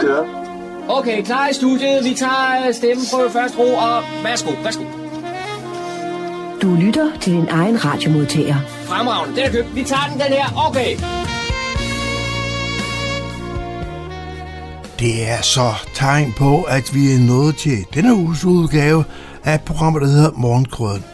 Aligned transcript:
kører. 0.00 0.24
Okay, 0.88 1.22
klar 1.22 1.48
i 1.48 1.54
studiet. 1.54 2.04
Vi 2.04 2.14
tager 2.14 2.66
øh, 2.66 2.74
stemmeprøve 2.74 3.30
først, 3.30 3.58
ro, 3.58 3.74
og 3.74 4.02
værsgo, 4.24 4.50
værsgo. 4.64 4.84
Du 6.62 6.74
lytter 6.74 7.10
til 7.20 7.32
din 7.32 7.48
egen 7.48 7.84
radiomodtager. 7.84 8.56
Fremragende, 8.84 9.36
den 9.36 9.44
er 9.46 9.52
købt. 9.52 9.74
Vi 9.74 9.82
tager 9.84 10.06
den, 10.10 10.20
den 10.20 10.32
her. 10.38 10.68
Okay. 10.68 10.96
Det 15.00 15.28
er 15.28 15.42
så 15.42 15.70
tegn 15.94 16.34
på, 16.38 16.62
at 16.62 16.94
vi 16.94 17.12
er 17.14 17.18
nået 17.18 17.56
til 17.56 17.78
denne 17.94 18.14
uges 18.14 18.44
udgave 18.44 19.04
af 19.44 19.60
programmet, 19.60 20.02
der 20.02 20.08
hedder 20.08 20.30
Morgenkrøden. 20.36 21.04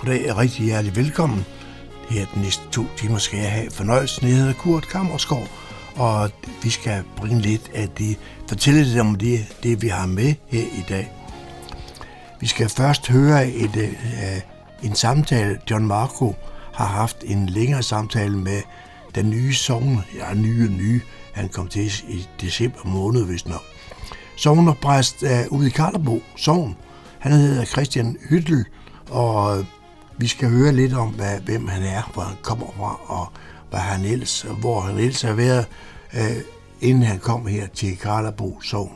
Goddag 0.00 0.32
og 0.32 0.38
rigtig 0.38 0.64
hjertelig 0.64 0.96
velkommen. 0.96 1.46
Her 2.10 2.26
de 2.34 2.40
næste 2.40 2.62
to 2.72 2.82
timer 2.96 3.18
skal 3.18 3.38
jeg 3.38 3.50
have 3.50 3.70
fornøjelsen. 3.70 4.28
Jeg 4.28 4.36
hedder 4.36 4.52
Kurt 4.52 4.88
Kammerskov, 4.88 5.48
og 5.96 6.30
vi 6.62 6.70
skal 6.70 7.04
bringe 7.16 7.40
lidt 7.40 7.70
af 7.74 7.88
det, 7.88 8.18
fortælle 8.48 8.84
lidt 8.84 9.00
om 9.00 9.14
det, 9.14 9.56
det, 9.62 9.82
vi 9.82 9.88
har 9.88 10.06
med 10.06 10.34
her 10.48 10.62
i 10.62 10.84
dag. 10.88 11.12
Vi 12.40 12.46
skal 12.46 12.68
først 12.68 13.08
høre 13.08 13.48
et, 13.48 13.76
øh, 13.76 14.40
en 14.82 14.94
samtale. 14.94 15.58
John 15.70 15.86
Marco 15.86 16.34
har 16.74 16.86
haft 16.86 17.16
en 17.24 17.46
længere 17.46 17.82
samtale 17.82 18.38
med 18.38 18.62
den 19.14 19.30
nye 19.30 19.54
song, 19.54 20.02
ja, 20.18 20.34
nye 20.34 20.68
nye, 20.68 21.00
han 21.32 21.48
kom 21.48 21.68
til 21.68 21.92
i 22.08 22.26
december 22.40 22.78
måned, 22.84 23.24
hvis 23.24 23.46
nok. 23.46 23.62
Sognerpræst 24.36 25.16
præst 25.20 25.22
øh, 25.22 25.52
ude 25.58 25.66
i 25.66 25.70
Karlebo, 25.70 26.22
Sogn. 26.36 26.76
Han 27.18 27.32
hedder 27.32 27.64
Christian 27.64 28.16
Hyttel, 28.28 28.64
og 29.10 29.64
vi 30.18 30.26
skal 30.26 30.50
høre 30.50 30.72
lidt 30.72 30.94
om, 30.94 31.08
hvad, 31.08 31.40
hvem 31.40 31.68
han 31.68 31.82
er, 31.82 32.10
hvor 32.14 32.22
han 32.22 32.36
kommer 32.42 32.66
fra, 32.76 33.00
og 33.06 33.32
hvad 33.70 33.80
han 33.80 34.04
ellers, 34.04 34.46
hvor 34.60 34.80
han 34.80 34.98
ellers 34.98 35.22
har 35.22 35.32
været, 35.34 35.66
øh, 36.14 36.36
inden 36.80 37.02
han 37.02 37.18
kom 37.18 37.46
her 37.46 37.66
til 37.66 37.98
Karlabo 37.98 38.60
Sogn, 38.60 38.92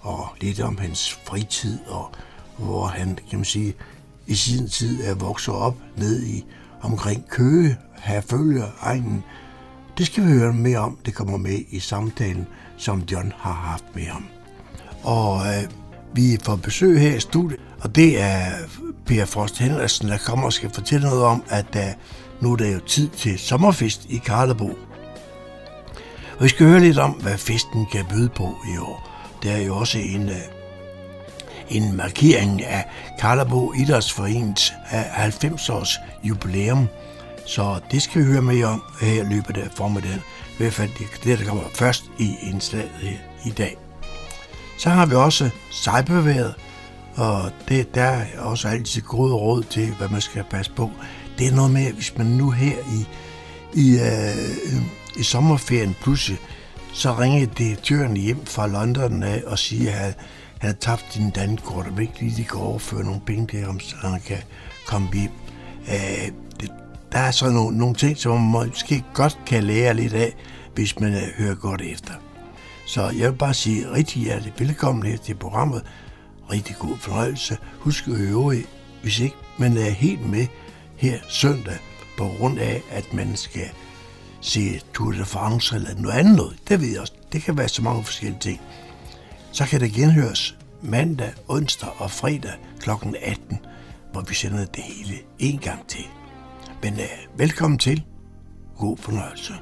og 0.00 0.28
lidt 0.40 0.60
om 0.60 0.78
hans 0.78 1.18
fritid, 1.24 1.78
og 1.86 2.10
hvor 2.58 2.86
han, 2.86 3.18
kan 3.30 3.38
man 3.38 3.44
sige, 3.44 3.74
i 4.26 4.34
sin 4.34 4.68
tid 4.68 5.04
er 5.04 5.14
vokset 5.14 5.54
op 5.54 5.76
ned 5.96 6.22
i 6.22 6.44
omkring 6.82 7.28
Køge, 7.28 7.76
følger 8.30 8.66
egnen. 8.80 9.24
Det 9.98 10.06
skal 10.06 10.26
vi 10.26 10.32
høre 10.32 10.52
mere 10.52 10.78
om. 10.78 10.98
Det 11.06 11.14
kommer 11.14 11.36
med 11.36 11.58
i 11.70 11.80
samtalen, 11.80 12.46
som 12.76 13.02
John 13.12 13.32
har 13.36 13.52
haft 13.52 13.84
med 13.94 14.04
ham. 14.04 14.24
Og 15.02 15.46
øh, 15.46 15.70
vi 16.14 16.38
får 16.42 16.56
besøg 16.56 17.00
her 17.00 17.16
i 17.16 17.20
studiet, 17.20 17.60
og 17.80 17.94
det 17.94 18.20
er 18.20 18.50
Per 19.06 19.24
Frost 19.24 19.58
Henriksen, 19.58 20.08
der 20.08 20.18
kommer 20.18 20.46
og 20.46 20.52
skal 20.52 20.70
fortælle 20.70 21.06
noget 21.06 21.24
om, 21.24 21.42
at 21.48 21.76
øh, 21.76 21.82
nu 22.40 22.52
er 22.52 22.56
det 22.56 22.74
jo 22.74 22.80
tid 22.80 23.08
til 23.08 23.38
sommerfest 23.38 24.06
i 24.08 24.16
Karlebo. 24.16 24.78
Og 26.38 26.44
vi 26.44 26.48
skal 26.48 26.66
høre 26.66 26.80
lidt 26.80 26.98
om, 26.98 27.10
hvad 27.10 27.38
festen 27.38 27.86
kan 27.92 28.04
byde 28.10 28.28
på 28.28 28.56
i 28.74 28.78
år. 28.78 29.10
Det 29.42 29.50
er 29.50 29.58
jo 29.58 29.76
også 29.76 29.98
en, 29.98 30.28
øh, 30.28 30.36
en 31.68 31.96
markering 31.96 32.64
af 32.64 32.84
Karlebo 33.20 33.72
Idrætsforeningens 33.72 34.72
90-års 34.90 35.98
jubilæum. 36.24 36.88
Så 37.46 37.80
det 37.90 38.02
skal 38.02 38.20
vi 38.20 38.26
høre 38.26 38.42
mere 38.42 38.66
om 38.66 38.82
her 39.00 39.22
i 39.22 39.26
løbet 39.34 39.56
af 39.56 39.68
formiddagen. 39.76 40.22
I 40.52 40.56
hvert 40.58 40.72
fald 40.72 40.90
det, 41.24 41.38
der 41.38 41.44
kommer 41.44 41.62
først 41.74 42.04
i 42.18 42.34
indslaget 42.42 42.90
her 43.00 43.16
i 43.46 43.50
dag. 43.50 43.76
Så 44.78 44.90
har 44.90 45.06
vi 45.06 45.14
også 45.14 45.50
sejbeværet, 45.70 46.54
og 47.16 47.50
det, 47.68 47.94
der 47.94 48.02
er 48.02 48.40
også 48.40 48.68
altid 48.68 49.02
gode 49.02 49.34
råd 49.34 49.62
til, 49.62 49.94
hvad 49.98 50.08
man 50.08 50.20
skal 50.20 50.44
passe 50.50 50.72
på. 50.72 50.90
Det 51.38 51.46
er 51.46 51.54
noget 51.54 51.70
med, 51.70 51.92
hvis 51.92 52.18
man 52.18 52.26
nu 52.26 52.50
her 52.50 52.76
i, 52.78 53.06
i, 53.74 53.98
øh, 53.98 54.82
i 55.16 55.22
sommerferien 55.22 55.96
pludselig, 56.02 56.38
så 56.92 57.18
ringer 57.18 57.46
direktøren 57.46 58.16
hjem 58.16 58.46
fra 58.46 58.66
London 58.66 59.22
af 59.22 59.42
og 59.46 59.58
siger, 59.58 59.92
at 59.92 60.16
han 60.58 60.70
har 60.70 60.76
tabt 60.80 61.04
din 61.14 61.30
dankort, 61.30 61.86
og 61.86 62.02
ikke 62.02 62.20
lige 62.20 62.36
de 62.36 62.44
kan 62.44 62.58
overføre 62.60 63.04
nogle 63.04 63.20
penge 63.26 63.46
til 63.46 63.64
ham, 63.64 63.80
så 63.80 63.96
han 63.96 64.20
kan 64.20 64.38
komme 64.86 65.08
hjem. 65.14 65.30
Øh, 65.88 66.32
det, 66.60 66.70
der 67.12 67.18
er 67.18 67.30
så 67.30 67.50
nogle, 67.50 67.78
nogle 67.78 67.94
ting, 67.94 68.18
som 68.18 68.40
man 68.40 68.68
måske 68.68 69.04
godt 69.14 69.38
kan 69.46 69.64
lære 69.64 69.94
lidt 69.94 70.12
af, 70.12 70.34
hvis 70.74 71.00
man 71.00 71.14
øh, 71.14 71.22
hører 71.38 71.54
godt 71.54 71.82
efter. 71.82 72.12
Så 72.86 73.10
jeg 73.18 73.30
vil 73.30 73.36
bare 73.36 73.54
sige 73.54 73.92
rigtig 73.92 74.22
hjertelig 74.22 74.52
velkommen 74.58 75.06
her 75.06 75.16
til 75.16 75.34
programmet. 75.34 75.82
Rigtig 76.52 76.76
god 76.78 76.96
fornøjelse. 76.98 77.56
Husk 77.78 78.08
at 78.08 78.14
øve, 78.14 78.62
hvis 79.02 79.20
ikke 79.20 79.36
man 79.58 79.76
er 79.76 79.90
helt 79.90 80.30
med 80.30 80.46
her 81.04 81.18
søndag, 81.28 81.78
på 82.18 82.30
grund 82.38 82.58
af, 82.58 82.82
at 82.90 83.14
man 83.14 83.36
skal 83.36 83.70
se 84.40 84.80
Tour 84.94 85.12
de 85.12 85.24
France 85.24 85.76
eller 85.76 85.94
noget 85.94 86.18
andet 86.18 86.36
noget. 86.36 86.56
Det 86.68 86.80
ved 86.80 86.88
jeg 86.88 87.00
også. 87.00 87.12
Det 87.32 87.42
kan 87.42 87.58
være 87.58 87.68
så 87.68 87.82
mange 87.82 88.04
forskellige 88.04 88.40
ting. 88.40 88.60
Så 89.52 89.66
kan 89.66 89.80
det 89.80 89.92
genhøres 89.92 90.56
mandag, 90.82 91.32
onsdag 91.48 91.88
og 91.98 92.10
fredag 92.10 92.52
kl. 92.80 92.90
18, 93.22 93.58
hvor 94.12 94.20
vi 94.20 94.34
sender 94.34 94.64
det 94.64 94.82
hele 94.82 95.18
en 95.38 95.58
gang 95.58 95.88
til. 95.88 96.04
Men 96.82 96.92
uh, 96.92 97.38
velkommen 97.38 97.78
til. 97.78 98.04
God 98.78 98.96
fornøjelse. 98.96 99.54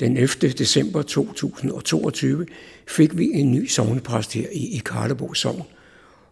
Den 0.00 0.16
11. 0.16 0.52
december 0.52 1.02
2022 1.02 2.46
fik 2.88 3.18
vi 3.18 3.24
en 3.24 3.52
ny 3.52 3.66
sovnepræst 3.68 4.32
her 4.32 4.46
i, 4.52 4.76
i 4.76 4.82
Karlebo 4.84 5.34
Sogn. 5.34 5.62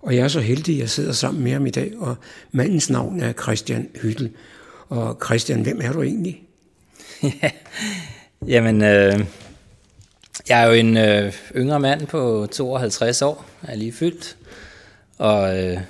Og 0.03 0.17
jeg 0.17 0.25
er 0.25 0.29
så 0.29 0.41
heldig, 0.41 0.75
at 0.75 0.81
jeg 0.81 0.91
sidder 0.91 1.13
sammen 1.13 1.45
med 1.45 1.53
ham 1.53 1.67
i 1.67 1.71
dag, 1.71 1.93
og 1.99 2.17
mandens 2.53 2.91
navn 2.91 3.21
er 3.21 3.33
Christian 3.33 3.89
Hyttel. 4.03 4.31
Og 4.89 5.19
Christian, 5.25 5.63
hvem 5.63 5.81
er 5.83 5.93
du 5.93 6.03
egentlig? 6.03 6.43
ja, 7.23 7.51
jamen, 8.55 8.83
øh, 8.83 9.25
jeg 10.49 10.63
er 10.63 10.67
jo 10.67 10.73
en 10.73 10.97
øh, 10.97 11.33
yngre 11.57 11.81
mand 11.81 12.07
på 12.07 12.47
52 12.53 13.23
år, 13.23 13.47
er 13.63 13.75
lige 13.75 13.93
fyldt. 13.93 14.37
Og, 15.19 15.59
øh, 15.59 15.81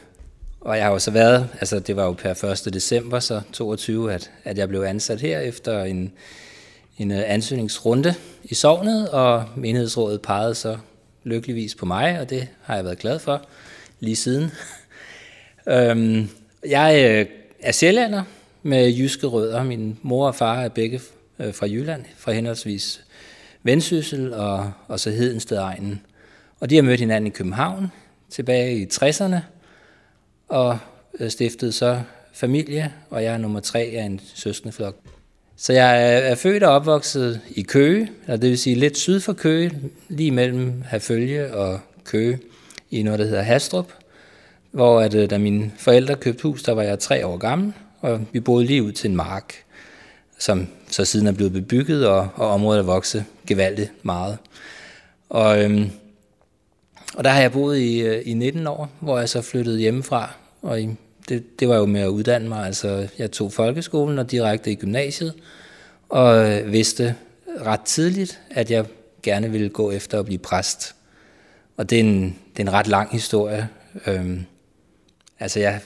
og 0.60 0.76
jeg 0.76 0.84
har 0.84 0.92
jo 0.92 0.98
så 0.98 1.10
været, 1.10 1.48
altså 1.60 1.78
det 1.78 1.96
var 1.96 2.04
jo 2.04 2.12
per 2.12 2.44
1. 2.66 2.74
december, 2.74 3.20
så 3.20 3.40
22, 3.52 4.12
at, 4.12 4.30
at 4.44 4.58
jeg 4.58 4.68
blev 4.68 4.80
ansat 4.80 5.20
her 5.20 5.40
efter 5.40 5.84
en 5.84 6.12
en 7.02 7.10
øh, 7.10 7.22
ansøgningsrunde 7.26 8.14
i 8.44 8.54
sovnet, 8.54 9.08
og 9.08 9.44
menighedsrådet 9.56 10.22
pegede 10.22 10.54
så 10.54 10.78
lykkeligvis 11.24 11.74
på 11.74 11.86
mig, 11.86 12.20
og 12.20 12.30
det 12.30 12.48
har 12.62 12.74
jeg 12.74 12.84
været 12.84 12.98
glad 12.98 13.18
for 13.18 13.42
lige 14.00 14.16
siden. 14.16 14.50
øhm, 15.74 16.28
jeg 16.68 17.04
øh, 17.10 17.26
er 17.60 17.72
sjællander 17.72 18.22
med 18.62 18.90
jyske 18.90 19.26
rødder. 19.26 19.62
Min 19.62 19.98
mor 20.02 20.26
og 20.26 20.34
far 20.34 20.60
er 20.60 20.68
begge 20.68 21.00
øh, 21.38 21.54
fra 21.54 21.66
Jylland, 21.66 22.04
fra 22.16 22.32
henholdsvis 22.32 23.04
Vendsyssel 23.62 24.34
og, 24.34 24.72
og 24.88 25.00
så 25.00 25.10
Hedensted 25.10 25.56
egnen. 25.56 26.02
Og 26.60 26.70
de 26.70 26.74
har 26.74 26.82
mødt 26.82 27.00
hinanden 27.00 27.26
i 27.26 27.30
København 27.30 27.92
tilbage 28.30 28.76
i 28.76 28.86
60'erne, 28.92 29.36
og 30.48 30.78
øh, 31.20 31.30
stiftede 31.30 31.72
så 31.72 32.00
familie, 32.32 32.92
og 33.10 33.24
jeg 33.24 33.34
er 33.34 33.38
nummer 33.38 33.60
tre 33.60 33.80
af 33.80 34.02
en 34.02 34.20
søskendeflok. 34.34 35.11
Så 35.62 35.72
jeg 35.72 36.18
er 36.30 36.34
født 36.34 36.62
og 36.62 36.72
opvokset 36.72 37.40
i 37.50 37.62
Køge, 37.62 38.10
og 38.28 38.42
det 38.42 38.50
vil 38.50 38.58
sige 38.58 38.76
lidt 38.76 38.98
syd 38.98 39.20
for 39.20 39.32
Køge, 39.32 39.80
lige 40.08 40.30
mellem 40.30 40.82
Herfølge 40.90 41.54
og 41.54 41.80
Køge, 42.04 42.38
i 42.90 43.02
noget, 43.02 43.18
der 43.18 43.26
hedder 43.26 43.42
Hastrup, 43.42 43.92
hvor 44.70 45.00
at, 45.00 45.14
øh, 45.14 45.30
da 45.30 45.38
mine 45.38 45.72
forældre 45.78 46.16
købte 46.16 46.42
hus, 46.42 46.62
der 46.62 46.72
var 46.72 46.82
jeg 46.82 46.98
tre 46.98 47.26
år 47.26 47.36
gammel, 47.36 47.72
og 48.00 48.20
vi 48.32 48.40
boede 48.40 48.66
lige 48.66 48.82
ud 48.82 48.92
til 48.92 49.10
en 49.10 49.16
mark, 49.16 49.54
som 50.38 50.68
så 50.88 51.04
siden 51.04 51.26
er 51.26 51.32
blevet 51.32 51.52
bebygget, 51.52 52.06
og, 52.06 52.28
og 52.34 52.48
området 52.48 52.78
er 52.78 52.84
vokset 52.84 53.24
gevaldigt 53.46 53.92
meget. 54.02 54.38
Og, 55.30 55.64
øhm, 55.64 55.90
og 57.14 57.24
der 57.24 57.30
har 57.30 57.40
jeg 57.40 57.52
boet 57.52 57.78
i, 57.78 58.00
øh, 58.00 58.22
i 58.24 58.34
19 58.34 58.66
år, 58.66 58.90
hvor 59.00 59.18
jeg 59.18 59.28
så 59.28 59.42
flyttede 59.42 59.78
hjemmefra, 59.78 60.34
og 60.62 60.80
i 60.80 60.88
det, 61.28 61.60
det 61.60 61.68
var 61.68 61.76
jo 61.76 61.86
med 61.86 62.00
at 62.00 62.08
uddanne 62.08 62.48
mig. 62.48 62.66
Altså, 62.66 63.08
jeg 63.18 63.30
tog 63.30 63.52
folkeskolen 63.52 64.18
og 64.18 64.30
direkte 64.30 64.72
i 64.72 64.74
gymnasiet, 64.74 65.34
og 66.08 66.50
øh, 66.50 66.72
vidste 66.72 67.14
ret 67.60 67.80
tidligt, 67.80 68.40
at 68.50 68.70
jeg 68.70 68.84
gerne 69.22 69.50
ville 69.50 69.68
gå 69.68 69.90
efter 69.90 70.18
at 70.18 70.24
blive 70.24 70.38
præst. 70.38 70.94
Og 71.76 71.90
det 71.90 71.96
er 71.96 72.04
en, 72.04 72.22
det 72.56 72.62
er 72.62 72.62
en 72.62 72.72
ret 72.72 72.86
lang 72.86 73.10
historie. 73.12 73.68
Øhm, 74.06 74.44
altså, 75.40 75.60
jeg, 75.60 75.80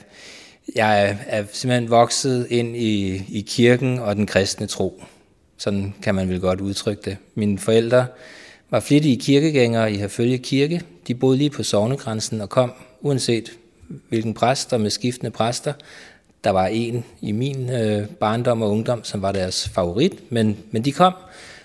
jeg 0.75 1.17
er, 1.27 1.43
simpelthen 1.51 1.89
vokset 1.89 2.47
ind 2.49 2.75
i, 2.75 3.23
i 3.29 3.45
kirken 3.47 3.99
og 3.99 4.15
den 4.15 4.25
kristne 4.25 4.67
tro. 4.67 5.03
Sådan 5.57 5.93
kan 6.01 6.15
man 6.15 6.29
vel 6.29 6.39
godt 6.39 6.61
udtrykke 6.61 7.01
det. 7.05 7.17
Mine 7.35 7.59
forældre 7.59 8.05
var 8.69 8.79
flittige 8.79 9.17
kirkegængere 9.17 9.91
i 9.91 9.97
Herfølge 9.97 10.37
Kirke. 10.37 10.81
De 11.07 11.15
boede 11.15 11.37
lige 11.37 11.49
på 11.49 11.63
sovnegrænsen 11.63 12.41
og 12.41 12.49
kom, 12.49 12.73
uanset 13.01 13.51
hvilken 14.09 14.33
præst, 14.33 14.73
og 14.73 14.81
med 14.81 14.89
skiftende 14.89 15.31
præster. 15.31 15.73
Der 16.43 16.49
var 16.49 16.67
en 16.67 17.05
i 17.21 17.31
min 17.31 17.69
øh, 17.69 18.07
barndom 18.07 18.61
og 18.61 18.71
ungdom, 18.71 19.03
som 19.03 19.21
var 19.21 19.31
deres 19.31 19.69
favorit, 19.69 20.31
men, 20.31 20.57
men 20.71 20.85
de 20.85 20.91
kom 20.91 21.13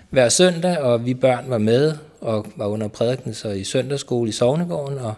hver 0.09 0.29
søndag, 0.29 0.77
og 0.77 1.05
vi 1.05 1.13
børn 1.13 1.45
var 1.47 1.57
med 1.57 1.93
og 2.21 2.45
var 2.55 2.65
under 2.65 2.87
prædiken 2.87 3.33
så 3.33 3.49
i 3.49 3.63
søndagsskole 3.63 4.29
i 4.29 4.31
Sovnegården, 4.31 4.97
og, 4.97 5.13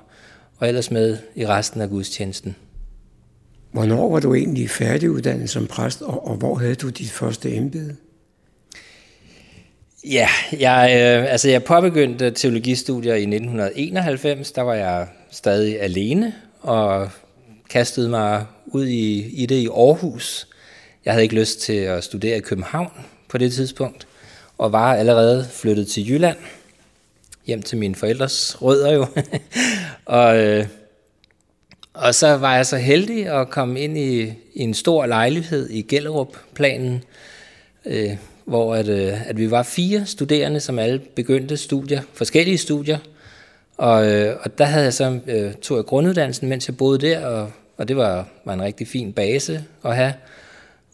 og 0.58 0.68
ellers 0.68 0.92
med 0.92 1.18
i 1.36 1.48
resten 1.48 1.82
af 1.82 1.90
gudstjenesten. 1.90 2.56
Hvornår 3.72 4.12
var 4.12 4.20
du 4.20 4.34
egentlig 4.34 4.70
færdiguddannet 4.70 5.50
som 5.50 5.68
præst, 5.68 6.02
og, 6.02 6.28
og 6.28 6.36
hvor 6.36 6.56
havde 6.56 6.76
du 6.76 6.90
dit 6.90 7.12
første 7.12 7.56
embede? 7.56 7.96
Ja, 10.12 10.28
jeg, 10.60 10.90
øh, 10.92 11.32
altså 11.32 11.50
jeg 11.50 11.64
påbegyndte 11.64 12.32
teologistudier 12.32 13.16
i 13.16 13.22
1991. 13.22 14.52
Der 14.52 14.62
var 14.62 14.74
jeg 14.74 15.08
stadig 15.32 15.82
alene 15.82 16.34
og 16.66 17.10
kastede 17.70 18.10
mig 18.10 18.46
ud 18.66 18.86
i, 18.86 19.30
i 19.44 19.46
det 19.46 19.56
i 19.56 19.68
Aarhus. 19.68 20.48
Jeg 21.06 21.14
havde 21.14 21.24
ikke 21.24 21.36
lyst 21.36 21.62
til 21.62 21.74
at 21.74 22.04
studere 22.04 22.38
i 22.38 22.42
København 22.42 22.92
på 23.30 23.38
det 23.38 23.54
tidspunkt, 23.54 24.08
og 24.58 24.72
var 24.72 24.96
allerede 24.96 25.48
flyttet 25.52 25.88
til 25.88 26.10
Jylland, 26.10 26.38
hjem 27.46 27.62
til 27.62 27.78
mine 27.78 27.96
forældres 27.96 28.58
rødder 28.62 28.94
jo. 28.94 29.08
og, 30.06 30.38
øh, 30.38 30.68
og 31.94 32.16
så 32.16 32.38
var 32.38 32.56
jeg 32.56 32.66
så 32.66 32.78
heldig 32.78 33.28
at 33.28 33.50
komme 33.50 33.80
ind 33.80 33.98
i, 33.98 34.24
i 34.54 34.62
en 34.62 34.74
stor 34.74 35.06
lejlighed 35.06 35.70
i 35.70 35.82
Gellerup-planen, 35.82 37.04
øh, 37.86 38.12
hvor 38.46 38.76
at, 38.76 38.88
øh, 38.88 39.30
at 39.30 39.38
vi 39.38 39.52
var 39.52 39.64
fire 39.64 40.06
studerende, 40.06 40.60
som 40.60 40.80
alle 40.80 41.00
begyndte 41.00 41.58
studier, 41.58 42.02
forskellige 42.14 42.58
studier. 42.58 42.98
Og, 43.78 44.08
øh, 44.12 44.36
og 44.42 44.58
der 44.58 44.66
havde 44.66 44.84
jeg 44.84 44.94
så 44.94 45.20
øh, 45.28 45.54
tog 45.54 45.78
jeg 45.78 45.86
grunduddannelsen, 45.86 46.50
mens 46.50 46.68
jeg 46.68 46.78
boede 46.78 46.98
der, 46.98 47.26
og, 47.26 47.52
og 47.78 47.88
det 47.88 47.98
var, 47.98 48.28
var 48.46 48.54
en 48.54 48.62
rigtig 48.62 48.88
fin 48.88 49.14
base 49.14 49.64
at 49.86 49.96
have. 49.96 50.14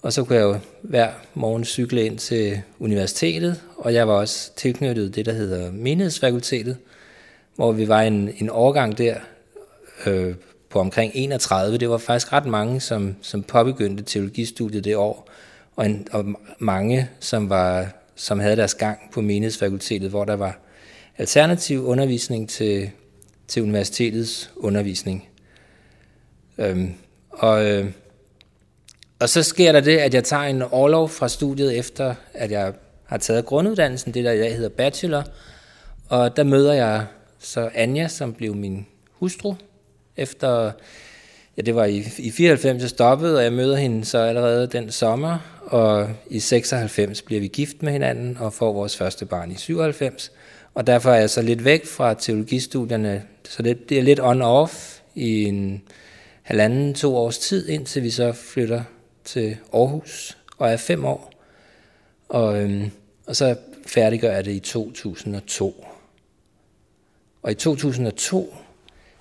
Og 0.01 0.13
så 0.13 0.24
kunne 0.24 0.36
jeg 0.36 0.44
jo 0.44 0.57
hver 0.81 1.10
morgen 1.33 1.66
cykle 1.66 2.06
ind 2.06 2.18
til 2.18 2.62
universitetet, 2.80 3.62
og 3.78 3.94
jeg 3.94 4.07
var 4.07 4.13
også 4.13 4.56
tilknyttet 4.56 5.16
det, 5.16 5.25
der 5.25 5.33
hedder 5.33 5.72
menighedsfakultetet, 5.72 6.78
hvor 7.56 7.72
vi 7.72 7.88
var 7.88 8.01
en, 8.01 8.30
en 8.38 8.50
årgang 8.50 8.98
der 8.98 9.16
øh, 10.06 10.36
på 10.69 10.80
omkring 10.80 11.12
31. 11.16 11.78
Det 11.78 11.89
var 11.89 11.98
faktisk 11.98 12.33
ret 12.33 12.45
mange, 12.45 12.80
som, 12.80 13.16
som 13.22 13.44
påbegyndte 13.44 14.04
teologistudiet 14.04 14.83
det 14.83 14.95
år 14.95 15.30
og, 15.75 15.86
en, 15.86 16.07
og 16.12 16.25
mange, 16.60 17.10
som, 17.19 17.50
var, 17.50 17.88
som 18.16 18.39
havde 18.39 18.56
deres 18.56 18.74
gang 18.74 19.00
på 19.13 19.22
menighedsfakultetet, 19.22 20.10
hvor 20.10 20.25
der 20.25 20.36
var 20.36 20.57
alternativ 21.17 21.85
undervisning 21.85 22.49
til, 22.49 22.89
til 23.47 23.63
universitetets 23.63 24.51
undervisning. 24.55 25.29
Øhm, 26.57 26.93
og, 27.29 27.65
øh, 27.65 27.91
og 29.19 29.29
så 29.29 29.43
sker 29.43 29.71
der 29.71 29.79
det, 29.79 29.97
at 29.97 30.13
jeg 30.13 30.23
tager 30.23 30.43
en 30.43 30.61
overlov 30.61 31.09
fra 31.09 31.29
studiet 31.29 31.77
efter, 31.77 32.15
at 32.33 32.51
jeg 32.51 32.73
har 33.05 33.17
taget 33.17 33.45
grunduddannelsen, 33.45 34.13
det 34.13 34.25
der 34.25 34.31
jeg 34.31 34.55
hedder 34.55 34.69
bachelor, 34.69 35.23
og 36.09 36.37
der 36.37 36.43
møder 36.43 36.73
jeg 36.73 37.05
så 37.39 37.69
Anja, 37.73 38.07
som 38.07 38.33
blev 38.33 38.55
min 38.55 38.85
hustru, 39.11 39.55
efter, 40.17 40.71
ja 41.57 41.61
det 41.61 41.75
var 41.75 41.85
i, 41.85 42.03
i 42.17 42.31
94, 42.31 42.81
jeg 42.81 42.89
stoppede, 42.89 43.37
og 43.37 43.43
jeg 43.43 43.53
møder 43.53 43.75
hende 43.75 44.05
så 44.05 44.17
allerede 44.17 44.67
den 44.67 44.91
sommer, 44.91 45.61
og 45.65 46.09
i 46.29 46.39
96 46.39 47.21
bliver 47.21 47.41
vi 47.41 47.47
gift 47.47 47.83
med 47.83 47.91
hinanden 47.91 48.37
og 48.37 48.53
får 48.53 48.73
vores 48.73 48.97
første 48.97 49.25
barn 49.25 49.51
i 49.51 49.55
97. 49.55 50.31
Og 50.73 50.88
derfor 50.88 51.12
er 51.12 51.19
jeg 51.19 51.29
så 51.29 51.41
lidt 51.41 51.65
væk 51.65 51.85
fra 51.85 52.13
teologistudierne, 52.13 53.23
så 53.50 53.63
det, 53.63 53.89
det 53.89 54.00
er 54.00 54.03
lidt 54.03 54.19
on-off 54.19 55.01
i 55.15 55.44
en 55.44 55.83
halvanden, 56.41 56.94
to 56.94 57.15
års 57.15 57.38
tid, 57.38 57.69
indtil 57.69 58.03
vi 58.03 58.09
så 58.09 58.31
flytter 58.31 58.83
til 59.23 59.57
Aarhus 59.73 60.38
og 60.57 60.69
er 60.69 60.77
fem 60.77 61.06
år. 61.06 61.33
Og, 62.29 62.62
øhm, 62.62 62.91
og 63.25 63.35
så 63.35 63.56
færdiggør 63.88 64.31
jeg 64.31 64.45
det 64.45 64.51
i 64.51 64.59
2002. 64.59 65.85
Og 67.41 67.51
i 67.51 67.56
2002 67.56 68.56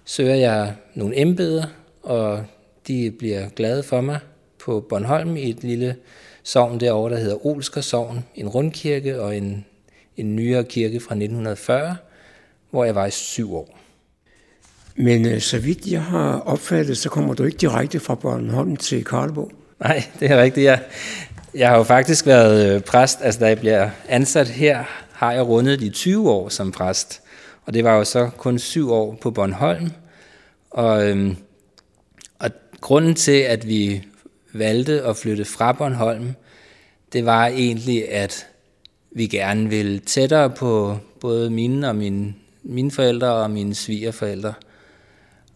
søger 0.05 0.35
jeg 0.35 0.75
nogle 0.95 1.21
embeder, 1.21 1.65
og 2.03 2.45
de 2.87 3.11
bliver 3.11 3.49
glade 3.49 3.83
for 3.83 4.01
mig 4.01 4.19
på 4.59 4.81
Bornholm 4.81 5.37
i 5.37 5.51
et 5.51 5.65
lille 5.65 5.97
sogn 6.43 6.81
derovre, 6.81 7.15
der 7.15 7.21
hedder 7.21 7.47
Olsker 7.47 7.81
Sogn, 7.81 8.25
en 8.35 8.49
rundkirke 8.49 9.21
og 9.21 9.37
en, 9.37 9.67
en 10.17 10.37
nyere 10.37 10.65
kirke 10.65 11.01
fra 11.01 11.15
1940, 11.15 11.97
hvor 12.71 12.85
jeg 12.85 12.95
var 12.95 13.07
i 13.07 13.11
syv 13.11 13.55
år. 13.55 13.79
Men 14.97 15.27
øh, 15.27 15.41
så 15.41 15.59
vidt 15.59 15.87
jeg 15.87 16.03
har 16.03 16.41
opfattet, 16.41 16.99
så 16.99 17.09
kommer 17.09 17.35
du 17.35 17.45
ikke 17.45 17.59
direkte 17.59 18.01
fra 18.01 18.15
Bornholm 18.15 18.77
til 18.77 19.05
Karlebo. 19.05 19.51
Nej, 19.81 20.05
det 20.21 20.31
er 20.31 20.43
rigtigt. 20.43 20.65
Jeg, 20.65 20.83
jeg 21.55 21.69
har 21.69 21.77
jo 21.77 21.83
faktisk 21.83 22.27
været 22.27 22.75
øh, 22.75 22.81
præst, 22.81 23.19
altså 23.23 23.41
da 23.41 23.47
jeg 23.47 23.59
bliver 23.59 23.91
ansat 24.09 24.49
her, 24.49 24.85
har 25.13 25.33
jeg 25.33 25.47
rundet 25.47 25.81
de 25.81 25.91
20 25.91 26.31
år 26.31 26.49
som 26.49 26.73
præst. 26.73 27.23
Og 27.65 27.75
det 27.75 27.85
var 27.85 27.97
jo 27.97 28.05
så 28.05 28.31
kun 28.37 28.59
syv 28.59 28.93
år 28.93 29.19
på 29.21 29.31
Bornholm. 29.31 29.91
Og, 30.71 31.09
øhm, 31.09 31.37
og 32.39 32.51
grunden 32.81 33.15
til, 33.15 33.41
at 33.41 33.69
vi 33.69 34.05
valgte 34.53 35.03
at 35.03 35.17
flytte 35.17 35.45
fra 35.45 35.73
Bornholm, 35.73 36.33
det 37.13 37.27
var 37.27 37.47
egentlig, 37.47 38.13
at 38.13 38.47
vi 39.13 39.27
gerne 39.27 39.69
vil 39.69 40.01
tættere 40.01 40.51
på 40.51 40.97
både 41.21 41.51
mine 41.51 41.89
og 41.89 41.97
mine, 41.97 42.35
mine 42.63 42.91
forældre 42.91 43.33
og 43.33 43.51
mine 43.51 43.75
svigerforældre. 43.75 44.53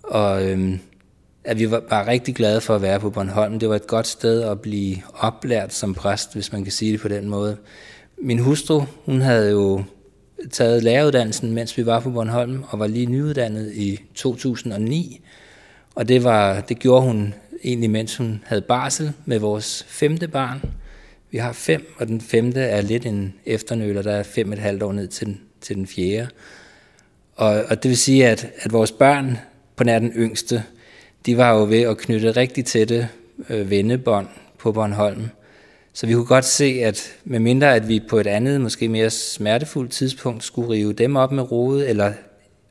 Og 0.02 0.44
øhm, 0.44 0.78
at 1.44 1.58
vi 1.58 1.70
var 1.70 1.80
bare 1.80 2.06
rigtig 2.06 2.34
glade 2.34 2.60
for 2.60 2.74
at 2.74 2.82
være 2.82 3.00
på 3.00 3.10
Bornholm. 3.10 3.58
Det 3.58 3.68
var 3.68 3.76
et 3.76 3.86
godt 3.86 4.06
sted 4.06 4.42
at 4.42 4.60
blive 4.60 4.96
oplært 5.14 5.74
som 5.74 5.94
præst, 5.94 6.34
hvis 6.34 6.52
man 6.52 6.62
kan 6.62 6.72
sige 6.72 6.92
det 6.92 7.00
på 7.00 7.08
den 7.08 7.28
måde. 7.28 7.56
Min 8.18 8.38
hustru, 8.38 8.82
hun 9.04 9.20
havde 9.20 9.50
jo 9.50 9.82
taget 10.50 10.82
læreruddannelsen, 10.82 11.52
mens 11.52 11.78
vi 11.78 11.86
var 11.86 12.00
på 12.00 12.10
Bornholm, 12.10 12.64
og 12.68 12.78
var 12.78 12.86
lige 12.86 13.06
nyuddannet 13.06 13.72
i 13.74 14.00
2009. 14.14 15.20
Og 15.94 16.08
det, 16.08 16.24
var, 16.24 16.60
det 16.60 16.78
gjorde 16.78 17.02
hun 17.02 17.34
egentlig 17.64 17.90
mens 17.90 18.16
hun 18.16 18.42
havde 18.46 18.62
barsel 18.62 19.12
med 19.24 19.38
vores 19.38 19.84
femte 19.88 20.28
barn. 20.28 20.62
Vi 21.34 21.38
har 21.38 21.52
fem, 21.52 21.94
og 21.98 22.08
den 22.08 22.20
femte 22.20 22.60
er 22.60 22.80
lidt 22.80 23.06
en 23.06 23.34
efternøler, 23.46 24.02
der 24.02 24.12
er 24.12 24.22
fem 24.22 24.52
et 24.52 24.58
halvt 24.58 24.82
år 24.82 24.92
ned 24.92 25.08
til 25.08 25.26
den, 25.26 25.40
til 25.60 25.76
den 25.76 25.86
fjerde. 25.86 26.28
Og, 27.36 27.64
og 27.68 27.82
det 27.82 27.88
vil 27.88 27.96
sige, 27.96 28.28
at, 28.28 28.50
at 28.58 28.72
vores 28.72 28.92
børn, 28.92 29.38
på 29.76 29.84
nær 29.84 29.98
den 29.98 30.12
yngste, 30.16 30.64
de 31.26 31.36
var 31.36 31.54
jo 31.54 31.64
ved 31.64 31.80
at 31.80 31.98
knytte 31.98 32.30
rigtig 32.30 32.64
tætte 32.64 33.08
øh, 33.48 33.70
vennebånd 33.70 34.28
på 34.58 34.72
Bornholm. 34.72 35.28
Så 35.92 36.06
vi 36.06 36.14
kunne 36.14 36.26
godt 36.26 36.44
se, 36.44 36.64
at 36.64 37.14
medmindre 37.24 37.74
at 37.74 37.88
vi 37.88 38.00
på 38.08 38.18
et 38.18 38.26
andet, 38.26 38.60
måske 38.60 38.88
mere 38.88 39.10
smertefuldt 39.10 39.92
tidspunkt 39.92 40.44
skulle 40.44 40.70
rive 40.70 40.92
dem 40.92 41.16
op 41.16 41.32
med 41.32 41.52
rode, 41.52 41.88
eller 41.88 42.12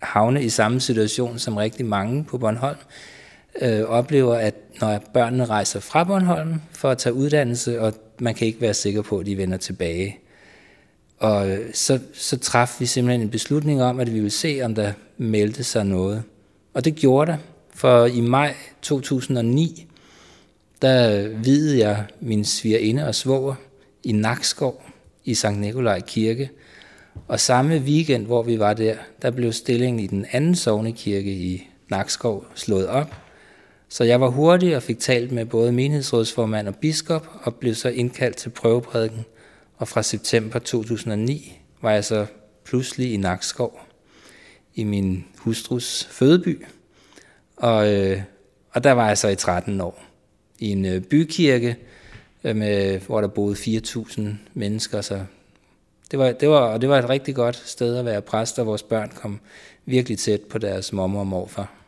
havne 0.01 0.43
i 0.43 0.49
samme 0.49 0.79
situation 0.79 1.39
som 1.39 1.57
rigtig 1.57 1.85
mange 1.85 2.23
på 2.23 2.37
Bornholm, 2.37 2.77
øh, 3.61 3.81
oplever, 3.81 4.35
at 4.35 4.55
når 4.81 5.03
børnene 5.13 5.45
rejser 5.45 5.79
fra 5.79 6.03
Bornholm 6.03 6.61
for 6.71 6.89
at 6.89 6.97
tage 6.97 7.13
uddannelse, 7.13 7.81
og 7.81 7.93
man 8.19 8.35
kan 8.35 8.47
ikke 8.47 8.61
være 8.61 8.73
sikker 8.73 9.01
på, 9.01 9.17
at 9.17 9.25
de 9.25 9.37
vender 9.37 9.57
tilbage. 9.57 10.17
Og 11.17 11.49
øh, 11.49 11.73
så, 11.73 11.99
så 12.13 12.37
traf 12.37 12.75
vi 12.79 12.85
simpelthen 12.85 13.21
en 13.21 13.29
beslutning 13.29 13.83
om, 13.83 13.99
at 13.99 14.13
vi 14.13 14.19
ville 14.19 14.29
se, 14.29 14.61
om 14.63 14.75
der 14.75 14.93
meldte 15.17 15.63
sig 15.63 15.85
noget. 15.85 16.23
Og 16.73 16.85
det 16.85 16.95
gjorde 16.95 17.31
der, 17.31 17.37
for 17.73 18.05
i 18.05 18.21
maj 18.21 18.55
2009, 18.81 19.87
der 20.81 21.27
videde 21.27 21.79
jeg 21.79 22.05
min 22.19 22.45
svigerinde 22.45 23.07
og 23.07 23.15
svoger 23.15 23.55
i 24.03 24.11
Nakskov 24.11 24.83
i 25.25 25.33
Sankt 25.33 25.59
Nikolaj 25.59 25.99
Kirke. 25.99 26.49
Og 27.27 27.39
samme 27.39 27.77
weekend, 27.77 28.25
hvor 28.25 28.43
vi 28.43 28.59
var 28.59 28.73
der, 28.73 28.95
der 29.21 29.31
blev 29.31 29.53
stillingen 29.53 29.99
i 29.99 30.07
den 30.07 30.25
anden 30.31 30.55
sovnekirke 30.55 31.31
i 31.31 31.67
Nakskov 31.89 32.45
slået 32.55 32.87
op. 32.87 33.22
Så 33.93 34.03
jeg 34.03 34.21
var 34.21 34.27
hurtig 34.27 34.75
og 34.75 34.83
fik 34.83 34.99
talt 34.99 35.31
med 35.31 35.45
både 35.45 35.71
menighedsrådsformand 35.71 36.67
og 36.67 36.75
biskop, 36.75 37.27
og 37.41 37.55
blev 37.55 37.75
så 37.75 37.89
indkaldt 37.89 38.37
til 38.37 38.49
prøveprædiken. 38.49 39.25
Og 39.77 39.87
fra 39.87 40.03
september 40.03 40.59
2009 40.59 41.59
var 41.81 41.91
jeg 41.91 42.05
så 42.05 42.25
pludselig 42.65 43.13
i 43.13 43.17
Nakskov, 43.17 43.79
i 44.75 44.83
min 44.83 45.25
hustrus 45.37 46.07
fødeby. 46.11 46.65
Og, 47.55 47.93
øh, 47.93 48.21
og 48.71 48.83
der 48.83 48.91
var 48.91 49.07
jeg 49.07 49.17
så 49.17 49.27
i 49.27 49.35
13 49.35 49.81
år, 49.81 50.03
i 50.59 50.69
en 50.69 50.85
øh, 50.85 51.01
bykirke, 51.01 51.75
øh, 52.43 52.55
med, 52.55 52.99
hvor 52.99 53.21
der 53.21 53.27
boede 53.27 53.55
4.000 53.55 54.21
mennesker. 54.53 55.01
Så 55.01 55.25
det 56.11 56.19
var, 56.19 56.31
det, 56.31 56.49
var, 56.49 56.59
og 56.59 56.81
det 56.81 56.89
var 56.89 56.99
et 56.99 57.09
rigtig 57.09 57.35
godt 57.35 57.63
sted 57.65 57.97
at 57.97 58.05
være 58.05 58.21
præst, 58.21 58.59
og 58.59 58.65
vores 58.65 58.83
børn 58.83 59.11
kom 59.15 59.39
virkelig 59.85 60.19
tæt 60.19 60.41
på 60.41 60.57
deres 60.57 60.93
mormor 60.93 61.19
og 61.19 61.27
morfar. 61.27 61.82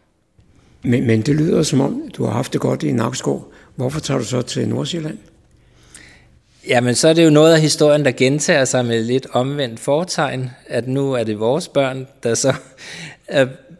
Men, 0.85 1.07
men 1.07 1.21
det 1.21 1.35
lyder 1.35 1.63
som 1.63 1.81
om, 1.81 2.09
du 2.17 2.23
har 2.23 2.31
haft 2.31 2.53
det 2.53 2.61
godt 2.61 2.83
i 2.83 2.91
Nakskov. 2.91 3.53
Hvorfor 3.75 3.99
tager 3.99 4.17
du 4.17 4.25
så 4.25 4.41
til 4.41 4.67
Nordsjælland? 4.67 5.17
Jamen, 6.67 6.95
så 6.95 7.07
er 7.07 7.13
det 7.13 7.25
jo 7.25 7.29
noget 7.29 7.53
af 7.53 7.61
historien, 7.61 8.05
der 8.05 8.11
gentager 8.11 8.65
sig 8.65 8.85
med 8.85 9.03
lidt 9.03 9.27
omvendt 9.31 9.79
fortegn, 9.79 10.49
at 10.67 10.87
nu 10.87 11.13
er 11.13 11.23
det 11.23 11.39
vores 11.39 11.67
børn, 11.67 12.07
der 12.23 12.35
så 12.35 12.53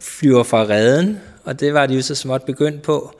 flyver 0.00 0.42
fra 0.42 0.62
redden, 0.62 1.20
og 1.44 1.60
det 1.60 1.74
var 1.74 1.86
de 1.86 1.94
jo 1.94 2.02
så 2.02 2.14
småt 2.14 2.42
begyndt 2.42 2.82
på. 2.82 3.18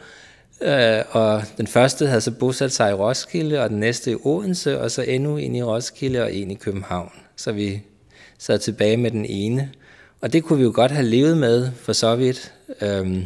Øh, 0.62 0.98
og 1.10 1.42
den 1.56 1.66
første 1.66 2.06
havde 2.06 2.20
så 2.20 2.30
bosat 2.30 2.72
sig 2.72 2.90
i 2.90 2.94
Roskilde, 2.94 3.62
og 3.62 3.70
den 3.70 3.80
næste 3.80 4.10
i 4.10 4.16
Odense, 4.24 4.80
og 4.80 4.90
så 4.90 5.02
endnu 5.02 5.36
en 5.36 5.54
i 5.54 5.62
Roskilde 5.62 6.22
og 6.22 6.34
en 6.34 6.50
i 6.50 6.54
København. 6.54 7.12
Så 7.36 7.52
vi 7.52 7.82
sad 8.38 8.58
tilbage 8.58 8.96
med 8.96 9.10
den 9.10 9.24
ene. 9.24 9.70
Og 10.20 10.32
det 10.32 10.44
kunne 10.44 10.58
vi 10.58 10.64
jo 10.64 10.72
godt 10.74 10.90
have 10.90 11.06
levet 11.06 11.38
med 11.38 11.68
for 11.80 11.92
så 11.92 12.16
vidt. 12.16 12.52
Øhm, 12.80 13.24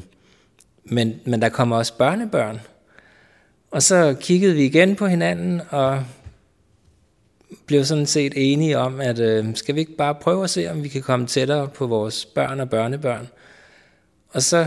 men, 0.85 1.21
men 1.25 1.43
der 1.43 1.49
kommer 1.49 1.77
også 1.77 1.97
børnebørn. 1.97 2.61
Og 3.71 3.83
så 3.83 4.17
kiggede 4.21 4.55
vi 4.55 4.65
igen 4.65 4.97
på 4.97 5.07
hinanden, 5.07 5.63
og 5.71 6.05
blev 7.67 7.85
sådan 7.85 8.07
set 8.07 8.33
enige 8.37 8.79
om, 8.79 9.01
at 9.01 9.19
øh, 9.19 9.57
skal 9.57 9.75
vi 9.75 9.81
ikke 9.81 9.97
bare 9.97 10.15
prøve 10.15 10.45
at 10.45 10.51
se, 10.51 10.71
om 10.71 10.83
vi 10.83 10.89
kan 10.89 11.03
komme 11.03 11.27
tættere 11.27 11.69
på 11.69 11.87
vores 11.87 12.25
børn 12.25 12.61
og 12.61 12.71
børnebørn. 12.71 13.29
Og 14.29 14.43
så 14.43 14.67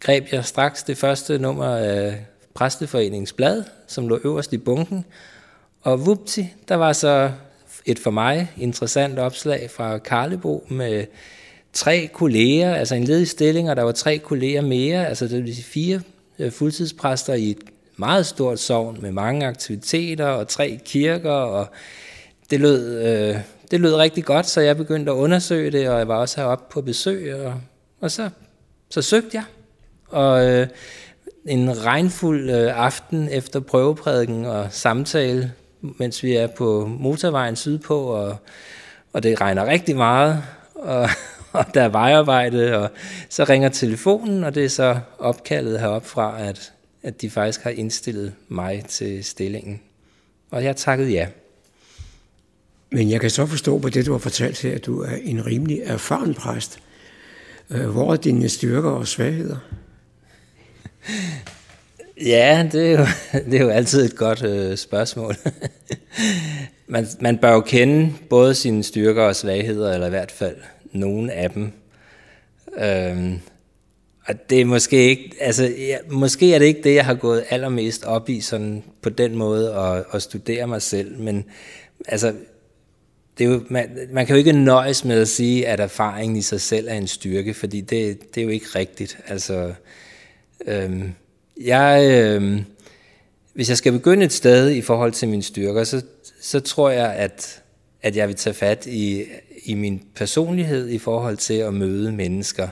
greb 0.00 0.26
jeg 0.32 0.44
straks 0.44 0.82
det 0.82 0.98
første 0.98 1.38
nummer 1.38 1.76
af 1.76 2.26
Præsteforeningens 2.54 3.32
blad, 3.32 3.64
som 3.86 4.08
lå 4.08 4.20
øverst 4.24 4.52
i 4.52 4.58
bunken, 4.58 5.04
og 5.82 6.06
vupti, 6.06 6.54
der 6.68 6.74
var 6.74 6.92
så 6.92 7.32
et 7.84 7.98
for 7.98 8.10
mig 8.10 8.52
interessant 8.56 9.18
opslag 9.18 9.70
fra 9.70 9.98
Karlebo 9.98 10.66
med 10.68 11.06
tre 11.72 12.10
kolleger, 12.12 12.74
altså 12.74 12.94
en 12.94 13.04
ledig 13.04 13.28
stilling, 13.28 13.70
og 13.70 13.76
der 13.76 13.82
var 13.82 13.92
tre 13.92 14.18
kolleger 14.18 14.62
mere, 14.62 15.06
altså 15.06 15.28
det 15.28 15.44
vil 15.44 15.54
sige 15.54 15.64
fire 15.64 16.00
øh, 16.38 16.52
fuldtidspræster 16.52 17.34
i 17.34 17.50
et 17.50 17.58
meget 17.96 18.26
stort 18.26 18.58
sovn 18.58 18.98
med 19.00 19.12
mange 19.12 19.46
aktiviteter 19.46 20.26
og 20.26 20.48
tre 20.48 20.80
kirker, 20.84 21.30
og 21.30 21.66
det 22.50 22.60
lød, 22.60 23.06
øh, 23.06 23.36
det 23.70 23.80
lød 23.80 23.94
rigtig 23.94 24.24
godt, 24.24 24.46
så 24.46 24.60
jeg 24.60 24.76
begyndte 24.76 25.12
at 25.12 25.16
undersøge 25.16 25.70
det, 25.70 25.88
og 25.88 25.98
jeg 25.98 26.08
var 26.08 26.16
også 26.16 26.40
heroppe 26.40 26.72
på 26.72 26.80
besøg, 26.80 27.34
og, 27.34 27.54
og 28.00 28.10
så, 28.10 28.30
så 28.90 29.02
søgte 29.02 29.30
jeg. 29.32 29.44
Og 30.08 30.46
øh, 30.46 30.66
en 31.46 31.84
regnfuld 31.84 32.50
øh, 32.50 32.84
aften 32.84 33.28
efter 33.28 33.60
prøveprædiken 33.60 34.44
og 34.44 34.66
samtale, 34.70 35.52
mens 35.80 36.22
vi 36.22 36.36
er 36.36 36.46
på 36.46 36.86
motorvejen 37.00 37.56
sydpå, 37.56 38.00
og, 38.00 38.36
og 39.12 39.22
det 39.22 39.40
regner 39.40 39.66
rigtig 39.66 39.96
meget, 39.96 40.42
og, 40.74 41.08
og 41.52 41.64
der 41.74 41.82
er 41.82 41.88
vejarbejde, 41.88 42.78
og 42.78 42.90
så 43.28 43.44
ringer 43.44 43.68
telefonen, 43.68 44.44
og 44.44 44.54
det 44.54 44.64
er 44.64 44.68
så 44.68 45.00
opkaldet 45.18 45.80
herop 45.80 46.06
fra, 46.06 46.42
at, 46.42 46.72
at 47.02 47.20
de 47.20 47.30
faktisk 47.30 47.62
har 47.62 47.70
indstillet 47.70 48.34
mig 48.48 48.84
til 48.88 49.24
stillingen. 49.24 49.80
Og 50.50 50.64
jeg 50.64 50.76
takkede 50.76 51.10
ja. 51.10 51.26
Men 52.90 53.10
jeg 53.10 53.20
kan 53.20 53.30
så 53.30 53.46
forstå 53.46 53.78
på 53.78 53.88
det, 53.88 54.06
du 54.06 54.12
har 54.12 54.18
fortalt 54.18 54.62
her, 54.62 54.74
at 54.74 54.86
du 54.86 55.02
er 55.02 55.16
en 55.22 55.46
rimelig 55.46 55.80
erfaren 55.84 56.34
præst. 56.34 56.78
Øh, 57.70 57.88
hvor 57.88 58.12
er 58.12 58.16
dine 58.16 58.48
styrker 58.48 58.90
og 58.90 59.08
svagheder? 59.08 59.56
Ja, 62.26 62.68
det 62.72 62.92
er 62.92 62.98
jo, 62.98 63.06
det 63.50 63.54
er 63.54 63.64
jo 63.64 63.68
altid 63.68 64.04
et 64.04 64.16
godt 64.16 64.42
øh, 64.42 64.76
spørgsmål. 64.76 65.34
man, 66.86 67.06
man 67.20 67.38
bør 67.38 67.52
jo 67.52 67.60
kende 67.60 68.12
både 68.30 68.54
sine 68.54 68.82
styrker 68.82 69.22
og 69.22 69.36
svagheder, 69.36 69.94
eller 69.94 70.06
i 70.06 70.10
hvert 70.10 70.30
fald 70.30 70.56
nogen 70.92 71.30
af 71.30 71.50
dem. 71.50 71.72
Øhm, 72.78 73.38
og 74.26 74.50
det 74.50 74.60
er 74.60 74.64
måske 74.64 74.96
ikke, 74.96 75.36
altså, 75.40 75.64
ja, 75.64 75.98
måske 76.10 76.54
er 76.54 76.58
det 76.58 76.66
ikke 76.66 76.82
det, 76.82 76.94
jeg 76.94 77.04
har 77.04 77.14
gået 77.14 77.44
allermest 77.50 78.04
op 78.04 78.28
i, 78.28 78.40
sådan 78.40 78.82
på 79.02 79.10
den 79.10 79.36
måde 79.36 79.74
at, 79.74 80.04
at 80.12 80.22
studere 80.22 80.66
mig 80.66 80.82
selv, 80.82 81.18
men 81.18 81.44
altså, 82.08 82.34
det 83.38 83.46
er 83.46 83.50
jo, 83.50 83.62
man, 83.68 84.08
man 84.12 84.26
kan 84.26 84.34
jo 84.34 84.38
ikke 84.38 84.52
nøjes 84.52 85.04
med 85.04 85.20
at 85.20 85.28
sige, 85.28 85.66
at 85.66 85.80
erfaringen 85.80 86.36
i 86.36 86.42
sig 86.42 86.60
selv 86.60 86.88
er 86.88 86.94
en 86.94 87.06
styrke, 87.06 87.54
fordi 87.54 87.80
det, 87.80 88.34
det 88.34 88.40
er 88.40 88.44
jo 88.44 88.50
ikke 88.50 88.66
rigtigt. 88.74 89.18
Altså, 89.26 89.72
øhm, 90.66 91.12
jeg, 91.60 92.10
øhm, 92.10 92.64
hvis 93.54 93.68
jeg 93.68 93.76
skal 93.76 93.92
begynde 93.92 94.24
et 94.24 94.32
sted 94.32 94.70
i 94.70 94.80
forhold 94.80 95.12
til 95.12 95.28
mine 95.28 95.42
styrker, 95.42 95.84
så, 95.84 96.02
så 96.40 96.60
tror 96.60 96.90
jeg, 96.90 97.14
at, 97.14 97.62
at 98.02 98.16
jeg 98.16 98.28
vil 98.28 98.36
tage 98.36 98.54
fat 98.54 98.86
i, 98.86 99.24
i 99.68 99.74
min 99.74 100.02
personlighed 100.14 100.88
i 100.88 100.98
forhold 100.98 101.36
til 101.36 101.54
at 101.54 101.74
møde 101.74 102.12
mennesker. 102.12 102.68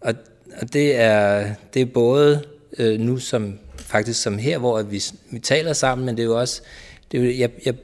Og, 0.00 0.14
og 0.60 0.72
det, 0.72 0.96
er, 0.96 1.54
det 1.74 1.82
er 1.82 1.86
både 1.86 2.44
øh, 2.78 3.00
nu 3.00 3.18
som 3.18 3.58
faktisk 3.76 4.22
som 4.22 4.38
her, 4.38 4.58
hvor 4.58 4.82
vi, 4.82 5.02
vi 5.30 5.38
taler 5.38 5.72
sammen, 5.72 6.06
men 6.06 6.16
det 6.16 6.22
er 6.22 6.26
jo 6.26 6.40
også, 6.40 6.62
det 7.12 7.20
er 7.20 7.24
jo, 7.24 7.30
jeg, 7.38 7.50
jeg 7.64 7.74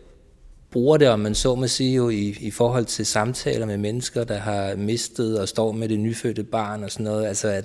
bruger 0.70 0.96
det, 0.96 1.08
om 1.08 1.20
man 1.20 1.34
så 1.34 1.54
må 1.54 1.66
sige, 1.66 1.94
jo 1.94 2.08
i, 2.08 2.36
i 2.40 2.50
forhold 2.50 2.84
til 2.84 3.06
samtaler 3.06 3.66
med 3.66 3.76
mennesker, 3.76 4.24
der 4.24 4.38
har 4.38 4.76
mistet 4.76 5.40
og 5.40 5.48
står 5.48 5.72
med 5.72 5.88
det 5.88 6.00
nyfødte 6.00 6.44
barn 6.44 6.84
og 6.84 6.90
sådan 6.90 7.04
noget. 7.04 7.26
Altså 7.26 7.48
at, 7.48 7.64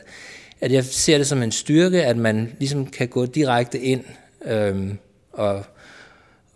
at 0.61 0.71
jeg 0.71 0.85
ser 0.85 1.17
det 1.17 1.27
som 1.27 1.43
en 1.43 1.51
styrke, 1.51 2.03
at 2.03 2.17
man 2.17 2.55
ligesom 2.59 2.85
kan 2.85 3.07
gå 3.07 3.25
direkte 3.25 3.79
ind 3.79 4.03
øhm, 4.45 4.97
og, 5.33 5.63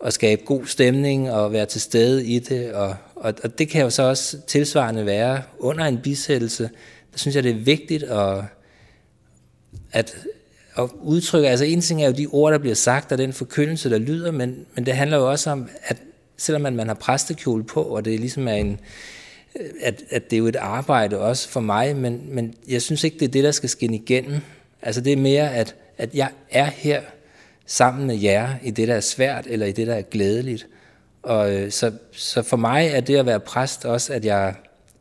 at 0.04 0.12
skabe 0.12 0.42
god 0.44 0.66
stemning 0.66 1.30
og 1.30 1.52
være 1.52 1.66
til 1.66 1.80
stede 1.80 2.26
i 2.26 2.38
det. 2.38 2.72
Og, 2.72 2.96
og, 3.14 3.34
og 3.44 3.58
det 3.58 3.68
kan 3.68 3.82
jo 3.82 3.90
så 3.90 4.02
også 4.02 4.40
tilsvarende 4.46 5.06
være 5.06 5.42
under 5.58 5.84
en 5.84 5.98
bisættelse. 5.98 6.70
Der 7.12 7.18
synes 7.18 7.36
jeg, 7.36 7.44
det 7.44 7.50
er 7.50 7.64
vigtigt 7.64 8.02
at, 8.02 8.44
at, 9.92 10.16
at 10.78 10.90
udtrykke, 11.02 11.48
altså 11.48 11.64
en 11.64 11.80
ting 11.80 12.02
er 12.02 12.06
jo 12.06 12.12
de 12.12 12.26
ord, 12.26 12.52
der 12.52 12.58
bliver 12.58 12.74
sagt, 12.74 13.12
og 13.12 13.18
den 13.18 13.32
forkyndelse, 13.32 13.90
der 13.90 13.98
lyder, 13.98 14.30
men, 14.30 14.66
men 14.74 14.86
det 14.86 14.94
handler 14.94 15.16
jo 15.16 15.30
også 15.30 15.50
om, 15.50 15.68
at 15.84 15.96
selvom 16.36 16.62
man, 16.62 16.76
man 16.76 16.86
har 16.86 16.94
præstekjole 16.94 17.64
på, 17.64 17.82
og 17.82 18.04
det 18.04 18.20
ligesom 18.20 18.48
er 18.48 18.52
en, 18.52 18.80
at, 19.82 20.02
at 20.10 20.30
det 20.30 20.36
er 20.36 20.38
jo 20.38 20.46
et 20.46 20.56
arbejde 20.56 21.18
også 21.18 21.48
for 21.48 21.60
mig, 21.60 21.96
men, 21.96 22.22
men 22.28 22.54
jeg 22.68 22.82
synes 22.82 23.04
ikke, 23.04 23.18
det 23.18 23.24
er 23.24 23.32
det, 23.32 23.44
der 23.44 23.50
skal 23.50 23.68
skinne 23.68 23.96
igennem. 23.96 24.40
Altså 24.82 25.00
det 25.00 25.12
er 25.12 25.16
mere, 25.16 25.54
at, 25.54 25.74
at 25.98 26.14
jeg 26.14 26.30
er 26.50 26.64
her 26.64 27.00
sammen 27.66 28.06
med 28.06 28.16
jer 28.16 28.54
i 28.62 28.70
det, 28.70 28.88
der 28.88 28.94
er 28.94 29.00
svært, 29.00 29.46
eller 29.46 29.66
i 29.66 29.72
det, 29.72 29.86
der 29.86 29.94
er 29.94 30.02
glædeligt. 30.02 30.66
Og 31.22 31.54
øh, 31.54 31.70
så, 31.70 31.92
så 32.12 32.42
for 32.42 32.56
mig 32.56 32.86
er 32.86 33.00
det 33.00 33.16
at 33.16 33.26
være 33.26 33.40
præst 33.40 33.84
også, 33.84 34.12
at 34.12 34.24
jeg 34.24 34.54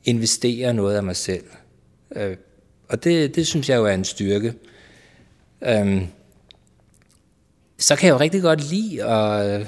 investerer 0.05 0.71
noget 0.71 0.95
af 0.95 1.03
mig 1.03 1.15
selv. 1.15 1.43
Øh, 2.15 2.37
og 2.89 3.03
det, 3.03 3.35
det 3.35 3.47
synes 3.47 3.69
jeg 3.69 3.77
jo 3.77 3.85
er 3.85 3.93
en 3.93 4.05
styrke. 4.05 4.53
Øh, 5.61 6.01
så 7.77 7.95
kan 7.95 8.07
jeg 8.07 8.13
jo 8.13 8.19
rigtig 8.19 8.41
godt 8.41 8.69
lide 8.69 9.03
at, 9.03 9.59
øh, 9.59 9.67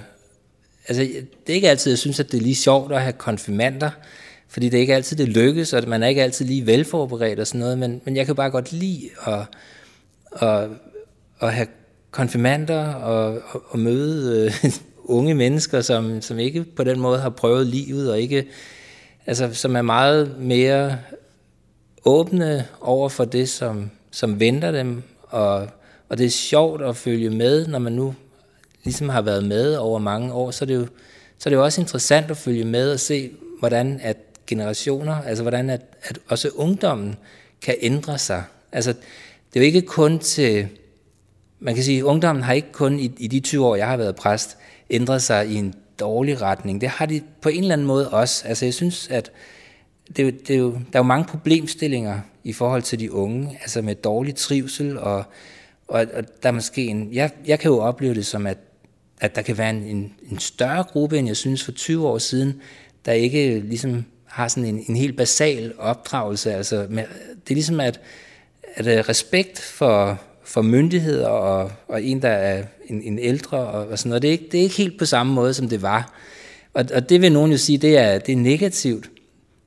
altså, 0.87 1.03
det 1.47 1.49
er 1.49 1.53
ikke 1.53 1.69
altid, 1.69 1.91
jeg 1.91 1.99
synes, 1.99 2.19
at 2.19 2.31
det 2.31 2.37
er 2.37 2.41
lige 2.41 2.55
sjovt 2.55 2.91
at 2.91 3.01
have 3.01 3.13
konfirmander, 3.13 3.89
fordi 4.47 4.69
det 4.69 4.77
er 4.77 4.81
ikke 4.81 4.95
altid, 4.95 5.17
det 5.17 5.27
lykkes, 5.27 5.73
og 5.73 5.83
man 5.87 6.03
er 6.03 6.07
ikke 6.07 6.23
altid 6.23 6.45
lige 6.45 6.65
velforberedt 6.65 7.39
og 7.39 7.47
sådan 7.47 7.59
noget, 7.59 7.77
men, 7.77 8.01
men 8.05 8.15
jeg 8.15 8.25
kan 8.25 8.35
bare 8.35 8.49
godt 8.49 8.71
lide 8.71 9.09
at, 9.27 9.45
at, 10.41 10.69
at 11.41 11.53
have 11.53 11.67
konfirmander 12.17 12.93
og, 12.93 13.41
og, 13.51 13.63
og 13.69 13.79
møde 13.79 14.45
øh, 14.45 14.71
unge 15.17 15.35
mennesker, 15.35 15.81
som, 15.81 16.21
som 16.21 16.39
ikke 16.39 16.63
på 16.63 16.83
den 16.83 16.99
måde 16.99 17.19
har 17.19 17.29
prøvet 17.29 17.67
livet, 17.67 18.11
og 18.11 18.21
ikke, 18.21 18.47
altså, 19.25 19.53
som 19.53 19.75
er 19.75 19.81
meget 19.81 20.39
mere 20.39 20.97
åbne 22.05 22.65
over 22.81 23.09
for 23.09 23.25
det, 23.25 23.49
som, 23.49 23.91
som 24.11 24.39
venter 24.39 24.71
dem, 24.71 25.03
og, 25.23 25.67
og 26.09 26.17
det 26.17 26.25
er 26.25 26.29
sjovt 26.29 26.81
at 26.81 26.95
følge 26.95 27.29
med, 27.29 27.67
når 27.67 27.79
man 27.79 27.93
nu 27.93 28.15
ligesom 28.83 29.09
har 29.09 29.21
været 29.21 29.43
med 29.43 29.75
over 29.75 29.99
mange 29.99 30.33
år, 30.33 30.51
så 30.51 30.65
er 30.65 30.67
det 30.67 30.75
jo, 30.75 30.87
så 31.39 31.49
er 31.49 31.51
det 31.51 31.55
jo 31.57 31.63
også 31.63 31.81
interessant 31.81 32.31
at 32.31 32.37
følge 32.37 32.65
med 32.65 32.91
og 32.91 32.99
se, 32.99 33.31
hvordan 33.59 33.99
at 34.03 34.17
generationer, 34.47 35.15
altså 35.15 35.43
hvordan 35.43 35.69
at, 35.69 35.81
at 36.03 36.19
også 36.27 36.49
ungdommen 36.55 37.15
kan 37.61 37.75
ændre 37.81 38.17
sig. 38.17 38.43
Altså, 38.71 38.93
det 39.53 39.59
er 39.59 39.59
jo 39.59 39.65
ikke 39.65 39.81
kun 39.81 40.19
til, 40.19 40.67
man 41.59 41.75
kan 41.75 41.83
sige, 41.83 41.97
at 41.97 42.03
ungdommen 42.03 42.43
har 42.43 42.53
ikke 42.53 42.71
kun 42.71 42.99
i, 42.99 43.11
i 43.17 43.27
de 43.27 43.39
20 43.39 43.65
år, 43.65 43.75
jeg 43.75 43.87
har 43.87 43.97
været 43.97 44.15
præst, 44.15 44.57
ændret 44.89 45.23
sig 45.23 45.47
i 45.47 45.55
en 45.55 45.73
dårlig 45.99 46.41
retning. 46.41 46.81
Det 46.81 46.89
har 46.89 47.05
de 47.05 47.21
på 47.41 47.49
en 47.49 47.59
eller 47.59 47.73
anden 47.73 47.87
måde 47.87 48.09
også. 48.09 48.47
Altså 48.47 48.65
jeg 48.65 48.73
synes, 48.73 49.07
at 49.07 49.31
det, 50.17 50.47
det 50.47 50.53
er 50.53 50.59
jo, 50.59 50.71
der 50.71 50.79
er 50.93 50.99
jo 50.99 51.03
mange 51.03 51.25
problemstillinger 51.25 52.19
i 52.43 52.53
forhold 52.53 52.81
til 52.81 52.99
de 52.99 53.11
unge, 53.11 53.57
altså 53.61 53.81
med 53.81 53.95
dårlig 53.95 54.35
trivsel, 54.35 54.99
og, 54.99 55.23
og, 55.87 56.05
og 56.13 56.23
der 56.43 56.49
er 56.49 56.51
måske 56.51 56.85
en, 56.85 57.09
jeg, 57.13 57.31
jeg 57.45 57.59
kan 57.59 57.71
jo 57.71 57.79
opleve 57.79 58.13
det 58.13 58.25
som, 58.25 58.47
at 58.47 58.57
at 59.19 59.35
der 59.35 59.41
kan 59.41 59.57
være 59.57 59.69
en, 59.69 59.83
en, 59.83 60.13
en 60.31 60.39
større 60.39 60.83
gruppe, 60.83 61.17
end 61.17 61.27
jeg 61.27 61.37
synes 61.37 61.63
for 61.63 61.71
20 61.71 62.07
år 62.07 62.17
siden, 62.17 62.61
der 63.05 63.11
ikke 63.11 63.59
ligesom 63.59 64.05
har 64.25 64.47
sådan 64.47 64.65
en, 64.65 64.85
en 64.87 64.95
helt 64.95 65.17
basal 65.17 65.73
opdragelse. 65.77 66.53
Altså, 66.53 66.87
med, 66.89 67.03
det 67.43 67.51
er 67.51 67.55
ligesom, 67.55 67.79
at, 67.79 67.99
at 68.75 68.87
øh, 68.87 68.99
respekt 69.09 69.59
for, 69.59 70.21
for 70.47 70.61
myndigheder 70.61 71.27
og, 71.27 71.71
og 71.87 72.03
en, 72.03 72.21
der 72.21 72.29
er 72.29 72.63
en, 72.85 73.01
en 73.01 73.19
ældre 73.19 73.57
og, 73.57 73.87
og 73.87 73.99
sådan 73.99 74.09
noget, 74.09 74.21
det 74.21 74.27
er, 74.27 74.31
ikke, 74.31 74.47
det 74.51 74.57
er 74.57 74.63
ikke 74.63 74.75
helt 74.75 74.99
på 74.99 75.05
samme 75.05 75.33
måde, 75.33 75.53
som 75.53 75.69
det 75.69 75.81
var. 75.81 76.13
Og, 76.73 76.85
og 76.93 77.09
det 77.09 77.21
vil 77.21 77.31
nogen 77.31 77.51
jo 77.51 77.57
sige, 77.57 77.77
det 77.77 77.97
er, 77.97 78.19
det 78.19 78.31
er 78.31 78.37
negativt. 78.37 79.09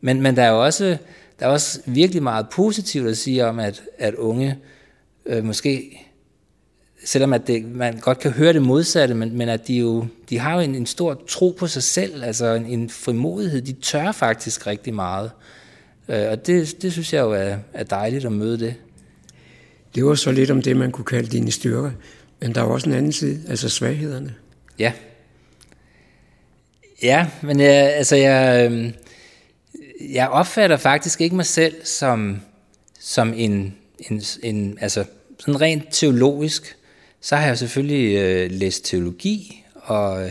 Men, 0.01 0.23
men 0.23 0.37
der 0.37 0.43
er 0.43 0.51
jo 0.51 0.65
også, 0.65 0.97
der 1.41 1.47
er 1.47 1.51
også 1.51 1.81
virkelig 1.87 2.23
meget 2.23 2.47
positivt 2.53 3.09
at 3.09 3.17
sige 3.17 3.47
om, 3.47 3.59
at, 3.59 3.83
at 3.99 4.15
unge 4.15 4.59
øh, 5.27 5.45
måske 5.45 6.01
selvom 7.05 7.33
at 7.33 7.47
det, 7.47 7.75
man 7.75 7.99
godt 7.99 8.19
kan 8.19 8.31
høre 8.31 8.53
det 8.53 8.63
modsatte, 8.63 9.15
men, 9.15 9.39
men 9.39 9.49
at 9.49 9.69
de 9.69 9.75
jo 9.75 10.07
de 10.31 10.39
har 10.39 10.55
jo 10.55 10.61
en, 10.61 10.75
en 10.75 10.87
stor 10.87 11.23
tro 11.29 11.57
på 11.59 11.67
sig 11.67 11.83
selv, 11.83 12.25
altså 12.25 12.55
en, 12.55 12.67
en 12.67 12.91
frimodighed. 12.91 13.63
De 13.63 13.73
tør 13.73 14.13
faktisk 14.13 14.67
rigtig 14.67 14.95
meget. 14.95 15.31
Øh, 16.09 16.31
og 16.31 16.47
det, 16.47 16.83
det 16.83 16.93
synes 16.93 17.13
jeg 17.13 17.21
jo 17.21 17.33
er, 17.33 17.57
er 17.73 17.85
dejligt 17.85 18.25
at 18.25 18.33
møde 18.33 18.59
det. 18.59 18.75
Det 19.95 20.05
var 20.05 20.15
så 20.15 20.33
lidt 20.33 20.51
om 20.51 20.63
det, 20.63 20.77
man 20.77 20.93
kunne 20.93 21.05
kalde 21.05 21.29
dine 21.29 21.51
styrker. 21.51 21.91
Men 22.41 22.55
der 22.55 22.61
er 22.61 22.65
også 22.65 22.89
en 22.89 22.95
anden 22.95 23.13
side, 23.13 23.41
altså 23.49 23.69
svaghederne. 23.69 24.35
Ja. 24.79 24.93
Ja, 27.03 27.27
men 27.43 27.61
jeg, 27.61 27.95
altså 27.95 28.17
jeg, 28.17 28.67
øhm, 28.67 28.93
jeg 30.13 30.29
opfatter 30.29 30.77
faktisk 30.77 31.21
ikke 31.21 31.37
mig 31.37 31.47
selv 31.47 31.75
som, 31.85 32.41
som 33.01 33.35
en, 33.37 33.75
en, 33.99 34.23
en, 34.43 34.79
altså 34.81 35.05
sådan 35.39 35.61
rent 35.61 35.85
teologisk, 35.91 36.77
så 37.21 37.37
har 37.37 37.47
jeg 37.47 37.59
selvfølgelig 37.59 38.17
øh, 38.17 38.51
læst 38.51 38.85
teologi, 38.85 39.65
og, 39.75 40.31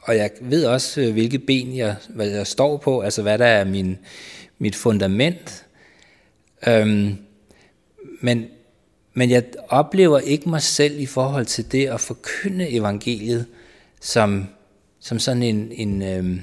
og 0.00 0.16
jeg 0.16 0.30
ved 0.40 0.64
også, 0.64 1.00
øh, 1.00 1.12
hvilke 1.12 1.38
ben 1.38 1.76
jeg, 1.76 1.96
hvad 2.08 2.28
jeg 2.28 2.46
står 2.46 2.76
på, 2.76 3.00
altså 3.00 3.22
hvad 3.22 3.38
der 3.38 3.46
er 3.46 3.64
min, 3.64 3.98
mit 4.58 4.76
fundament. 4.76 5.64
Øhm, 6.66 7.16
men, 8.20 8.46
men 9.18 9.30
jeg 9.30 9.42
oplever 9.68 10.18
ikke 10.18 10.48
mig 10.48 10.62
selv 10.62 11.00
i 11.00 11.06
forhold 11.06 11.46
til 11.46 11.72
det 11.72 11.86
at 11.86 12.00
forkynde 12.00 12.68
evangeliet 12.70 13.46
som, 14.00 14.46
som 15.00 15.18
sådan 15.18 15.42
en, 15.42 15.72
en 15.72 16.02
øh, 16.02 16.36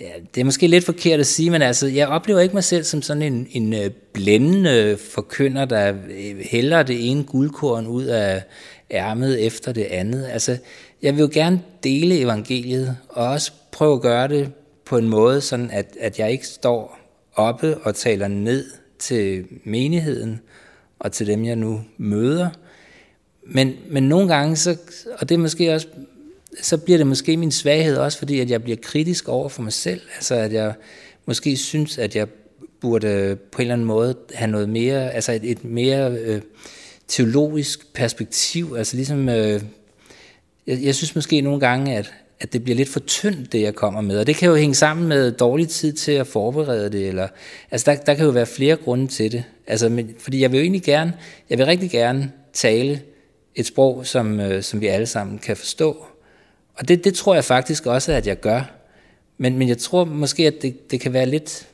ja, 0.00 0.10
det 0.34 0.40
er 0.40 0.44
måske 0.44 0.66
lidt 0.66 0.84
forkert 0.84 1.20
at 1.20 1.26
sige, 1.26 1.50
men 1.50 1.62
altså, 1.62 1.86
jeg 1.86 2.08
oplever 2.08 2.40
ikke 2.40 2.54
mig 2.54 2.64
selv 2.64 2.84
som 2.84 3.02
sådan 3.02 3.22
en, 3.22 3.48
en 3.50 3.74
øh, 3.74 3.90
blændende 4.12 4.98
forkynder, 5.14 5.64
der 5.64 5.94
øh, 6.10 6.36
hælder 6.50 6.82
det 6.82 7.10
ene 7.10 7.24
guldkorn 7.24 7.86
ud 7.86 8.04
af 8.04 8.42
ærmet 8.90 9.46
efter 9.46 9.72
det 9.72 9.84
andet. 9.84 10.28
Altså, 10.32 10.58
jeg 11.02 11.14
vil 11.14 11.20
jo 11.20 11.28
gerne 11.32 11.62
dele 11.84 12.18
evangeliet, 12.18 12.96
og 13.08 13.26
også 13.26 13.52
prøve 13.72 13.94
at 13.94 14.02
gøre 14.02 14.28
det 14.28 14.52
på 14.84 14.98
en 14.98 15.08
måde, 15.08 15.40
sådan 15.40 15.70
at, 15.70 15.96
at 16.00 16.18
jeg 16.18 16.32
ikke 16.32 16.46
står 16.46 16.98
oppe 17.34 17.78
og 17.78 17.94
taler 17.94 18.28
ned 18.28 18.64
til 18.98 19.44
menigheden 19.64 20.40
og 20.98 21.12
til 21.12 21.26
dem, 21.26 21.44
jeg 21.44 21.56
nu 21.56 21.80
møder. 21.96 22.50
Men, 23.46 23.74
men 23.90 24.02
nogle 24.02 24.34
gange, 24.34 24.56
så, 24.56 24.76
og 25.18 25.28
det 25.28 25.34
er 25.34 25.38
måske 25.38 25.74
også 25.74 25.86
så 26.60 26.76
bliver 26.76 26.96
det 26.96 27.06
måske 27.06 27.36
min 27.36 27.52
svaghed 27.52 27.96
også, 27.96 28.18
fordi 28.18 28.40
at 28.40 28.50
jeg 28.50 28.62
bliver 28.62 28.76
kritisk 28.82 29.28
over 29.28 29.48
for 29.48 29.62
mig 29.62 29.72
selv. 29.72 30.00
Altså 30.16 30.34
at 30.34 30.52
jeg 30.52 30.74
måske 31.26 31.56
synes, 31.56 31.98
at 31.98 32.16
jeg 32.16 32.28
burde 32.80 33.38
på 33.52 33.58
en 33.58 33.62
eller 33.62 33.74
anden 33.74 33.86
måde 33.86 34.14
have 34.34 34.50
noget 34.50 34.68
mere, 34.68 35.12
altså 35.12 35.32
et, 35.32 35.50
et 35.50 35.64
mere 35.64 36.10
øh, 36.12 36.40
teologisk 37.08 37.92
perspektiv. 37.92 38.74
Altså 38.78 38.96
ligesom, 38.96 39.28
øh, 39.28 39.62
jeg, 40.66 40.82
jeg 40.82 40.94
synes 40.94 41.14
måske 41.14 41.40
nogle 41.40 41.60
gange, 41.60 41.96
at, 41.96 42.12
at 42.40 42.52
det 42.52 42.64
bliver 42.64 42.76
lidt 42.76 42.88
for 42.88 43.00
tyndt, 43.00 43.52
det 43.52 43.62
jeg 43.62 43.74
kommer 43.74 44.00
med. 44.00 44.18
Og 44.18 44.26
det 44.26 44.36
kan 44.36 44.48
jo 44.48 44.54
hænge 44.54 44.74
sammen 44.74 45.08
med 45.08 45.32
dårlig 45.32 45.68
tid 45.68 45.92
til 45.92 46.12
at 46.12 46.26
forberede 46.26 46.90
det. 46.92 47.08
Eller, 47.08 47.28
altså 47.70 47.90
der, 47.90 47.96
der 47.96 48.14
kan 48.14 48.24
jo 48.24 48.30
være 48.30 48.46
flere 48.46 48.76
grunde 48.76 49.06
til 49.06 49.32
det. 49.32 49.44
Altså, 49.66 49.88
men, 49.88 50.14
fordi 50.18 50.40
jeg 50.40 50.52
vil 50.52 50.58
jo 50.58 50.62
egentlig 50.62 50.82
gerne, 50.82 51.12
jeg 51.50 51.58
vil 51.58 51.66
rigtig 51.66 51.90
gerne 51.90 52.32
tale 52.52 53.02
et 53.54 53.66
sprog, 53.66 54.06
som, 54.06 54.40
øh, 54.40 54.62
som 54.62 54.80
vi 54.80 54.86
alle 54.86 55.06
sammen 55.06 55.38
kan 55.38 55.56
forstå. 55.56 56.06
Og 56.74 56.88
det, 56.88 57.04
det 57.04 57.14
tror 57.14 57.34
jeg 57.34 57.44
faktisk 57.44 57.86
også, 57.86 58.12
at 58.12 58.26
jeg 58.26 58.40
gør. 58.40 58.72
Men, 59.38 59.58
men 59.58 59.68
jeg 59.68 59.78
tror 59.78 60.04
måske, 60.04 60.46
at 60.46 60.54
det, 60.62 60.90
det 60.90 61.00
kan 61.00 61.12
være 61.12 61.26
lidt... 61.26 61.68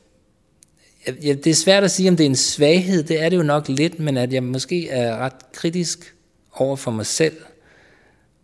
Ja, 1.23 1.33
det 1.33 1.47
er 1.47 1.53
svært 1.53 1.83
at 1.83 1.91
sige, 1.91 2.09
om 2.09 2.17
det 2.17 2.23
er 2.23 2.29
en 2.29 2.35
svaghed. 2.35 3.03
Det 3.03 3.21
er 3.21 3.29
det 3.29 3.37
jo 3.37 3.43
nok 3.43 3.69
lidt, 3.69 3.99
men 3.99 4.17
at 4.17 4.33
jeg 4.33 4.43
måske 4.43 4.89
er 4.89 5.17
ret 5.17 5.51
kritisk 5.53 6.15
over 6.53 6.75
for 6.75 6.91
mig 6.91 7.05
selv. 7.05 7.37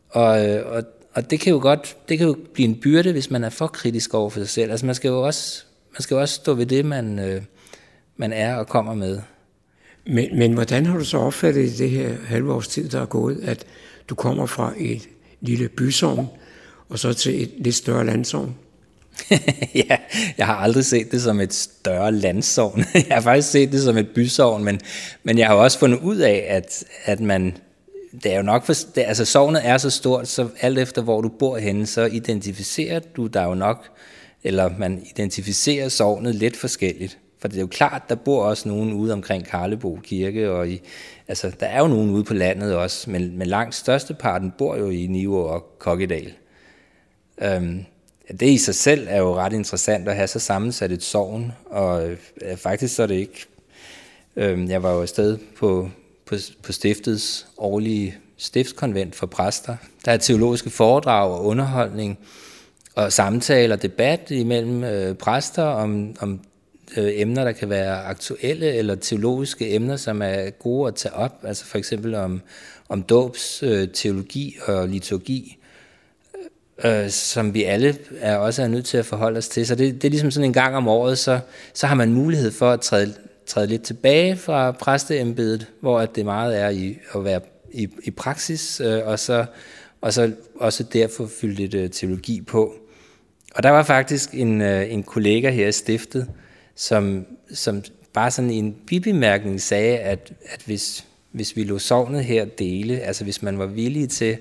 Og, 0.10 0.48
øh, 0.48 0.72
og, 0.72 0.84
og 1.14 1.30
det 1.30 1.40
kan 1.40 1.54
jo 1.54 1.60
godt 1.60 1.98
det 2.10 2.18
kan 2.18 2.28
jo 2.28 2.38
blive 2.54 2.70
en 2.70 2.76
byrde, 2.76 3.12
hvis 3.12 3.32
man 3.32 3.44
er 3.44 3.50
for 3.50 3.68
kritisk 3.68 4.14
over 4.14 4.30
for 4.30 4.40
sig 4.40 4.50
selv. 4.50 4.72
Altså 4.72 4.86
man 4.86 4.96
skal 4.96 5.08
jo 5.08 5.22
også, 5.22 5.64
man 5.94 6.02
skal 6.02 6.16
jo 6.16 6.22
også 6.22 6.36
stå 6.36 6.54
ved 6.54 6.66
det, 6.66 6.86
man, 6.86 7.20
øh, 7.20 7.42
man 8.18 8.34
er 8.34 8.56
og 8.56 8.68
kommer 8.68 8.94
med. 8.94 9.20
Men, 10.06 10.40
men 10.40 10.54
hvordan 10.54 10.86
har 10.86 10.98
du 10.98 11.06
så 11.06 11.18
opfattet 11.18 11.66
i 11.66 11.78
det 11.78 11.90
her 11.90 12.16
halve 12.26 12.54
års 12.54 12.68
tid, 12.68 12.90
der 12.90 13.02
er 13.02 13.06
gået, 13.06 13.40
at 13.44 13.66
du 14.10 14.16
kommer 14.16 14.46
fra 14.46 14.74
et 14.78 15.02
lille 15.42 15.70
bysovn, 15.70 16.28
og 16.90 17.00
så 17.00 17.14
til 17.14 17.42
et 17.42 17.52
lidt 17.58 17.76
større 17.76 18.06
landsovn? 18.06 18.56
ja, 19.90 19.98
jeg 20.38 20.46
har 20.46 20.56
aldrig 20.56 20.86
set 20.86 21.12
det 21.12 21.22
som 21.22 21.40
et 21.40 21.54
større 21.54 22.12
landsovn. 22.12 22.86
jeg 23.10 23.16
har 23.16 23.22
faktisk 23.22 23.52
set 23.52 23.72
det 23.72 23.82
som 23.82 23.98
et 23.98 24.10
bysovn, 24.10 24.64
men, 24.64 24.80
men 25.24 25.38
jeg 25.38 25.48
har 25.48 25.56
også 25.56 25.80
fundet 25.80 26.00
ud 26.00 26.18
af, 26.18 26.46
at, 26.50 26.84
at 27.06 27.20
man, 27.20 27.58
det 28.12 28.34
er 28.34 28.38
jo 28.38 28.42
nok, 28.42 28.66
for, 28.66 28.74
det, 28.96 29.02
altså 29.08 29.26
sovnet 29.26 29.68
er 29.68 29.78
så 29.78 29.90
stort, 29.90 30.28
så 30.28 30.50
alt 30.62 30.80
efter 30.80 31.02
hvor 31.02 31.22
du 31.22 31.30
bor 31.30 31.58
henne, 31.58 31.86
så 31.86 32.06
identificerer 32.06 33.00
du 33.00 33.28
dig 33.28 33.44
jo 33.44 33.54
nok, 33.54 33.90
eller 34.44 34.70
man 34.78 35.06
identificerer 35.10 35.90
sovnet 35.90 36.36
lidt 36.36 36.58
forskelligt. 36.58 37.18
For 37.40 37.48
det 37.48 37.58
er 37.58 37.62
jo 37.62 37.68
klart, 37.68 38.10
der 38.10 38.16
bor 38.16 38.44
også 38.44 38.70
nogen 38.70 38.94
ude 38.94 39.14
omkring 39.14 39.46
Karlebo 39.46 40.00
Kirke, 40.04 40.52
og 40.52 40.70
i, 40.70 40.82
altså, 41.28 41.52
der 41.60 41.66
er 41.66 41.80
jo 41.80 41.88
nogen 41.88 42.10
ude 42.10 42.24
på 42.24 42.34
landet 42.34 42.76
også, 42.76 43.10
men, 43.10 43.38
men 43.38 43.48
langt 43.48 43.76
størsteparten 43.76 44.54
bor 44.58 44.76
jo 44.76 44.90
i 44.90 45.08
Niveau 45.08 45.44
og 45.44 45.80
Kokkedal. 45.80 46.34
Øhm, 47.42 47.86
det 48.40 48.50
i 48.50 48.58
sig 48.58 48.76
selv 48.76 49.08
er 49.10 49.18
jo 49.18 49.36
ret 49.36 49.54
interessant 49.54 50.08
at 50.08 50.16
have 50.16 50.28
så 50.28 50.40
sammensat 50.40 50.92
et 50.92 51.04
sovn, 51.04 51.52
og 51.66 52.10
øh, 52.42 52.58
faktisk 52.58 52.96
så 52.96 53.04
er 53.04 53.08
det 53.08 53.16
ikke... 53.16 53.46
Øh, 54.36 54.70
jeg 54.70 54.84
var 54.84 54.94
jo 54.94 55.02
afsted 55.02 55.38
på, 55.58 55.90
på, 56.30 56.36
på 56.64 56.72
stiftets 56.72 57.48
årlige 57.58 58.18
stiftskonvent 58.38 59.16
for 59.16 59.28
præster. 59.28 59.76
Der 60.06 60.12
er 60.12 60.18
teologiske 60.18 60.70
foredrag 60.70 61.32
og 61.32 61.46
underholdning, 61.46 62.20
og 62.96 63.14
samtaler 63.14 63.76
og 63.76 63.82
debat 63.82 64.32
imellem 64.32 64.84
øh, 64.84 65.16
præster 65.16 65.64
om, 65.64 66.16
om 66.20 66.40
øh, 66.98 67.12
emner, 67.16 67.44
der 67.44 67.52
kan 67.52 67.70
være 67.70 68.04
aktuelle, 68.04 68.74
eller 68.74 68.96
teologiske 68.96 69.76
emner, 69.76 69.96
som 69.96 70.22
er 70.22 70.50
gode 70.50 70.88
at 70.88 70.96
tage 70.96 71.14
op, 71.14 71.44
altså 71.44 71.66
for 71.66 71.78
eksempel 71.78 72.16
om, 72.16 72.42
om 72.90 73.04
dåbs, 73.04 73.64
øh, 73.64 73.88
teologi 73.94 74.58
og 74.66 74.88
liturgi 74.88 75.58
øh, 76.84 77.04
øh 77.04 77.10
som 77.10 77.54
vi 77.54 77.64
alle 77.64 77.98
er 78.20 78.38
også 78.38 78.64
er 78.64 78.68
nødt 78.68 78.86
til 78.86 78.98
at 78.98 79.06
forholde 79.06 79.38
os 79.38 79.48
til. 79.48 79.68
Så 79.68 79.76
det, 79.76 79.94
det 79.94 80.08
er 80.08 80.10
ligesom 80.10 80.32
sådan 80.32 80.46
en 80.46 80.54
gang 80.54 80.76
om 80.76 80.88
året, 80.88 81.18
så, 81.18 81.40
så 81.74 81.88
har 81.88 81.96
man 81.96 82.14
mulighed 82.14 82.52
for 82.52 82.72
at 82.72 82.82
træde, 82.82 83.14
træde 83.50 83.68
lidt 83.68 83.82
tilbage 83.82 84.38
fra 84.38 84.72
præsteembedet, 84.72 85.68
hvor 85.82 86.06
det 86.06 86.26
meget 86.26 86.60
er 86.60 86.70
i 86.70 86.98
at 87.16 87.24
være 87.24 87.42
i, 87.72 87.90
i 88.04 88.12
praksis, 88.12 88.82
øh, 88.82 89.08
og, 89.08 89.20
så, 89.20 89.46
og 90.02 90.14
så 90.14 90.32
også 90.56 90.84
derfor 90.84 91.28
fylde 91.42 91.56
lidt 91.56 91.74
øh, 91.74 91.90
teologi 91.90 92.42
på. 92.42 92.74
Og 93.56 93.64
der 93.64 93.70
var 93.70 93.84
faktisk 93.84 94.34
en, 94.34 94.62
øh, 94.62 94.94
en 94.94 95.04
kollega 95.04 95.50
her 95.50 95.68
i 95.68 95.72
stiftet, 95.72 96.30
som, 96.76 97.26
som 97.54 97.84
bare 98.14 98.32
sådan 98.32 98.52
i 98.52 98.56
en 98.56 98.76
bibemærkning 98.88 99.62
sagde, 99.62 99.98
at, 99.98 100.34
at 100.46 100.62
hvis, 100.66 101.06
hvis 101.32 101.56
vi 101.56 101.64
lå 101.64 101.80
sovnet 101.80 102.24
her 102.24 102.46
dele, 102.46 103.00
altså 103.00 103.24
hvis 103.24 103.42
man 103.42 103.60
var 103.60 103.66
villig 103.66 104.10
til 104.10 104.38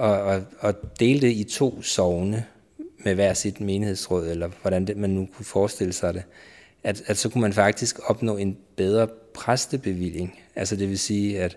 at, 0.00 0.34
at, 0.34 0.42
og 0.58 0.74
dele 1.00 1.20
det 1.20 1.32
i 1.32 1.44
to 1.44 1.82
sovne 1.82 2.44
med 3.04 3.14
hver 3.14 3.34
sit 3.34 3.60
menighedsråd, 3.60 4.28
eller 4.28 4.50
hvordan 4.62 4.86
det, 4.86 4.96
man 4.96 5.10
nu 5.10 5.28
kunne 5.36 5.46
forestille 5.46 5.92
sig 5.92 6.14
det, 6.14 6.22
at, 6.88 7.02
at 7.06 7.16
så 7.16 7.28
kunne 7.28 7.42
man 7.42 7.52
faktisk 7.52 8.10
opnå 8.10 8.36
en 8.36 8.56
bedre 8.76 9.08
præstebevilling. 9.34 10.40
Altså 10.56 10.76
det 10.76 10.88
vil 10.88 10.98
sige, 10.98 11.40
at 11.40 11.56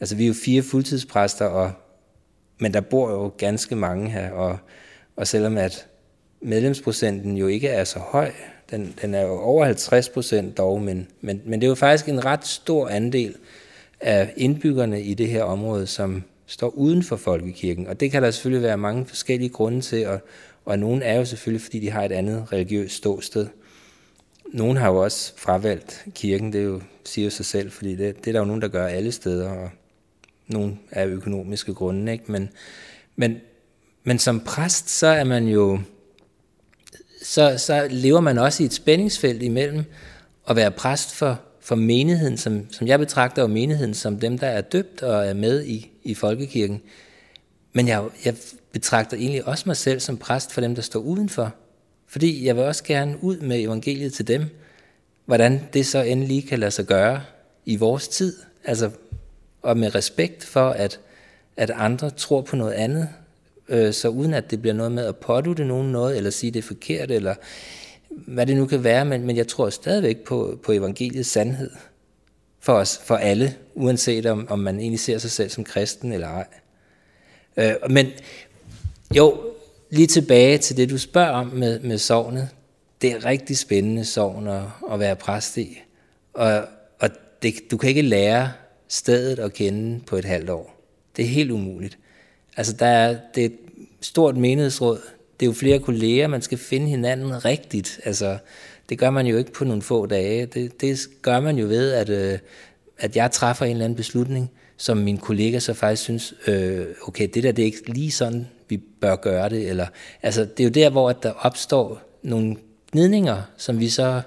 altså 0.00 0.16
vi 0.16 0.22
er 0.22 0.28
jo 0.28 0.34
fire 0.44 0.62
fuldtidspræster, 0.62 1.44
og, 1.44 1.72
men 2.58 2.74
der 2.74 2.80
bor 2.80 3.10
jo 3.10 3.32
ganske 3.38 3.76
mange 3.76 4.10
her, 4.10 4.30
og, 4.30 4.58
og 5.16 5.26
selvom 5.26 5.56
at 5.56 5.86
medlemsprocenten 6.40 7.36
jo 7.36 7.46
ikke 7.46 7.68
er 7.68 7.84
så 7.84 7.98
høj, 7.98 8.32
den, 8.70 8.94
den 9.02 9.14
er 9.14 9.22
jo 9.22 9.40
over 9.40 9.64
50 9.64 10.08
procent 10.08 10.56
dog, 10.56 10.82
men, 10.82 11.08
men, 11.20 11.42
men 11.44 11.60
det 11.60 11.66
er 11.66 11.68
jo 11.68 11.74
faktisk 11.74 12.08
en 12.08 12.24
ret 12.24 12.46
stor 12.46 12.88
andel 12.88 13.34
af 14.00 14.32
indbyggerne 14.36 15.02
i 15.02 15.14
det 15.14 15.28
her 15.28 15.42
område, 15.42 15.86
som, 15.86 16.24
står 16.46 16.68
uden 16.68 17.02
for 17.02 17.16
folkekirken. 17.16 17.86
Og 17.86 18.00
det 18.00 18.10
kan 18.10 18.22
der 18.22 18.30
selvfølgelig 18.30 18.62
være 18.62 18.78
mange 18.78 19.06
forskellige 19.06 19.48
grunde 19.48 19.80
til, 19.80 20.06
og, 20.06 20.20
og 20.64 20.78
nogle 20.78 21.04
er 21.04 21.18
jo 21.18 21.24
selvfølgelig, 21.24 21.62
fordi 21.62 21.78
de 21.78 21.90
har 21.90 22.04
et 22.04 22.12
andet 22.12 22.52
religiøst 22.52 22.94
ståsted. 22.94 23.46
Nogle 24.52 24.78
har 24.78 24.88
jo 24.88 24.96
også 24.96 25.32
fravalgt 25.36 26.04
kirken, 26.14 26.52
det 26.52 26.60
er 26.60 26.64
jo, 26.64 26.80
siger 27.04 27.24
jo 27.24 27.30
sig 27.30 27.44
selv, 27.44 27.70
fordi 27.70 27.96
det, 27.96 28.16
det 28.16 28.26
er 28.26 28.32
der 28.32 28.38
jo 28.38 28.44
nogen, 28.44 28.62
der 28.62 28.68
gør 28.68 28.86
alle 28.86 29.12
steder, 29.12 29.50
og 29.50 29.70
nogle 30.46 30.78
er 30.90 31.06
økonomiske 31.06 31.74
grunde, 31.74 32.12
ikke? 32.12 32.32
Men, 32.32 32.48
men, 33.16 33.40
men 34.04 34.18
som 34.18 34.40
præst, 34.40 34.90
så 34.90 35.06
er 35.06 35.24
man 35.24 35.48
jo, 35.48 35.80
så, 37.22 37.58
så 37.58 37.88
lever 37.90 38.20
man 38.20 38.38
også 38.38 38.62
i 38.62 38.66
et 38.66 38.72
spændingsfelt 38.72 39.42
imellem 39.42 39.84
at 40.48 40.56
være 40.56 40.70
præst 40.70 41.14
for 41.14 41.40
for 41.66 41.74
menigheden, 41.74 42.36
som, 42.36 42.66
som 42.70 42.86
jeg 42.86 42.98
betragter 42.98 43.42
jo 43.42 43.48
menigheden 43.48 43.94
som 43.94 44.20
dem, 44.20 44.38
der 44.38 44.46
er 44.46 44.60
døbt 44.60 45.02
og 45.02 45.26
er 45.26 45.34
med 45.34 45.64
i, 45.64 45.90
i 46.02 46.14
folkekirken. 46.14 46.82
Men 47.72 47.88
jeg, 47.88 48.04
jeg 48.24 48.34
betragter 48.72 49.16
egentlig 49.16 49.48
også 49.48 49.64
mig 49.66 49.76
selv 49.76 50.00
som 50.00 50.16
præst 50.16 50.52
for 50.52 50.60
dem, 50.60 50.74
der 50.74 50.82
står 50.82 51.00
udenfor. 51.00 51.54
Fordi 52.06 52.46
jeg 52.46 52.56
vil 52.56 52.64
også 52.64 52.84
gerne 52.84 53.16
ud 53.22 53.38
med 53.38 53.60
evangeliet 53.60 54.12
til 54.12 54.28
dem. 54.28 54.44
Hvordan 55.24 55.60
det 55.72 55.86
så 55.86 56.02
endelig 56.02 56.48
kan 56.48 56.58
lade 56.58 56.70
sig 56.70 56.84
gøre 56.84 57.22
i 57.64 57.76
vores 57.76 58.08
tid. 58.08 58.36
Altså, 58.64 58.90
og 59.62 59.76
med 59.76 59.94
respekt 59.94 60.44
for, 60.44 60.70
at, 60.70 61.00
at 61.56 61.70
andre 61.70 62.10
tror 62.10 62.40
på 62.40 62.56
noget 62.56 62.72
andet. 62.72 63.08
Øh, 63.68 63.92
så 63.92 64.08
uden 64.08 64.34
at 64.34 64.50
det 64.50 64.60
bliver 64.60 64.74
noget 64.74 64.92
med 64.92 65.04
at 65.04 65.16
pådute 65.16 65.64
nogen 65.64 65.92
noget, 65.92 66.16
eller 66.16 66.30
sige 66.30 66.50
det 66.50 66.58
er 66.58 66.62
forkert, 66.62 67.10
eller 67.10 67.34
hvad 68.10 68.46
det 68.46 68.56
nu 68.56 68.66
kan 68.66 68.84
være, 68.84 69.04
men, 69.04 69.26
men 69.26 69.36
jeg 69.36 69.48
tror 69.48 69.70
stadigvæk 69.70 70.18
på, 70.18 70.58
på 70.62 70.72
evangeliets 70.72 71.28
sandhed. 71.28 71.70
for 72.60 72.72
os, 72.72 73.00
for 73.04 73.16
alle, 73.16 73.54
uanset 73.74 74.26
om, 74.26 74.46
om 74.50 74.58
man 74.58 74.80
egentlig 74.80 75.00
ser 75.00 75.18
sig 75.18 75.30
selv 75.30 75.50
som 75.50 75.64
kristen 75.64 76.12
eller 76.12 76.28
ej. 76.28 76.46
Øh, 77.56 77.90
men 77.90 78.06
jo, 79.16 79.40
lige 79.90 80.06
tilbage 80.06 80.58
til 80.58 80.76
det, 80.76 80.90
du 80.90 80.98
spørger 80.98 81.30
om 81.30 81.46
med, 81.46 81.80
med 81.80 81.98
sovnet. 81.98 82.48
Det 83.02 83.12
er 83.12 83.24
rigtig 83.24 83.58
spændende 83.58 84.04
sovn 84.04 84.48
at, 84.48 84.62
at 84.92 85.00
være 85.00 85.16
præst 85.16 85.56
i. 85.56 85.78
Og, 86.34 86.64
og 86.98 87.10
det, 87.42 87.54
du 87.70 87.76
kan 87.76 87.88
ikke 87.88 88.02
lære 88.02 88.52
stedet 88.88 89.38
at 89.38 89.52
kende 89.52 90.00
på 90.06 90.16
et 90.16 90.24
halvt 90.24 90.50
år. 90.50 90.80
Det 91.16 91.24
er 91.24 91.28
helt 91.28 91.50
umuligt. 91.50 91.98
Altså, 92.56 92.72
der 92.72 92.86
er, 92.86 93.16
det 93.34 93.42
er 93.42 93.46
et 93.46 93.58
stort 94.00 94.36
menighedsråd. 94.36 95.00
Det 95.40 95.46
er 95.46 95.50
jo 95.50 95.52
flere 95.52 95.78
kolleger, 95.78 96.26
man 96.26 96.42
skal 96.42 96.58
finde 96.58 96.86
hinanden 96.86 97.44
rigtigt. 97.44 98.00
Altså, 98.04 98.38
det 98.88 98.98
gør 98.98 99.10
man 99.10 99.26
jo 99.26 99.36
ikke 99.36 99.52
på 99.52 99.64
nogle 99.64 99.82
få 99.82 100.06
dage. 100.06 100.46
Det, 100.46 100.80
det 100.80 100.98
gør 101.22 101.40
man 101.40 101.58
jo 101.58 101.66
ved, 101.66 101.92
at, 101.92 102.08
øh, 102.08 102.38
at 102.98 103.16
jeg 103.16 103.30
træffer 103.30 103.64
en 103.64 103.70
eller 103.70 103.84
anden 103.84 103.96
beslutning, 103.96 104.50
som 104.76 104.96
min 104.96 105.18
kollega 105.18 105.58
så 105.58 105.74
faktisk 105.74 106.02
synes, 106.02 106.34
øh, 106.46 106.86
okay, 107.06 107.28
det 107.34 107.42
der 107.42 107.52
det 107.52 107.62
er 107.62 107.66
ikke 107.66 107.92
lige 107.92 108.10
sådan, 108.10 108.46
vi 108.68 108.76
bør 108.76 109.16
gøre 109.16 109.48
det. 109.48 109.68
Eller, 109.68 109.86
altså, 110.22 110.44
det 110.44 110.60
er 110.60 110.64
jo 110.64 110.70
der, 110.70 110.90
hvor 110.90 111.10
at 111.10 111.22
der 111.22 111.32
opstår 111.32 112.00
nogle 112.22 112.56
gnidninger, 112.92 113.42
som 113.56 113.80
vi 113.80 113.88
så 113.88 114.22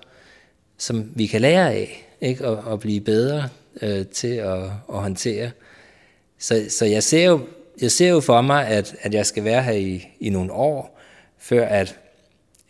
som 0.80 1.12
vi 1.16 1.28
kan 1.28 1.42
lære 1.42 1.74
af, 1.74 2.08
ikke? 2.22 2.48
Og, 2.48 2.58
og 2.58 2.80
blive 2.80 3.02
bedre 3.02 3.50
øh, 3.82 4.06
til 4.06 4.34
at, 4.34 4.64
at 4.64 4.72
håndtere. 4.96 5.52
Så, 6.38 6.66
så 6.70 6.86
jeg, 6.86 7.04
ser 7.04 7.26
jo, 7.26 7.40
jeg 7.82 7.92
ser 7.92 8.10
jo 8.10 8.20
for 8.20 8.42
mig, 8.42 8.68
at, 8.68 8.96
at 9.02 9.14
jeg 9.14 9.26
skal 9.26 9.44
være 9.44 9.64
her 9.64 9.72
i, 9.72 10.08
i 10.20 10.30
nogle 10.30 10.52
år, 10.52 11.00
før 11.38 11.66
at, 11.66 12.00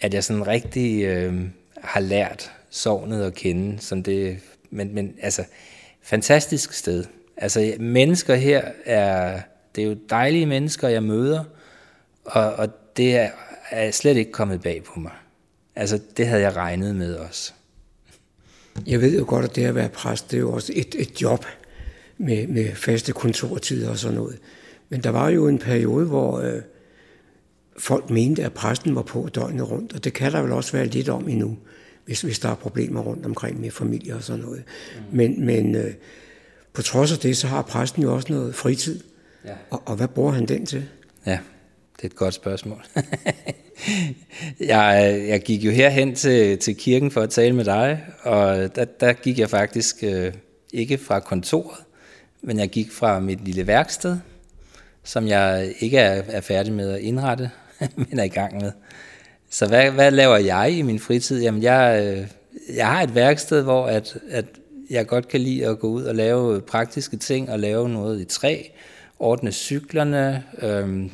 at 0.02 0.14
jeg 0.14 0.24
sådan 0.24 0.48
rigtig 0.48 1.04
øh, 1.04 1.42
har 1.82 2.00
lært 2.00 2.52
sovnet 2.70 3.24
at 3.24 3.34
kende. 3.34 3.82
Som 3.82 4.04
det, 4.04 4.40
men, 4.70 4.96
men 4.96 5.16
altså, 5.22 5.44
fantastisk 6.10 6.74
sted. 6.74 7.04
Altså, 7.38 7.74
mennesker 7.80 8.36
her 8.36 8.62
er, 8.86 9.42
det 9.76 9.84
er 9.84 9.88
jo 9.88 9.98
dejlige 10.10 10.46
mennesker, 10.46 10.88
jeg 10.88 11.04
møder, 11.04 11.44
og, 12.26 12.54
og 12.54 12.70
det 12.98 13.16
er, 13.16 13.30
er 13.70 13.92
slet 13.92 14.18
ikke 14.18 14.32
kommet 14.32 14.62
bag 14.62 14.84
på 14.84 15.00
mig. 15.00 15.12
Altså, 15.76 16.00
det 16.18 16.28
havde 16.28 16.42
jeg 16.42 16.56
regnet 16.56 16.96
med 16.96 17.16
også. 17.16 17.54
Jeg 18.88 19.02
ved 19.02 19.18
jo 19.18 19.26
godt, 19.28 19.46
at 19.46 19.56
det 19.56 19.66
at 19.66 19.76
være 19.76 19.90
præst, 19.90 20.32
det 20.32 20.38
er 20.38 20.42
jo 20.42 20.54
også 20.54 20.74
et, 20.76 20.96
et 20.98 21.22
job 21.22 21.46
med, 22.18 22.48
med 22.48 22.76
faste 22.76 23.12
kontortider 23.12 23.90
og 23.90 23.98
sådan 23.98 24.18
noget. 24.18 24.40
Men 24.90 25.04
der 25.04 25.10
var 25.10 25.30
jo 25.30 25.48
en 25.48 25.60
periode, 25.60 26.06
hvor 26.06 26.40
øh, 26.40 26.62
folk 27.78 28.10
mente, 28.10 28.44
at 28.44 28.54
præsten 28.54 28.96
var 28.96 29.02
på 29.02 29.30
døgnet 29.36 29.72
rundt, 29.72 29.94
og 29.94 30.04
det 30.04 30.14
kan 30.14 30.32
der 30.32 30.42
vel 30.42 30.52
også 30.52 30.72
være 30.72 30.86
lidt 30.86 31.10
om 31.10 31.30
endnu, 31.30 31.58
hvis, 32.10 32.22
hvis 32.22 32.40
der 32.40 32.50
er 32.50 32.56
problemer 32.56 33.02
rundt 33.02 33.26
omkring 33.26 33.62
med 33.62 33.72
familie 33.72 34.16
og 34.16 34.24
sådan 34.24 34.42
noget. 34.42 34.64
Mm. 34.96 35.18
Men, 35.18 35.46
men 35.46 35.76
øh, 35.76 35.94
på 36.74 36.82
trods 36.82 37.12
af 37.12 37.18
det, 37.18 37.38
så 37.38 37.48
har 37.48 37.62
præsten 37.62 38.04
jo 38.04 38.16
også 38.16 38.34
noget 38.34 38.56
fritid. 38.56 39.00
Ja. 39.46 39.54
Og, 39.70 39.82
og 39.86 39.96
hvad 39.96 40.08
bruger 40.08 40.32
han 40.32 40.46
den 40.46 40.66
til? 40.66 40.86
Ja, 41.26 41.40
det 41.96 42.02
er 42.02 42.06
et 42.06 42.16
godt 42.16 42.34
spørgsmål. 42.34 42.86
jeg, 44.60 45.24
jeg 45.28 45.42
gik 45.42 45.64
jo 45.64 45.72
herhen 45.72 46.16
til, 46.16 46.58
til 46.58 46.76
kirken 46.76 47.12
for 47.12 47.22
at 47.22 47.30
tale 47.30 47.56
med 47.56 47.66
dig, 47.66 48.06
og 48.22 48.76
der, 48.76 48.86
der 48.86 49.14
gik 49.14 49.40
jeg 49.40 49.50
faktisk 49.50 49.96
øh, 50.04 50.34
ikke 50.74 50.98
fra 50.98 51.20
kontoret, 51.20 51.78
men 52.42 52.60
jeg 52.60 52.70
gik 52.70 52.92
fra 52.92 53.20
mit 53.20 53.46
lille 53.46 53.68
værksted, 53.68 54.18
som 55.04 55.28
jeg 55.28 55.74
ikke 55.80 55.98
er, 55.98 56.24
er 56.28 56.42
færdig 56.42 56.74
med 56.74 56.92
at 56.92 57.00
indrette, 57.00 57.52
men 58.10 58.20
er 58.20 58.24
i 58.24 58.28
gang 58.28 58.62
med. 58.62 58.72
Så 59.50 59.68
hvad, 59.68 59.92
hvad 59.92 60.12
laver 60.12 60.38
jeg 60.38 60.72
i 60.72 60.82
min 60.82 61.00
fritid? 61.00 61.42
Jamen, 61.42 61.64
jeg, 61.64 62.04
øh, 62.06 62.28
jeg 62.76 62.88
har 62.88 63.02
et 63.02 63.16
værksted, 63.16 63.62
hvor 63.64 63.88
at, 63.88 64.18
at 64.30 64.46
jeg 64.90 65.08
godt 65.08 65.28
kan 65.28 65.42
lide 65.42 65.68
at 65.68 65.80
gå 65.80 65.88
ud 65.88 66.04
og 66.04 66.16
lave 66.16 66.62
praktiske 66.62 67.18
ting, 67.18 67.50
og 67.50 67.60
lave 67.60 67.90
noget 67.90 68.22
i 68.22 68.26
træ, 68.26 68.64
ordne 69.20 69.52
cyklerne, 69.52 70.44
øhm, 70.62 71.12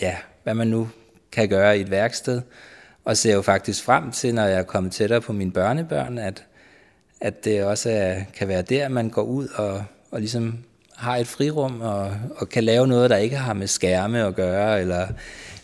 ja, 0.00 0.16
hvad 0.42 0.54
man 0.54 0.66
nu 0.66 0.88
kan 1.32 1.48
gøre 1.48 1.78
i 1.78 1.80
et 1.80 1.90
værksted, 1.90 2.40
og 3.04 3.16
ser 3.16 3.34
jo 3.34 3.42
faktisk 3.42 3.84
frem 3.84 4.10
til, 4.10 4.34
når 4.34 4.44
jeg 4.44 4.58
er 4.58 4.62
kommet 4.62 4.92
tættere 4.92 5.20
på 5.20 5.32
mine 5.32 5.52
børnebørn, 5.52 6.18
at, 6.18 6.44
at 7.20 7.44
det 7.44 7.64
også 7.64 7.90
er, 7.90 8.20
kan 8.34 8.48
være 8.48 8.62
der, 8.62 8.88
man 8.88 9.10
går 9.10 9.22
ud 9.22 9.48
og, 9.48 9.84
og 10.10 10.20
ligesom 10.20 10.58
har 10.96 11.16
et 11.16 11.26
frirum 11.26 11.80
og, 11.80 12.12
og 12.36 12.48
kan 12.48 12.64
lave 12.64 12.86
noget, 12.86 13.10
der 13.10 13.16
ikke 13.16 13.36
har 13.36 13.52
med 13.52 13.66
skærme 13.66 14.26
at 14.26 14.34
gøre, 14.34 14.80
eller, 14.80 15.06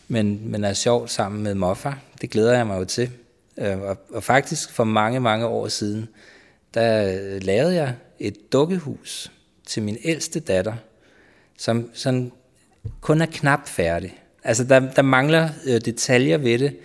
men, 0.09 0.51
men 0.51 0.65
er 0.65 0.73
sjovt 0.73 1.11
sammen 1.11 1.43
med 1.43 1.55
moffer. 1.55 1.93
Det 2.21 2.31
glæder 2.31 2.57
jeg 2.57 2.67
mig 2.67 2.79
jo 2.79 2.85
til. 2.85 3.11
Øh, 3.59 3.81
og, 3.81 3.97
og 4.11 4.23
faktisk 4.23 4.73
for 4.73 4.85
mange, 4.85 5.21
mange 5.21 5.47
år 5.47 5.69
siden, 5.69 6.09
der 6.75 7.19
lavede 7.41 7.75
jeg 7.75 7.95
et 8.19 8.53
dukkehus 8.53 9.33
til 9.67 9.83
min 9.83 9.99
ældste 10.05 10.41
datter, 10.41 10.75
som 11.59 11.91
sådan 11.95 12.33
kun 13.01 13.21
er 13.21 13.27
knap 13.27 13.69
færdig. 13.69 14.23
Altså, 14.45 14.65
der, 14.65 14.93
der 14.93 15.03
mangler 15.03 15.49
øh, 15.67 15.81
detaljer 15.81 16.39
ved 16.39 16.59
det, 16.59 16.77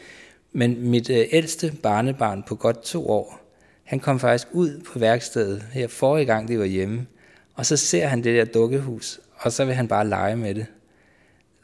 men 0.52 0.90
mit 0.90 1.10
øh, 1.10 1.26
ældste 1.32 1.74
barnebarn 1.84 2.44
på 2.48 2.56
godt 2.56 2.84
to 2.84 3.10
år, 3.10 3.40
han 3.84 4.00
kom 4.00 4.20
faktisk 4.20 4.48
ud 4.52 4.82
på 4.94 5.00
værkstedet 5.00 5.64
her 5.74 5.88
forrige 5.88 6.26
gang, 6.26 6.48
det 6.48 6.60
var 6.60 6.66
hjemme, 6.66 7.08
og 7.56 7.66
så 7.66 7.78
ser 7.78 8.08
han 8.08 8.24
det 8.24 8.36
der 8.36 8.46
dukkehus, 8.46 9.20
og 9.36 9.52
så 9.52 9.66
vil 9.66 9.76
han 9.76 9.88
bare 9.88 10.08
lege 10.08 10.36
med 10.36 10.56
det. 10.56 10.66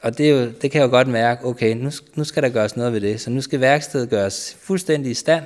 Og 0.01 0.17
det, 0.17 0.29
er 0.29 0.29
jo, 0.29 0.51
det 0.62 0.71
kan 0.71 0.81
jeg 0.81 0.88
jo 0.88 0.91
godt 0.91 1.07
mærke, 1.07 1.45
okay, 1.45 1.75
nu, 1.75 1.91
nu 2.15 2.23
skal 2.23 2.43
der 2.43 2.49
gøres 2.49 2.75
noget 2.75 2.93
ved 2.93 3.01
det, 3.01 3.21
så 3.21 3.29
nu 3.29 3.41
skal 3.41 3.59
værkstedet 3.59 4.09
gøres 4.09 4.57
fuldstændig 4.62 5.12
i 5.12 5.13
stand, 5.13 5.43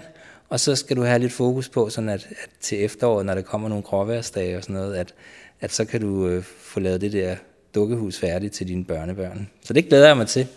og 0.49 0.59
så 0.59 0.75
skal 0.75 0.97
du 0.97 1.03
have 1.03 1.19
lidt 1.19 1.33
fokus 1.33 1.69
på, 1.69 1.89
sådan 1.89 2.09
at, 2.09 2.27
at 2.43 2.49
til 2.61 2.85
efteråret, 2.85 3.25
når 3.25 3.33
der 3.33 3.41
kommer 3.41 3.69
nogle 3.69 3.83
gråværsdage 3.83 4.57
og 4.57 4.63
sådan 4.63 4.75
noget, 4.75 4.95
at, 4.95 5.13
at 5.61 5.73
så 5.73 5.85
kan 5.85 6.01
du 6.01 6.27
øh, 6.27 6.43
få 6.43 6.79
lavet 6.79 7.01
det 7.01 7.13
der 7.13 7.35
dukkehus 7.75 8.19
færdigt 8.19 8.53
til 8.53 8.67
dine 8.67 8.85
børnebørn. 8.85 9.49
Så 9.63 9.73
det 9.73 9.89
glæder 9.89 10.07
jeg 10.07 10.17
mig 10.17 10.27
til. 10.27 10.47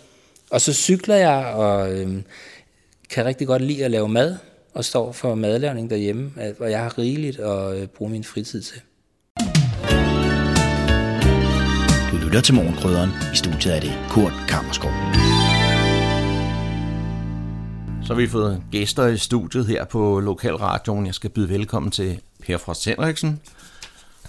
Og 0.49 0.61
så 0.61 0.73
cykler 0.73 1.15
jeg, 1.15 1.45
og 1.45 1.93
øh, 1.93 2.21
kan 3.09 3.25
rigtig 3.25 3.47
godt 3.47 3.61
lide 3.61 3.85
at 3.85 3.91
lave 3.91 4.09
mad, 4.09 4.37
og 4.73 4.85
står 4.85 5.11
for 5.11 5.35
madlavning 5.35 5.89
derhjemme, 5.89 6.31
og 6.59 6.71
jeg 6.71 6.79
har 6.79 6.97
rigeligt 6.97 7.39
at 7.39 7.77
øh, 7.77 7.87
bruge 7.87 8.11
min 8.11 8.23
fritid 8.23 8.61
til. 8.61 8.81
Du 12.11 12.17
lytter 12.17 12.41
til 12.41 12.55
Morgenkrydderen. 12.55 13.09
I 13.33 13.35
studiet 13.35 13.75
er 13.75 13.79
det 13.79 13.91
Kurt 14.09 14.33
Kammerskov. 14.47 14.91
Så 18.03 18.13
har 18.13 18.15
vi 18.15 18.27
fået 18.27 18.63
gæster 18.71 19.07
i 19.07 19.17
studiet 19.17 19.67
her 19.67 19.85
på 19.85 20.19
Lokalradioen. 20.19 21.05
Jeg 21.05 21.13
skal 21.13 21.29
byde 21.29 21.49
velkommen 21.49 21.91
til 21.91 22.19
Per 22.43 22.57
Frost 22.57 22.85
Henriksen, 22.85 23.41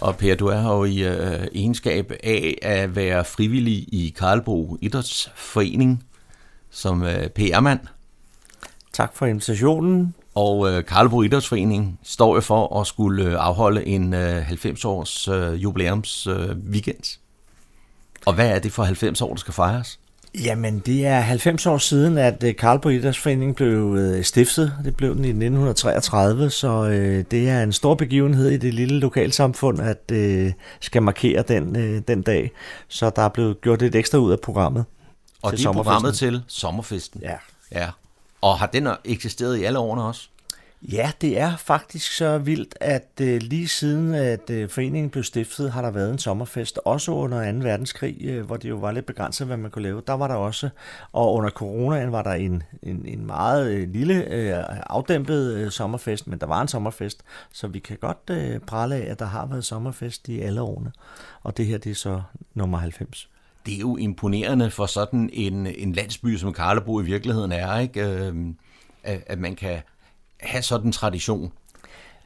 og 0.01 0.17
Per, 0.17 0.35
du 0.35 0.47
er 0.47 0.63
jo 0.63 0.85
i 0.85 1.03
øh, 1.03 1.47
egenskab 1.55 2.13
af 2.25 2.59
at 2.63 2.97
være 2.97 3.25
frivillig 3.25 3.95
i 3.95 4.15
Karlbro 4.19 4.79
Idrætsforening 4.81 6.05
som 6.71 7.03
øh, 7.03 7.29
PR-mand. 7.29 7.81
Tak 8.93 9.17
for 9.17 9.27
invitationen. 9.27 10.15
Og 10.35 10.71
øh, 10.71 10.85
Karlbro 10.85 11.23
Idrætsforening 11.23 12.01
står 12.03 12.35
jo 12.35 12.41
for 12.41 12.81
at 12.81 12.87
skulle 12.87 13.25
øh, 13.25 13.35
afholde 13.39 13.87
en 13.87 14.15
øh, 14.15 14.49
90-års 14.51 15.29
øh, 15.29 15.63
jubilæums 15.63 16.27
øh, 16.27 16.57
weekend. 16.71 17.19
Og 18.27 18.35
hvad 18.35 18.51
er 18.51 18.59
det 18.59 18.73
for 18.73 18.83
90 18.83 19.21
år, 19.21 19.29
der 19.29 19.37
skal 19.37 19.55
fejres? 19.55 19.99
Jamen, 20.35 20.79
det 20.79 21.07
er 21.07 21.21
90 21.21 21.67
år 21.67 21.79
siden, 21.79 22.19
at 22.19 22.43
øh, 22.43 22.57
Karlbo 22.57 22.89
Idrætsforening 22.89 23.57
blev 23.57 23.97
øh, 23.99 24.25
stiftet. 24.25 24.73
Det 24.85 24.97
blev 24.97 25.15
den 25.15 25.25
i 25.25 25.29
1933, 25.29 26.51
så 26.51 26.69
øh, 26.69 27.25
det 27.31 27.49
er 27.49 27.63
en 27.63 27.73
stor 27.73 27.95
begivenhed 27.95 28.51
i 28.51 28.57
det 28.57 28.75
lille 28.75 28.99
lokalsamfund, 28.99 29.81
at 29.81 30.11
øh, 30.13 30.53
skal 30.81 31.03
markere 31.03 31.43
den, 31.43 31.77
øh, 31.77 32.03
den 32.09 32.23
dag. 32.23 32.51
Så 32.89 33.11
der 33.11 33.23
er 33.23 33.29
blevet 33.29 33.61
gjort 33.61 33.83
lidt 33.83 33.95
ekstra 33.95 34.19
ud 34.19 34.33
af 34.33 34.41
programmet. 34.41 34.85
Og 35.43 35.53
det 35.53 35.67
er 35.67 35.73
programmet 35.73 36.15
til 36.15 36.43
sommerfesten? 36.49 37.21
Ja. 37.23 37.37
ja. 37.73 37.91
Og 38.41 38.59
har 38.59 38.67
den 38.67 38.89
eksisteret 39.05 39.59
i 39.59 39.65
alle 39.65 39.79
årene 39.79 40.05
også? 40.05 40.29
Ja, 40.83 41.11
det 41.21 41.39
er 41.39 41.57
faktisk 41.57 42.13
så 42.17 42.39
vildt, 42.39 42.75
at 42.81 43.11
øh, 43.21 43.43
lige 43.43 43.69
siden 43.69 44.15
at 44.15 44.51
øh, 44.51 44.69
foreningen 44.69 45.11
blev 45.11 45.25
stiftet, 45.25 45.73
har 45.73 45.83
der 45.83 45.91
været 45.91 46.11
en 46.11 46.19
sommerfest, 46.19 46.79
også 46.85 47.13
under 47.13 47.53
2. 47.53 47.59
verdenskrig, 47.59 48.17
øh, 48.21 48.47
hvor 48.47 48.57
det 48.57 48.69
jo 48.69 48.77
var 48.77 48.93
lidt 48.93 49.07
begrænset, 49.07 49.47
hvad 49.47 49.57
man 49.57 49.71
kunne 49.71 49.83
lave. 49.83 50.03
Der 50.07 50.13
var 50.13 50.29
der 50.29 50.35
også, 50.35 50.69
og 51.13 51.35
under 51.35 51.51
coronaen 51.51 52.13
var 52.13 52.23
der 52.23 52.33
en, 52.33 52.63
en, 52.83 53.07
en 53.07 53.27
meget 53.27 53.71
øh, 53.71 53.89
lille 53.93 54.25
øh, 54.25 54.65
afdæmpet 54.69 55.55
øh, 55.55 55.71
sommerfest, 55.71 56.27
men 56.27 56.39
der 56.39 56.47
var 56.47 56.63
en 56.63 56.69
sommerfest, 56.69 57.23
så 57.53 57.69
vi 57.69 57.79
kan 57.79 57.97
godt 57.97 58.31
øh, 58.31 58.61
prale 58.61 58.95
af, 58.95 59.11
at 59.11 59.19
der 59.19 59.27
har 59.27 59.47
været 59.47 59.65
sommerfest 59.65 60.29
i 60.29 60.41
alle 60.41 60.61
årene, 60.61 60.93
og 61.43 61.57
det 61.57 61.67
her 61.67 61.79
det 61.79 61.91
er 61.91 61.95
så 61.95 62.23
nummer 62.55 62.79
90 62.79 63.29
det 63.67 63.75
er 63.77 63.81
jo 63.81 63.97
imponerende 63.97 64.71
for 64.71 64.87
sådan 64.87 65.31
en, 65.33 65.67
en 65.67 65.93
landsby, 65.93 66.37
som 66.37 66.53
Karlebo 66.53 67.01
i 67.01 67.05
virkeligheden 67.05 67.53
er, 67.53 67.79
ikke? 67.79 68.03
Øhm, 68.03 68.57
at, 69.03 69.23
at 69.27 69.39
man 69.39 69.57
kan 69.57 69.81
have 70.41 70.63
sådan 70.63 70.87
en 70.87 70.93
tradition? 70.93 71.53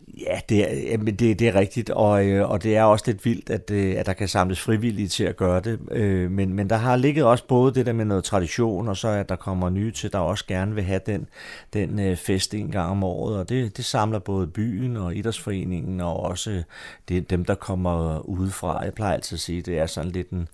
Ja, 0.08 0.40
det 0.48 0.92
er, 0.92 0.96
det, 0.96 1.38
det 1.38 1.42
er 1.42 1.54
rigtigt, 1.54 1.90
og, 1.90 2.26
øh, 2.26 2.50
og 2.50 2.62
det 2.62 2.76
er 2.76 2.82
også 2.82 3.04
lidt 3.06 3.24
vildt, 3.24 3.50
at, 3.50 3.70
øh, 3.70 3.94
at 3.98 4.06
der 4.06 4.12
kan 4.12 4.28
samles 4.28 4.60
frivillige 4.60 5.08
til 5.08 5.24
at 5.24 5.36
gøre 5.36 5.60
det. 5.60 5.78
Øh, 5.90 6.30
men, 6.30 6.54
men 6.54 6.70
der 6.70 6.76
har 6.76 6.96
ligget 6.96 7.24
også 7.24 7.46
både 7.46 7.74
det 7.74 7.86
der 7.86 7.92
med 7.92 8.04
noget 8.04 8.24
tradition, 8.24 8.88
og 8.88 8.96
så 8.96 9.08
at 9.08 9.28
der 9.28 9.36
kommer 9.36 9.70
nye 9.70 9.92
til, 9.92 10.12
der 10.12 10.18
også 10.18 10.46
gerne 10.46 10.74
vil 10.74 10.84
have 10.84 11.00
den, 11.06 11.26
den 11.72 12.16
fest 12.16 12.54
en 12.54 12.70
gang 12.70 12.90
om 12.90 13.04
året. 13.04 13.38
Og 13.38 13.48
det, 13.48 13.76
det 13.76 13.84
samler 13.84 14.18
både 14.18 14.46
byen 14.46 14.96
og 14.96 15.16
idrætsforeningen, 15.16 16.00
og 16.00 16.20
også 16.20 16.62
det, 17.08 17.30
dem, 17.30 17.44
der 17.44 17.54
kommer 17.54 18.18
udefra. 18.18 18.84
Jeg 18.84 18.94
plejer 18.94 19.14
altid 19.14 19.36
at 19.36 19.40
sige, 19.40 19.62
det 19.62 19.78
er 19.78 19.86
sådan 19.86 20.10
lidt 20.10 20.30
en, 20.30 20.48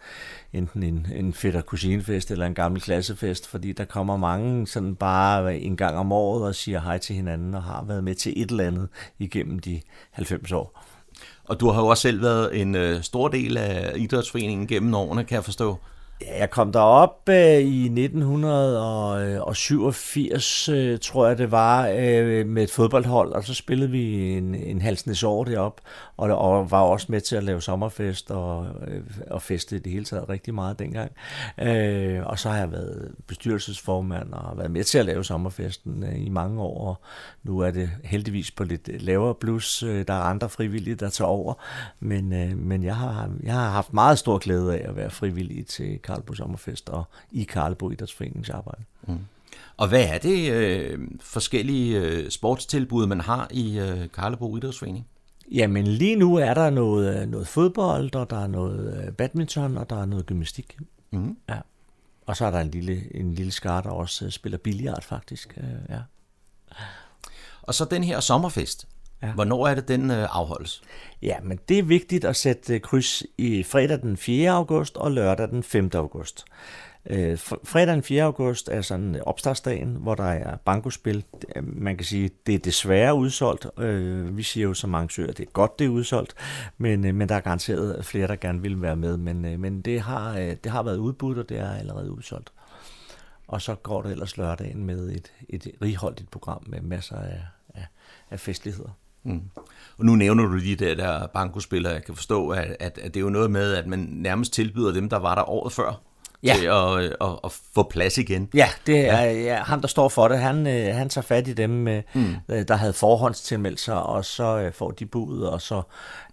enten 0.53 0.83
en, 0.83 1.07
en 1.15 1.33
fætter 1.33 1.61
kusinefest 1.61 2.31
eller 2.31 2.47
en 2.47 2.55
gammel 2.55 2.81
klassefest, 2.81 3.47
fordi 3.47 3.73
der 3.73 3.85
kommer 3.85 4.17
mange 4.17 4.67
sådan 4.67 4.95
bare 4.95 5.59
en 5.59 5.77
gang 5.77 5.97
om 5.97 6.13
året 6.13 6.45
og 6.45 6.55
siger 6.55 6.81
hej 6.81 6.99
til 6.99 7.17
hinanden 7.17 7.55
og 7.55 7.63
har 7.63 7.85
været 7.85 8.05
med 8.05 8.15
til 8.15 8.43
et 8.43 8.51
eller 8.51 8.67
andet 8.67 8.89
igennem 9.19 9.59
de 9.59 9.81
90 10.11 10.53
år. 10.53 10.85
Og 11.45 11.61
du 11.61 11.71
har 11.71 11.83
jo 11.83 11.87
også 11.87 12.01
selv 12.01 12.23
været 12.23 12.61
en 12.61 12.75
øh, 12.75 13.03
stor 13.03 13.29
del 13.29 13.57
af 13.57 13.93
idrætsforeningen 13.97 14.67
gennem 14.67 14.95
årene, 14.95 15.25
kan 15.25 15.35
jeg 15.35 15.45
forstå. 15.45 15.79
Ja, 16.21 16.39
jeg 16.39 16.51
kom 16.51 16.73
derop 16.73 17.29
øh, 17.29 17.59
i 17.59 17.85
1987, 17.85 20.69
øh, 20.69 20.99
tror 20.99 21.27
jeg 21.27 21.39
det 21.39 21.51
var, 21.51 21.89
øh, 21.89 22.47
med 22.47 22.63
et 22.63 22.71
fodboldhold, 22.71 23.33
og 23.33 23.45
så 23.45 23.55
spillede 23.55 23.91
vi 23.91 24.33
en, 24.33 24.55
en 24.55 24.83
halsnes 24.83 25.23
år 25.23 25.45
derop, 25.45 25.81
og, 26.17 26.39
og 26.39 26.71
var 26.71 26.81
også 26.81 27.07
med 27.09 27.21
til 27.21 27.37
at 27.37 27.45
lave 27.45 27.63
sommerfest 27.63 28.31
og, 28.31 28.67
øh, 28.89 29.03
og 29.31 29.43
feste 29.43 29.77
i 29.77 29.79
det 29.79 29.93
hele 29.93 30.05
taget 30.05 30.29
rigtig 30.29 30.55
meget 30.55 30.79
dengang. 30.79 31.13
Øh, 31.61 32.27
og 32.27 32.39
så 32.39 32.49
har 32.49 32.59
jeg 32.59 32.73
været 32.73 33.15
bestyrelsesformand 33.27 34.33
og 34.33 34.59
været 34.59 34.71
med 34.71 34.85
til 34.85 34.99
at 34.99 35.07
lave 35.07 35.25
sommerfesten 35.25 36.05
øh, 36.05 36.27
i 36.27 36.29
mange 36.29 36.63
år, 36.63 36.89
og 36.89 37.01
nu 37.43 37.59
er 37.59 37.71
det 37.71 37.91
heldigvis 38.05 38.51
på 38.51 38.65
lidt 38.65 39.03
lavere 39.03 39.35
plus. 39.35 39.83
Øh, 39.83 40.05
der 40.09 40.15
er 40.15 40.23
andre 40.23 40.49
frivillige, 40.49 40.95
der 40.95 41.11
tager 41.11 41.29
over, 41.29 41.55
men, 42.01 42.33
øh, 42.33 42.59
men 42.59 42.85
jeg, 42.85 42.97
har, 42.97 43.31
jeg 43.43 43.55
har 43.55 43.71
haft 43.71 43.93
meget 43.93 44.19
stor 44.19 44.39
glæde 44.39 44.79
af 44.79 44.89
at 44.89 44.97
være 44.97 45.11
frivillig 45.11 45.67
til 45.67 45.99
Karlbo 46.09 46.35
Sommerfest 46.35 46.89
og 46.89 47.05
i 47.31 47.45
Karlbo 47.45 47.91
Idrætsforeningens 47.91 48.51
arbejde. 48.51 48.83
Mm. 49.07 49.19
Og 49.77 49.89
hvad 49.89 50.05
er 50.05 50.19
det 50.19 50.53
øh, 50.53 50.99
forskellige 51.21 52.01
øh, 52.01 52.31
sportstilbud, 52.31 53.07
man 53.07 53.21
har 53.21 53.49
i 53.51 53.79
øh, 53.79 54.09
Karlebo 54.15 54.57
Idrætsforening? 54.57 55.07
Jamen 55.53 55.87
lige 55.87 56.17
nu 56.17 56.35
er 56.37 56.55
der 56.55 56.71
noget, 56.71 57.23
øh, 57.23 57.29
noget 57.29 57.47
fodbold, 57.47 58.15
og 58.15 58.31
der 58.31 58.43
er 58.43 58.47
noget 58.47 59.05
øh, 59.07 59.13
badminton, 59.13 59.79
og 59.79 59.91
der 59.91 60.03
er 60.03 60.07
noget 60.07 60.27
gymnastik. 60.27 60.77
Mm. 61.11 61.37
Ja. 61.49 61.59
Og 62.27 62.37
så 62.37 62.45
er 62.47 62.51
der 62.51 62.61
en 62.61 62.71
lille, 62.71 63.17
en 63.17 63.35
lille 63.35 63.53
skar, 63.53 63.81
der 63.81 63.91
også 63.91 64.25
øh, 64.25 64.31
spiller 64.31 64.59
billiard 64.59 65.03
faktisk. 65.03 65.59
Ja. 65.89 66.01
Og 67.63 67.75
så 67.75 67.85
den 67.85 68.05
her 68.05 68.21
sommerfest. 68.21 68.89
Ja. 69.23 69.33
Hvornår 69.33 69.69
er 69.69 69.75
det, 69.75 69.89
den 69.89 70.11
afholdes? 70.11 70.83
Ja, 71.23 71.37
men 71.43 71.59
det 71.69 71.79
er 71.79 71.83
vigtigt 71.83 72.25
at 72.25 72.37
sætte 72.37 72.79
kryds 72.79 73.23
i 73.39 73.63
fredag 73.63 74.01
den 74.03 74.17
4. 74.17 74.51
august 74.51 74.97
og 74.97 75.13
lørdag 75.13 75.49
den 75.49 75.63
5. 75.63 75.91
august. 75.95 76.45
Øh, 77.11 77.39
fredag 77.39 77.95
den 77.95 78.03
4. 78.03 78.23
august 78.23 78.69
er 78.69 78.83
sådan 78.83 79.21
opstartsdagen, 79.27 79.97
hvor 79.97 80.15
der 80.15 80.25
er 80.25 80.57
bankospil. 80.57 81.25
Man 81.63 81.97
kan 81.97 82.05
sige, 82.05 82.31
det 82.47 82.55
er 82.55 82.59
desværre 82.59 83.15
udsolgt. 83.15 83.67
Øh, 83.79 84.37
vi 84.37 84.43
siger 84.43 84.65
jo 84.67 84.75
som 84.75 84.95
arrangører, 84.95 85.33
det 85.33 85.47
er 85.47 85.51
godt, 85.53 85.79
det 85.79 85.85
er 85.85 85.89
udsolgt, 85.89 86.35
men, 86.79 87.07
øh, 87.07 87.15
men 87.15 87.29
der 87.29 87.35
er 87.35 87.41
garanteret 87.41 88.05
flere, 88.05 88.27
der 88.27 88.37
gerne 88.37 88.63
vil 88.63 88.83
være 88.83 88.97
med. 88.97 89.17
Men, 89.17 89.61
men 89.61 89.81
det, 89.81 90.01
har, 90.01 90.35
det 90.35 90.73
har 90.73 90.83
været 90.83 90.97
udbudt, 90.97 91.39
og 91.39 91.49
det 91.49 91.59
er 91.59 91.75
allerede 91.75 92.13
udsolgt. 92.13 92.53
Og 93.49 93.63
så 93.63 93.75
går 93.75 94.03
det 94.03 94.13
ellers 94.13 94.37
lørdagen 94.37 94.85
med 94.85 95.11
et, 95.11 95.33
et 95.49 95.67
righoldigt 95.83 96.31
program 96.31 96.63
med 96.67 96.81
masser 96.81 97.17
af, 97.17 97.41
af, 97.75 97.87
af 98.31 98.41
festligheder. 98.41 98.91
Mm. 99.29 99.43
Og 99.99 100.05
nu 100.05 100.17
nævner 100.17 100.47
du 100.47 100.55
lige 100.55 100.77
det 100.77 100.99
der 100.99 101.27
bankospiller. 101.27 101.91
Jeg 101.91 102.05
kan 102.05 102.15
forstå, 102.15 102.49
at, 102.49 102.77
at, 102.81 102.99
at 102.99 103.15
det 103.15 103.17
er 103.17 103.25
jo 103.25 103.31
noget 103.31 103.51
med, 103.51 103.75
at 103.75 103.87
man 103.87 104.09
nærmest 104.13 104.53
tilbyder 104.53 104.93
dem, 104.93 105.09
der 105.09 105.17
var 105.17 105.35
der 105.35 105.51
året 105.51 105.73
før, 105.73 106.01
ja. 106.43 106.55
til 106.59 106.67
at, 106.67 107.17
at, 107.29 107.39
at 107.45 107.53
få 107.75 107.83
plads 107.83 108.19
igen. 108.19 108.49
Ja, 108.55 108.69
det 108.87 109.09
er 109.09 109.23
ja. 109.23 109.33
Ja, 109.33 109.63
ham, 109.63 109.81
der 109.81 109.89
står 109.89 110.09
for 110.09 110.29
det. 110.29 110.39
Han, 110.39 110.67
øh, 110.67 110.95
han 110.95 111.09
tager 111.09 111.23
fat 111.23 111.49
i 111.49 111.53
dem, 111.53 111.89
øh, 111.89 112.03
mm. 112.15 112.35
der 112.49 112.75
havde 112.75 112.93
forhåndstilmeldt 112.93 113.81
sig, 113.81 114.03
og 114.03 114.25
så 114.25 114.59
øh, 114.59 114.73
får 114.73 114.91
de 114.91 115.07
bud, 115.07 115.41
og 115.41 115.61
så 115.61 115.83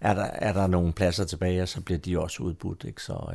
er 0.00 0.14
der, 0.14 0.24
er 0.24 0.52
der 0.52 0.66
nogle 0.66 0.92
pladser 0.92 1.24
tilbage, 1.24 1.62
og 1.62 1.68
så 1.68 1.80
bliver 1.80 1.98
de 1.98 2.18
også 2.18 2.42
udbudt. 2.42 2.84
Ikke? 2.84 3.02
Så, 3.02 3.32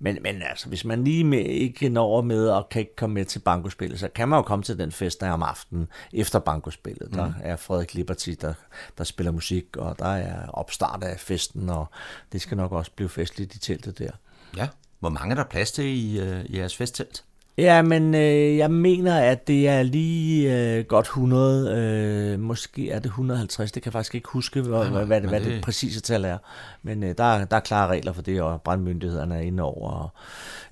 men, 0.00 0.18
men 0.22 0.42
altså, 0.42 0.68
hvis 0.68 0.84
man 0.84 1.04
lige 1.04 1.24
med, 1.24 1.38
ikke 1.38 1.88
når 1.88 2.20
med 2.20 2.48
og 2.48 2.68
kan 2.68 2.80
ikke 2.80 2.96
komme 2.96 3.14
med 3.14 3.24
til 3.24 3.38
bankospillet, 3.38 4.00
så 4.00 4.08
kan 4.14 4.28
man 4.28 4.36
jo 4.36 4.42
komme 4.42 4.62
til 4.62 4.78
den 4.78 4.92
fest, 4.92 5.20
der 5.20 5.26
er 5.26 5.32
om 5.32 5.42
aftenen 5.42 5.88
efter 6.12 6.38
bankospillet. 6.38 7.08
Mm. 7.10 7.16
Der 7.16 7.32
er 7.40 7.56
Frederik 7.56 7.94
Liberty, 7.94 8.30
der, 8.40 8.54
der 8.98 9.04
spiller 9.04 9.32
musik, 9.32 9.76
og 9.76 9.98
der 9.98 10.06
er 10.06 10.48
opstart 10.48 11.04
af 11.04 11.20
festen, 11.20 11.70
og 11.70 11.86
det 12.32 12.40
skal 12.40 12.56
nok 12.56 12.72
også 12.72 12.90
blive 12.96 13.08
festligt 13.08 13.54
i 13.54 13.58
teltet 13.58 13.98
der. 13.98 14.10
Ja. 14.56 14.68
Hvor 15.02 15.08
mange 15.08 15.30
er 15.30 15.34
der 15.34 15.44
plads 15.44 15.72
til 15.72 15.84
i, 15.84 16.20
øh, 16.20 16.44
i 16.44 16.58
jeres 16.58 16.76
festtelt? 16.76 17.24
Ja, 17.58 17.82
men 17.82 18.14
øh, 18.14 18.56
jeg 18.56 18.70
mener, 18.70 19.18
at 19.18 19.48
det 19.48 19.68
er 19.68 19.82
lige 19.82 20.58
øh, 20.58 20.84
godt 20.84 21.06
100, 21.06 22.32
øh, 22.32 22.40
måske 22.40 22.90
er 22.90 22.98
det 22.98 23.06
150, 23.06 23.72
det 23.72 23.82
kan 23.82 23.88
jeg 23.88 23.92
faktisk 23.92 24.14
ikke 24.14 24.28
huske, 24.28 24.60
hvad, 24.60 24.84
ja, 24.84 25.04
hvad, 25.04 25.20
det, 25.20 25.28
hvad 25.28 25.40
det, 25.40 25.52
det 25.52 25.62
præcise 25.62 26.00
tal 26.00 26.24
er. 26.24 26.38
Men 26.82 27.02
øh, 27.02 27.14
der, 27.18 27.44
der 27.44 27.56
er 27.56 27.60
klare 27.60 27.88
regler 27.88 28.12
for 28.12 28.22
det, 28.22 28.42
og 28.42 28.62
brandmyndighederne 28.62 29.34
er 29.34 29.40
inde 29.40 29.62
over. 29.62 29.90
Og, 29.90 30.10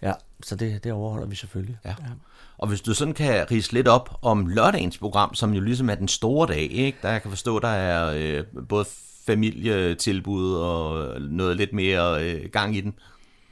ja, 0.02 0.12
så 0.42 0.56
det, 0.56 0.84
det 0.84 0.92
overholder 0.92 1.26
vi 1.26 1.36
selvfølgelig. 1.36 1.78
Ja. 1.84 1.90
ja. 1.90 1.94
Og 2.58 2.68
hvis 2.68 2.80
du 2.80 2.94
sådan 2.94 3.14
kan 3.14 3.50
rise 3.50 3.72
lidt 3.72 3.88
op 3.88 4.18
om 4.22 4.46
lørdagens 4.46 4.98
program, 4.98 5.34
som 5.34 5.54
jo 5.54 5.60
ligesom 5.60 5.90
er 5.90 5.94
den 5.94 6.08
store 6.08 6.48
dag, 6.48 6.70
ikke? 6.72 6.98
der 7.02 7.10
jeg 7.10 7.22
kan 7.22 7.30
forstå, 7.30 7.58
der 7.58 7.68
er 7.68 8.12
øh, 8.16 8.44
både 8.68 8.84
familietilbud 9.26 10.54
og 10.54 11.20
noget 11.20 11.56
lidt 11.56 11.72
mere 11.72 12.24
øh, 12.24 12.50
gang 12.52 12.76
i 12.76 12.80
den. 12.80 12.94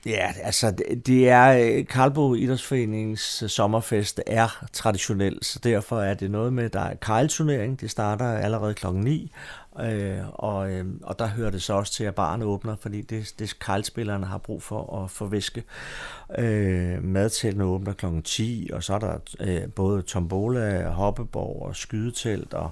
Ja, 0.06 0.32
altså 0.42 0.70
det 1.06 1.28
er 1.28 1.76
øh, 1.78 1.86
Karlbo 1.86 2.34
Idrætsforeningens 2.34 3.42
øh, 3.42 3.48
sommerfest 3.48 4.20
er 4.26 4.64
traditionel, 4.72 5.38
så 5.42 5.58
derfor 5.64 6.00
er 6.00 6.14
det 6.14 6.30
noget 6.30 6.52
med, 6.52 6.70
der 6.70 6.80
er 6.80 6.94
kejlturnering, 6.94 7.80
det 7.80 7.90
starter 7.90 8.32
allerede 8.32 8.74
klokken 8.74 9.02
9, 9.02 9.32
øh, 9.80 10.18
og, 10.32 10.70
øh, 10.70 10.86
og 11.02 11.18
der 11.18 11.26
hører 11.26 11.50
det 11.50 11.62
så 11.62 11.72
også 11.72 11.92
til, 11.92 12.04
at 12.04 12.14
barnet 12.14 12.46
åbner, 12.46 12.76
fordi 12.80 13.02
det, 13.02 13.34
det 13.38 13.58
kejlspillerne 13.58 14.26
har 14.26 14.38
brug 14.38 14.62
for 14.62 15.04
at 15.04 15.10
få 15.10 15.26
væske. 15.26 15.64
Øh, 16.38 17.04
madtælene 17.04 17.64
åbner 17.64 17.92
klokken 17.92 18.22
10, 18.22 18.70
og 18.72 18.82
så 18.82 18.94
er 18.94 18.98
der 18.98 19.18
øh, 19.40 19.68
både 19.74 20.02
tombola, 20.02 20.88
hoppeborg 20.88 21.62
og 21.62 21.76
skydetelt 21.76 22.54
og 22.54 22.70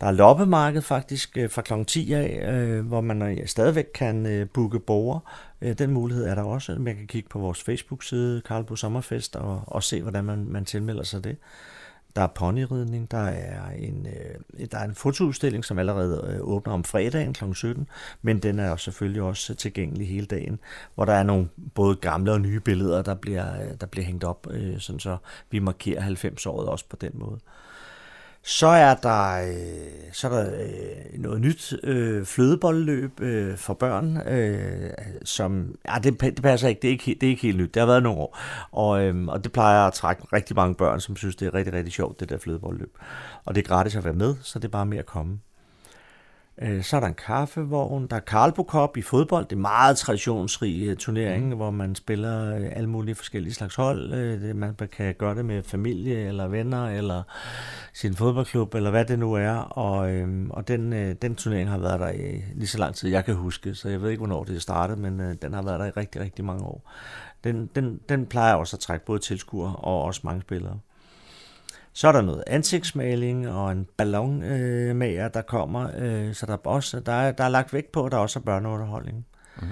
der 0.00 0.08
er 0.08 0.12
loppemarked 0.12 0.82
faktisk 0.82 1.36
øh, 1.36 1.50
fra 1.50 1.62
kl. 1.62 1.72
10 1.86 2.12
af, 2.12 2.52
øh, 2.52 2.86
hvor 2.86 3.00
man 3.00 3.38
stadigvæk 3.46 3.86
kan 3.94 4.48
booke 4.54 4.78
borger. 4.80 5.20
Øh, 5.62 5.78
den 5.78 5.90
mulighed 5.90 6.26
er 6.26 6.34
der 6.34 6.42
også. 6.42 6.76
Man 6.78 6.96
kan 6.96 7.06
kigge 7.06 7.28
på 7.28 7.38
vores 7.38 7.62
Facebook-side, 7.62 8.40
Karlbo 8.40 8.76
Sommerfest, 8.76 9.36
og, 9.36 9.62
og 9.66 9.82
se, 9.82 10.02
hvordan 10.02 10.24
man, 10.24 10.44
man 10.48 10.64
tilmelder 10.64 11.02
sig 11.02 11.24
det. 11.24 11.36
Der 12.16 12.22
er 12.22 12.26
ponyridning, 12.26 13.10
der 13.10 13.18
er 13.18 13.70
en, 13.70 14.06
øh, 14.06 14.66
der 14.72 14.78
er 14.78 14.84
en 14.84 14.94
fotoudstilling, 14.94 15.64
som 15.64 15.78
allerede 15.78 16.34
øh, 16.34 16.38
åbner 16.40 16.74
om 16.74 16.84
fredagen 16.84 17.34
kl. 17.34 17.44
17, 17.54 17.88
men 18.22 18.38
den 18.38 18.58
er 18.58 18.76
selvfølgelig 18.76 19.22
også 19.22 19.54
tilgængelig 19.54 20.08
hele 20.08 20.26
dagen, 20.26 20.58
hvor 20.94 21.04
der 21.04 21.12
er 21.12 21.22
nogle 21.22 21.48
både 21.74 21.96
gamle 21.96 22.32
og 22.32 22.40
nye 22.40 22.60
billeder, 22.60 23.02
der 23.02 23.14
bliver, 23.14 23.74
der 23.80 23.86
bliver 23.86 24.04
hængt 24.04 24.24
op, 24.24 24.46
sådan 24.78 25.00
så 25.00 25.16
vi 25.50 25.58
markerer 25.58 26.02
90-året 26.02 26.68
også 26.68 26.84
på 26.88 26.96
den 26.96 27.10
måde. 27.14 27.38
Så 28.44 28.66
er 28.66 28.94
der, 28.94 29.48
øh, 29.48 30.12
så 30.12 30.28
er 30.28 30.32
der 30.32 30.54
øh, 30.54 31.20
noget 31.20 31.40
nyt 31.40 31.74
øh, 31.82 32.24
flødebolleløb 32.24 33.20
øh, 33.20 33.56
for 33.56 33.74
børn, 33.74 34.16
øh, 34.16 34.90
som 35.24 35.74
ja, 35.88 35.98
det, 36.02 36.20
det 36.20 36.42
passer 36.42 36.68
ikke 36.68 36.82
det, 36.82 36.88
er 36.88 36.92
ikke, 36.92 37.16
det 37.20 37.26
er 37.26 37.30
ikke 37.30 37.42
helt 37.42 37.58
nyt, 37.58 37.74
det 37.74 37.80
har 37.80 37.86
været 37.86 38.02
nogle 38.02 38.20
år, 38.20 38.38
og, 38.72 39.02
øh, 39.02 39.26
og 39.26 39.44
det 39.44 39.52
plejer 39.52 39.86
at 39.86 39.92
trække 39.92 40.22
rigtig 40.32 40.56
mange 40.56 40.74
børn, 40.74 41.00
som 41.00 41.16
synes, 41.16 41.36
det 41.36 41.46
er 41.46 41.54
rigtig, 41.54 41.74
rigtig 41.74 41.92
sjovt, 41.92 42.20
det 42.20 42.28
der 42.28 42.38
flødebolleløb. 42.38 42.98
Og 43.44 43.54
det 43.54 43.64
er 43.64 43.68
gratis 43.68 43.96
at 43.96 44.04
være 44.04 44.14
med, 44.14 44.34
så 44.42 44.58
det 44.58 44.64
er 44.64 44.72
bare 44.72 44.86
mere 44.86 45.00
at 45.00 45.06
komme. 45.06 45.38
Øh, 46.58 46.82
så 46.82 46.96
er 46.96 47.00
der 47.00 47.06
en 47.06 47.14
kaffevogn. 47.14 48.06
Der 48.06 48.16
er 48.16 48.20
Carlbo 48.20 48.62
Cup 48.62 48.96
i 48.96 49.02
fodbold. 49.02 49.44
Det 49.44 49.56
er 49.56 49.60
meget 49.60 49.96
traditionsrig 49.96 50.88
øh, 50.88 50.96
turnering, 50.96 51.48
mm. 51.48 51.56
hvor 51.56 51.70
man 51.70 51.94
spiller 51.94 52.56
øh, 52.56 52.66
alle 52.72 52.88
mulige 52.88 53.14
forskellige 53.14 53.54
slags 53.54 53.74
hold. 53.74 54.54
Man 54.54 54.76
kan 54.92 55.14
gøre 55.14 55.34
det 55.34 55.44
med 55.44 55.62
familie 55.62 56.28
eller 56.28 56.48
venner 56.48 56.88
eller 56.88 57.22
sin 57.94 58.14
fodboldklub 58.14 58.74
eller 58.74 58.90
hvad 58.90 59.04
det 59.04 59.18
nu 59.18 59.32
er. 59.32 59.52
Og, 59.54 60.10
øhm, 60.10 60.50
og 60.50 60.68
den, 60.68 60.92
den 61.16 61.34
turnering 61.34 61.70
har 61.70 61.78
været 61.78 62.00
der 62.00 62.10
i 62.10 62.42
lige 62.54 62.68
så 62.68 62.78
lang 62.78 62.94
tid, 62.94 63.10
jeg 63.10 63.24
kan 63.24 63.34
huske. 63.34 63.74
Så 63.74 63.88
jeg 63.88 64.02
ved 64.02 64.10
ikke, 64.10 64.20
hvornår 64.20 64.44
det 64.44 64.62
startet, 64.62 64.98
men 64.98 65.36
den 65.42 65.54
har 65.54 65.62
været 65.62 65.80
der 65.80 65.86
i 65.86 65.90
rigtig, 65.90 66.20
rigtig 66.20 66.44
mange 66.44 66.64
år. 66.64 66.90
Den, 67.44 67.70
den, 67.74 68.00
den 68.08 68.26
plejer 68.26 68.54
også 68.54 68.76
at 68.76 68.80
trække 68.80 69.04
både 69.04 69.18
tilskuere 69.18 69.76
og 69.76 70.02
også 70.02 70.20
mange 70.24 70.40
spillere. 70.40 70.78
Så 71.92 72.08
er 72.08 72.12
der 72.12 72.20
noget 72.20 72.44
ansigtsmaling 72.46 73.48
og 73.48 73.72
en 73.72 73.86
ballonmager, 73.96 75.28
der 75.28 75.42
kommer. 75.42 75.90
Øh, 75.98 76.34
så 76.34 76.46
der 76.46 76.52
er, 76.52 76.56
også, 76.64 77.00
der, 77.00 77.12
er, 77.12 77.32
der 77.32 77.44
er 77.44 77.48
lagt 77.48 77.72
vægt 77.72 77.92
på, 77.92 78.06
at 78.06 78.12
der 78.12 78.18
også 78.18 78.38
er 78.38 78.42
børneunderholdning. 78.42 79.26
Mm. 79.62 79.68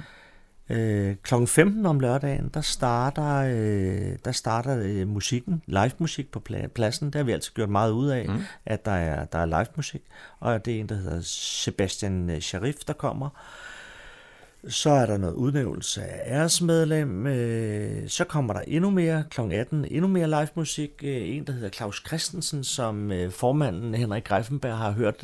Øh, 0.71 1.17
klokken 1.23 1.47
15 1.47 1.87
om 1.87 2.01
lørdagen, 2.01 2.51
der 2.55 2.61
starter, 2.61 3.37
øh, 3.37 4.17
der 4.25 4.33
starter 4.33 4.81
øh, 4.83 5.09
musikken, 5.09 5.63
live 5.67 5.93
musik 5.99 6.33
på 6.33 6.43
pladsen. 6.75 7.07
Det 7.07 7.15
har 7.15 7.23
vi 7.23 7.33
altid 7.33 7.53
gjort 7.55 7.69
meget 7.69 7.93
ud 7.93 8.09
af, 8.09 8.29
mm. 8.29 8.43
at 8.67 8.85
der 8.85 8.93
er, 8.93 9.25
der 9.25 9.39
er 9.39 9.47
live 9.47 9.67
musik. 9.77 10.03
Og 10.41 10.65
det 10.65 10.77
er 10.77 10.81
en, 10.81 10.89
der 10.89 10.95
hedder 10.95 11.21
Sebastian 11.23 12.41
Sharif, 12.41 12.77
der 12.87 12.93
kommer. 12.93 13.29
Så 14.68 14.90
er 14.90 15.07
der 15.07 15.16
noget 15.16 15.35
udnævnelse 15.35 16.03
af 16.03 16.40
æresmedlem. 16.40 17.27
Øh, 17.27 18.09
så 18.09 18.25
kommer 18.25 18.53
der 18.53 18.61
endnu 18.66 18.90
mere 18.90 19.25
kl. 19.31 19.40
18, 19.40 19.87
endnu 19.90 20.09
mere 20.09 20.27
live 20.27 20.49
musik. 20.55 20.90
Øh, 21.03 21.29
en, 21.29 21.46
der 21.46 21.53
hedder 21.53 21.68
Claus 21.68 22.03
Christensen, 22.07 22.64
som 22.64 23.12
øh, 23.12 23.31
formanden 23.31 23.94
Henrik 23.94 24.25
Greifenberg 24.25 24.77
har 24.77 24.90
hørt 24.90 25.23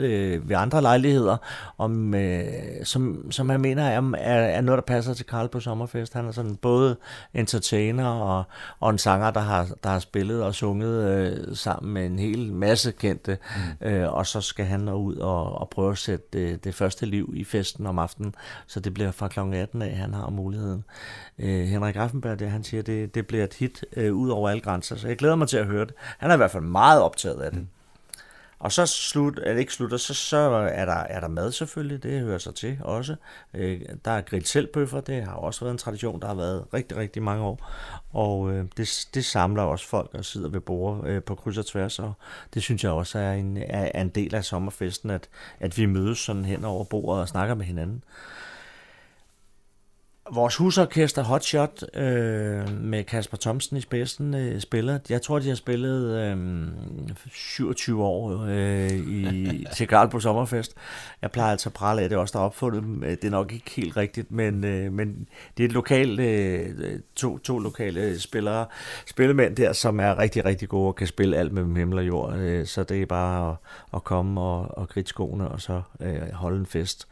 ved 0.49 0.57
andre 0.57 0.83
lejligheder, 0.83 1.37
om, 1.79 2.15
som, 2.85 3.33
som 3.33 3.49
han 3.49 3.61
mener 3.61 3.83
er, 3.83 4.13
er, 4.19 4.61
noget, 4.61 4.77
der 4.77 4.95
passer 4.95 5.15
til 5.15 5.27
Karl 5.27 5.49
på 5.49 5.61
Sommerfest. 5.61 6.15
Han 6.15 6.27
er 6.27 6.33
sådan 6.33 6.57
både 6.57 6.97
entertainer 7.35 8.07
og, 8.07 8.45
og 8.81 8.91
en 8.91 8.99
sanger, 8.99 9.31
der 9.31 9.41
har, 9.41 9.69
der 9.83 9.91
har 9.91 9.99
spillet 9.99 10.43
og 10.43 10.55
sunget 10.55 11.49
sammen 11.59 11.93
med 11.93 12.07
en 12.07 12.19
hel 12.19 12.53
masse 12.53 12.93
kendte. 12.93 13.39
Mm. 13.81 14.03
og 14.09 14.27
så 14.27 14.41
skal 14.41 14.65
han 14.65 14.89
ud 14.89 15.17
og, 15.17 15.59
og 15.59 15.69
prøve 15.71 15.91
at 15.91 15.99
sætte 15.99 16.27
det, 16.33 16.65
det 16.65 16.75
første 16.75 17.07
liv 17.07 17.33
i 17.37 17.45
festen 17.45 17.87
om 17.87 17.99
aftenen, 17.99 18.35
så 18.67 18.81
det 18.81 18.95
bliver 18.95 19.11
fra 19.33 19.47
kl. 19.47 19.55
18 19.55 19.83
af, 19.83 19.97
han 19.97 20.15
har 20.15 20.31
muligheden. 20.31 20.85
Øh, 21.39 21.65
Henrik 21.65 21.97
Raffenberg, 21.97 22.39
det 22.39 22.51
han 22.51 22.65
siger, 22.65 22.83
det, 22.83 23.15
det 23.15 23.27
bliver 23.27 23.45
et 23.45 23.55
hit 23.55 23.85
øh, 23.97 24.15
ud 24.15 24.31
over 24.31 24.49
alle 24.49 24.61
grænser, 24.61 24.97
så 24.97 25.09
jeg 25.09 25.17
glæder 25.17 25.37
mig 25.37 25.49
til 25.49 25.57
at 25.57 25.67
høre 25.67 25.85
det. 25.85 25.95
Han 26.19 26.31
er 26.31 26.35
i 26.35 26.37
hvert 26.37 26.51
fald 26.51 26.63
meget 26.63 27.03
optaget 27.03 27.41
af 27.41 27.51
det. 27.51 27.61
Mm. 27.61 27.69
Og 28.59 28.73
så 28.73 28.87
slut, 28.87 29.39
er 29.39 29.53
det 29.53 29.61
ikke 29.61 29.73
slutter, 29.73 29.97
så, 29.97 30.15
så 30.15 30.37
er, 30.37 30.85
der, 30.85 30.93
er 30.93 31.21
der 31.21 31.29
mad 31.29 31.53
selvfølgelig, 31.53 32.03
det 32.03 32.21
hører 32.21 32.39
sig 32.39 32.55
til 32.55 32.79
også. 32.81 33.17
Øh, 33.55 33.81
der 34.05 34.11
er 34.11 34.21
grill 34.21 34.47
selvbøffer, 34.47 35.01
det 35.01 35.25
har 35.25 35.35
også 35.35 35.61
været 35.61 35.73
en 35.73 35.79
tradition, 35.79 36.21
der 36.21 36.27
har 36.27 36.35
været 36.35 36.65
rigtig, 36.75 36.97
rigtig 36.97 37.23
mange 37.23 37.45
år. 37.45 37.71
Og 38.13 38.53
øh, 38.53 38.65
det, 38.77 39.09
det 39.15 39.25
samler 39.25 39.63
også 39.63 39.89
folk 39.89 40.11
og 40.15 40.25
sidder 40.25 40.49
ved 40.49 40.61
bord 40.61 41.07
øh, 41.07 41.23
på 41.23 41.35
kryds 41.35 41.59
og 41.59 41.67
tværs, 41.67 41.99
og 41.99 42.13
det 42.55 42.63
synes 42.63 42.85
jeg 42.85 42.93
også 42.93 43.19
er 43.19 43.33
en, 43.33 43.57
er 43.57 44.01
en 44.01 44.09
del 44.09 44.35
af 44.35 44.45
sommerfesten, 44.45 45.11
at, 45.11 45.29
at 45.61 45.79
vi 45.79 45.87
mødes 45.87 46.19
sådan 46.19 46.45
hen 46.45 46.65
over 46.65 46.85
bordet 46.85 47.21
og 47.23 47.29
snakker 47.29 47.55
med 47.55 47.65
hinanden. 47.65 48.05
Vores 50.33 50.57
husorkester 50.57 51.23
Hotshot 51.23 51.83
øh, 51.95 52.83
med 52.83 53.05
Kasper 53.05 53.37
Thomsen 53.37 53.77
i 53.77 53.81
spidsen 53.81 54.35
øh, 54.35 54.61
spiller. 54.61 54.99
Jeg 55.09 55.23
tror, 55.23 55.39
de 55.39 55.49
har 55.49 55.55
spillet 55.55 56.17
øh, 56.21 56.37
27 57.33 58.05
år 58.05 58.47
øh, 58.49 58.93
i, 58.93 59.67
til 59.77 59.89
Garl 59.89 60.09
på 60.09 60.21
Sommerfest. 60.21 60.75
Jeg 61.23 61.31
plejer 61.31 61.51
altså 61.51 61.69
at 61.69 61.73
prale 61.73 62.03
af, 62.03 62.09
det 62.09 62.17
er 62.17 62.21
også 62.21 62.39
der 62.39 62.45
opfundet 62.45 63.03
Det 63.23 63.25
er 63.25 63.31
nok 63.31 63.53
ikke 63.53 63.71
helt 63.71 63.97
rigtigt, 63.97 64.31
men, 64.31 64.65
øh, 64.65 64.93
men 64.93 65.29
det 65.57 65.65
er 65.65 65.69
et 65.69 65.75
lokalt, 65.75 66.21
øh, 66.21 66.99
to, 67.17 67.39
to 67.39 67.59
lokale 67.59 68.21
spillere, 68.21 68.67
spillemænd 69.07 69.57
der, 69.57 69.73
som 69.73 70.01
er 70.01 70.19
rigtig, 70.19 70.45
rigtig 70.45 70.69
gode 70.69 70.89
og 70.89 70.97
kan 70.97 71.07
spille 71.07 71.37
alt 71.37 71.53
med 71.53 71.77
himmel 71.77 71.99
og 71.99 72.07
jord. 72.07 72.35
Øh, 72.37 72.67
så 72.67 72.85
det 72.85 73.03
er 73.03 73.07
bare 73.07 73.51
at, 73.51 73.57
at 73.95 74.05
komme 74.05 74.41
og, 74.41 74.79
og 74.79 74.89
kridte 74.89 75.09
skoene 75.09 75.49
og 75.49 75.61
så 75.61 75.83
øh, 76.01 76.33
holde 76.33 76.59
en 76.59 76.67
fest. 76.67 77.09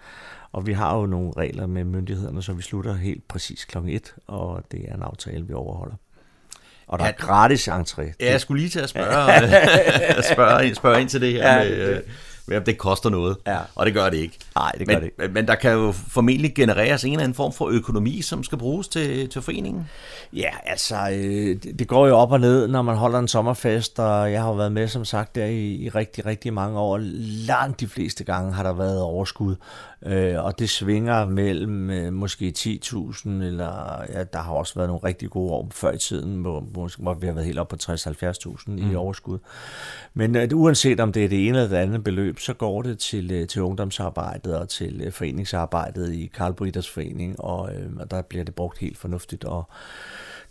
Og 0.54 0.66
vi 0.66 0.72
har 0.72 0.96
jo 0.96 1.06
nogle 1.06 1.32
regler 1.36 1.66
med 1.66 1.84
myndighederne, 1.84 2.42
så 2.42 2.52
vi 2.52 2.62
slutter 2.62 2.94
helt 2.94 3.28
præcis 3.28 3.64
kl. 3.64 3.78
1, 3.88 4.14
og 4.26 4.62
det 4.72 4.88
er 4.88 4.94
en 4.94 5.02
aftale, 5.02 5.46
vi 5.46 5.54
overholder. 5.54 5.94
Og 6.86 6.98
der 6.98 7.04
ja, 7.04 7.10
er 7.10 7.16
gratis 7.16 7.68
entré. 7.68 8.02
Ja, 8.20 8.30
jeg 8.30 8.40
skulle 8.40 8.60
lige 8.60 8.70
til 8.70 8.80
at 8.80 8.88
spørge, 8.88 10.22
spørge, 10.34 10.74
spørge 10.74 11.00
ind 11.00 11.08
til 11.08 11.20
det 11.20 11.32
her 11.32 11.52
ja, 11.52 11.68
med, 11.68 11.94
det, 11.94 12.04
med, 12.46 12.56
om 12.56 12.62
det 12.62 12.78
koster 12.78 13.10
noget. 13.10 13.36
Ja. 13.46 13.58
Og 13.74 13.86
det 13.86 13.94
gør 13.94 14.10
det 14.10 14.16
ikke. 14.16 14.38
Nej, 14.56 14.72
det 14.78 14.88
gør 14.88 14.94
men, 14.94 15.02
det 15.02 15.10
ikke. 15.20 15.34
Men 15.34 15.48
der 15.48 15.54
kan 15.54 15.72
jo 15.72 15.92
formentlig 15.92 16.54
genereres 16.54 17.04
en 17.04 17.12
eller 17.12 17.22
anden 17.22 17.34
form 17.34 17.52
for 17.52 17.68
økonomi, 17.68 18.22
som 18.22 18.44
skal 18.44 18.58
bruges 18.58 18.88
til, 18.88 19.28
til 19.28 19.42
foreningen. 19.42 19.88
Ja, 20.32 20.50
altså, 20.66 20.96
øh, 21.12 21.56
det 21.78 21.88
går 21.88 22.06
jo 22.06 22.16
op 22.16 22.32
og 22.32 22.40
ned, 22.40 22.68
når 22.68 22.82
man 22.82 22.96
holder 22.96 23.18
en 23.18 23.28
sommerfest, 23.28 23.98
og 23.98 24.32
jeg 24.32 24.42
har 24.42 24.48
jo 24.48 24.54
været 24.54 24.72
med, 24.72 24.88
som 24.88 25.04
sagt, 25.04 25.34
der 25.34 25.44
i, 25.44 25.74
i 25.74 25.88
rigtig, 25.88 26.26
rigtig 26.26 26.52
mange 26.52 26.78
år. 26.78 26.98
Langt 27.46 27.80
de 27.80 27.88
fleste 27.88 28.24
gange 28.24 28.52
har 28.52 28.62
der 28.62 28.72
været 28.72 29.00
overskud. 29.00 29.56
Øh, 30.06 30.44
og 30.44 30.58
det 30.58 30.70
svinger 30.70 31.26
mellem 31.26 31.90
øh, 31.90 32.12
måske 32.12 32.54
10.000, 32.58 33.28
eller 33.28 34.02
ja, 34.08 34.24
der 34.24 34.38
har 34.38 34.52
også 34.52 34.74
været 34.74 34.88
nogle 34.88 35.04
rigtig 35.04 35.30
gode 35.30 35.52
år 35.52 35.68
før 35.72 35.92
i 35.92 35.98
tiden, 35.98 36.40
hvor, 36.40 36.60
hvor 36.98 37.14
vi 37.14 37.26
har 37.26 37.34
været 37.34 37.46
helt 37.46 37.58
op 37.58 37.68
på 37.68 37.76
60-70.000 37.82 38.62
mm. 38.66 38.92
i 38.92 38.94
overskud. 38.94 39.38
Men 40.14 40.36
øh, 40.36 40.48
uanset 40.54 41.00
om 41.00 41.12
det 41.12 41.24
er 41.24 41.28
det 41.28 41.48
ene 41.48 41.58
eller 41.58 41.68
det 41.68 41.76
andet 41.76 42.04
beløb, 42.04 42.38
så 42.38 42.54
går 42.54 42.82
det 42.82 42.98
til, 42.98 43.32
øh, 43.32 43.48
til 43.48 43.62
ungdomsarbejdet 43.62 44.56
og 44.56 44.68
til 44.68 45.00
øh, 45.04 45.12
foreningsarbejdet 45.12 46.12
i 46.12 46.30
Karl 46.34 46.52
Britters 46.52 46.90
Forening, 46.90 47.40
og, 47.40 47.74
øh, 47.74 47.90
og 48.00 48.10
der 48.10 48.22
bliver 48.22 48.44
det 48.44 48.54
brugt 48.54 48.78
helt 48.78 48.98
fornuftigt, 48.98 49.44
og 49.44 49.68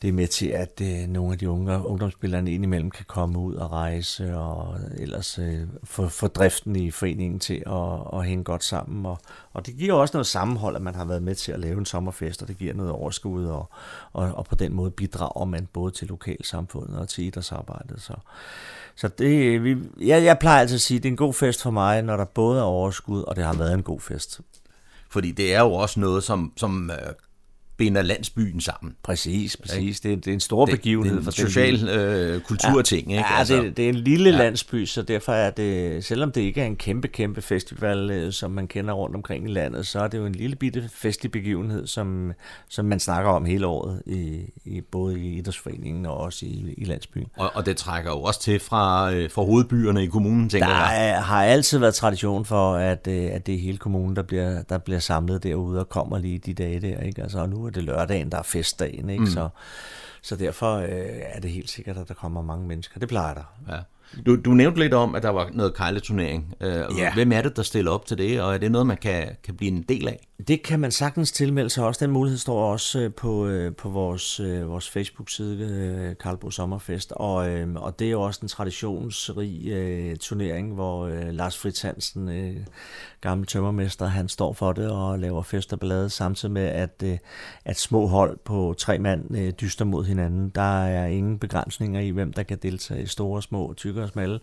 det 0.01 0.07
er 0.07 0.13
med 0.13 0.27
til, 0.27 0.47
at 0.47 0.81
øh, 0.81 1.07
nogle 1.07 1.31
af 1.31 1.37
de 1.37 1.49
unge 1.49 1.85
ungdomsspillerne 1.85 2.51
indimellem 2.51 2.91
kan 2.91 3.05
komme 3.07 3.39
ud 3.39 3.55
og 3.55 3.71
rejse, 3.71 4.37
og 4.37 4.77
ellers 4.97 5.39
øh, 5.39 5.59
få, 5.83 6.07
få 6.07 6.27
driften 6.27 6.75
i 6.75 6.91
foreningen 6.91 7.39
til 7.39 7.63
at, 7.65 8.19
at 8.19 8.25
hænge 8.25 8.43
godt 8.43 8.63
sammen. 8.63 9.05
Og, 9.05 9.19
og 9.53 9.65
det 9.65 9.77
giver 9.77 9.93
også 9.93 10.17
noget 10.17 10.27
sammenhold, 10.27 10.75
at 10.75 10.81
man 10.81 10.95
har 10.95 11.05
været 11.05 11.23
med 11.23 11.35
til 11.35 11.51
at 11.51 11.59
lave 11.59 11.77
en 11.77 11.85
sommerfest, 11.85 12.41
og 12.41 12.47
det 12.47 12.57
giver 12.57 12.73
noget 12.73 12.91
overskud, 12.91 13.45
og, 13.45 13.69
og, 14.13 14.31
og 14.35 14.45
på 14.45 14.55
den 14.55 14.73
måde 14.73 14.91
bidrager 14.91 15.45
man 15.45 15.67
både 15.73 15.91
til 15.91 16.07
lokalsamfundet 16.07 16.99
og 16.99 17.09
til 17.09 17.23
idrætsarbejdet. 17.23 18.01
Så, 18.01 18.13
så 18.95 19.07
det, 19.07 19.63
vi, 19.63 19.77
jeg, 19.99 20.23
jeg 20.23 20.39
plejer 20.39 20.59
altså 20.59 20.75
at 20.75 20.81
sige, 20.81 20.97
at 20.97 21.03
det 21.03 21.09
er 21.09 21.13
en 21.13 21.17
god 21.17 21.33
fest 21.33 21.61
for 21.61 21.71
mig, 21.71 22.01
når 22.01 22.17
der 22.17 22.25
både 22.25 22.59
er 22.59 22.63
overskud, 22.63 23.21
og 23.21 23.35
det 23.35 23.43
har 23.43 23.53
været 23.53 23.73
en 23.73 23.83
god 23.83 23.99
fest. 23.99 24.41
Fordi 25.09 25.31
det 25.31 25.53
er 25.53 25.61
jo 25.61 25.73
også 25.73 25.99
noget, 25.99 26.23
som, 26.23 26.53
som 26.57 26.91
øh, 26.91 27.13
binder 27.83 28.01
landsbyen 28.01 28.61
sammen. 28.61 28.95
Præcis, 29.03 29.57
præcis. 29.57 29.99
Det 29.99 30.11
er, 30.11 30.15
det 30.15 30.27
er 30.27 30.33
en 30.33 30.39
stor 30.39 30.65
det, 30.65 30.75
begivenhed. 30.75 31.17
Det 31.17 31.25
er 31.25 31.27
en 31.27 31.49
social 31.49 31.89
øh, 31.89 32.41
kulturting. 32.41 33.11
Ja, 33.11 33.17
ikke? 33.17 33.29
ja 33.31 33.39
altså. 33.39 33.55
det, 33.55 33.77
det 33.77 33.85
er 33.85 33.89
en 33.89 33.95
lille 33.95 34.29
ja. 34.29 34.37
landsby, 34.37 34.85
så 34.85 35.01
derfor 35.01 35.33
er 35.33 35.49
det, 35.49 36.05
selvom 36.05 36.31
det 36.31 36.41
ikke 36.41 36.61
er 36.61 36.65
en 36.65 36.75
kæmpe, 36.75 37.07
kæmpe 37.07 37.41
festival, 37.41 38.11
øh, 38.11 38.33
som 38.33 38.51
man 38.51 38.67
kender 38.67 38.93
rundt 38.93 39.15
omkring 39.15 39.49
i 39.49 39.53
landet, 39.53 39.87
så 39.87 39.99
er 39.99 40.07
det 40.07 40.17
jo 40.17 40.25
en 40.25 40.35
lille 40.35 40.55
bitte 40.55 40.89
festlig 40.93 41.31
begivenhed, 41.31 41.87
som, 41.87 42.33
som 42.69 42.85
man 42.85 42.99
snakker 42.99 43.31
om 43.31 43.45
hele 43.45 43.67
året, 43.67 44.01
i, 44.05 44.41
i 44.65 44.81
både 44.81 45.19
i 45.19 45.37
idrætsforeningen 45.37 46.05
og 46.05 46.17
også 46.17 46.45
i, 46.45 46.73
i 46.77 46.85
landsbyen. 46.85 47.27
Og, 47.37 47.51
og 47.53 47.65
det 47.65 47.77
trækker 47.77 48.11
jo 48.11 48.21
også 48.21 48.41
til 48.41 48.59
fra, 48.59 49.13
øh, 49.13 49.31
fra 49.31 49.41
hovedbyerne 49.41 50.03
i 50.03 50.07
kommunen, 50.07 50.49
tænker 50.49 50.67
der 50.67 50.75
jeg. 50.75 51.13
Der 51.15 51.21
har 51.21 51.43
altid 51.43 51.77
været 51.79 51.95
tradition 51.95 52.45
for, 52.45 52.75
at, 52.75 53.07
øh, 53.07 53.29
at 53.31 53.47
det 53.47 53.55
er 53.55 53.59
hele 53.59 53.77
kommunen, 53.77 54.15
der 54.15 54.23
bliver, 54.23 54.61
der 54.61 54.77
bliver 54.77 54.99
samlet 54.99 55.43
derude 55.43 55.79
og 55.79 55.89
kommer 55.89 56.17
lige 56.17 56.39
de 56.39 56.53
dage 56.53 56.79
der. 56.79 56.99
Ikke? 56.99 57.21
Altså, 57.21 57.39
og 57.39 57.49
nu 57.49 57.65
er 57.65 57.69
det 57.75 57.83
lørdagen, 57.83 58.31
der 58.31 58.37
er 58.37 58.43
festdagen, 58.43 59.09
ikke? 59.09 59.23
Mm. 59.23 59.29
Så, 59.29 59.49
så 60.21 60.35
derfor 60.35 60.75
øh, 60.75 60.89
er 61.33 61.39
det 61.39 61.51
helt 61.51 61.69
sikkert, 61.69 61.97
at 61.97 62.07
der 62.07 62.13
kommer 62.13 62.41
mange 62.41 62.67
mennesker. 62.67 62.99
Det 62.99 63.09
plejer 63.09 63.33
der. 63.33 63.73
Ja. 63.75 63.79
Du, 64.25 64.35
du 64.35 64.51
nævnte 64.51 64.79
lidt 64.79 64.93
om, 64.93 65.15
at 65.15 65.23
der 65.23 65.29
var 65.29 65.49
noget 65.53 65.73
kejleturnering. 65.73 66.55
Øh, 66.61 66.83
ja. 66.97 67.13
Hvem 67.13 67.31
er 67.31 67.41
det, 67.41 67.55
der 67.55 67.63
stiller 67.63 67.91
op 67.91 68.05
til 68.05 68.17
det, 68.17 68.41
og 68.41 68.53
er 68.53 68.57
det 68.57 68.71
noget, 68.71 68.87
man 68.87 68.97
kan, 68.97 69.27
kan 69.43 69.55
blive 69.55 69.71
en 69.71 69.83
del 69.89 70.07
af? 70.07 70.27
Det 70.47 70.63
kan 70.63 70.79
man 70.79 70.91
sagtens 70.91 71.31
tilmelde 71.31 71.69
sig 71.69 71.85
også. 71.85 72.05
Den 72.05 72.13
mulighed 72.13 72.37
står 72.37 72.71
også 72.71 72.99
øh, 72.99 73.13
på, 73.13 73.47
øh, 73.47 73.75
på 73.75 73.89
vores, 73.89 74.41
vores 74.41 74.89
Facebook-side, 74.89 76.15
Karlbo 76.19 76.51
Sommerfest, 76.51 77.11
og, 77.11 77.35
og 77.75 77.99
det 77.99 78.07
er 78.07 78.11
jo 78.11 78.21
også 78.21 78.39
en 78.43 78.47
traditionsrig 78.47 80.11
uh, 80.11 80.17
turnering, 80.17 80.73
hvor 80.73 81.05
uh, 81.05 81.29
Lars 81.29 81.57
Fritz 81.57 81.81
Hansen, 81.81 82.27
uh, 82.27 82.55
gammel 83.23 83.47
tømmermester, 83.47 84.05
han 84.05 84.29
står 84.29 84.53
for 84.53 84.73
det 84.73 84.89
og 84.89 85.19
laver 85.19 85.41
fest 85.41 85.73
og 85.73 85.79
ballade, 85.79 86.09
samtidig 86.09 86.53
med, 86.53 86.65
at, 86.65 87.03
uh, 87.03 87.17
at 87.65 87.79
små 87.79 88.07
hold 88.07 88.37
på 88.45 88.75
tre 88.77 88.99
mand 88.99 89.37
uh, 89.37 89.49
dyster 89.49 89.85
mod 89.85 90.05
hinanden. 90.05 90.49
Der 90.49 90.83
er 90.83 91.05
ingen 91.05 91.39
begrænsninger 91.39 91.99
i, 92.01 92.09
hvem 92.09 92.33
der 92.33 92.43
kan 92.43 92.57
deltage 92.57 93.01
i 93.01 93.05
store, 93.05 93.41
små, 93.41 93.73
tykke 93.77 94.03
og 94.03 94.09
smalle. 94.09 94.39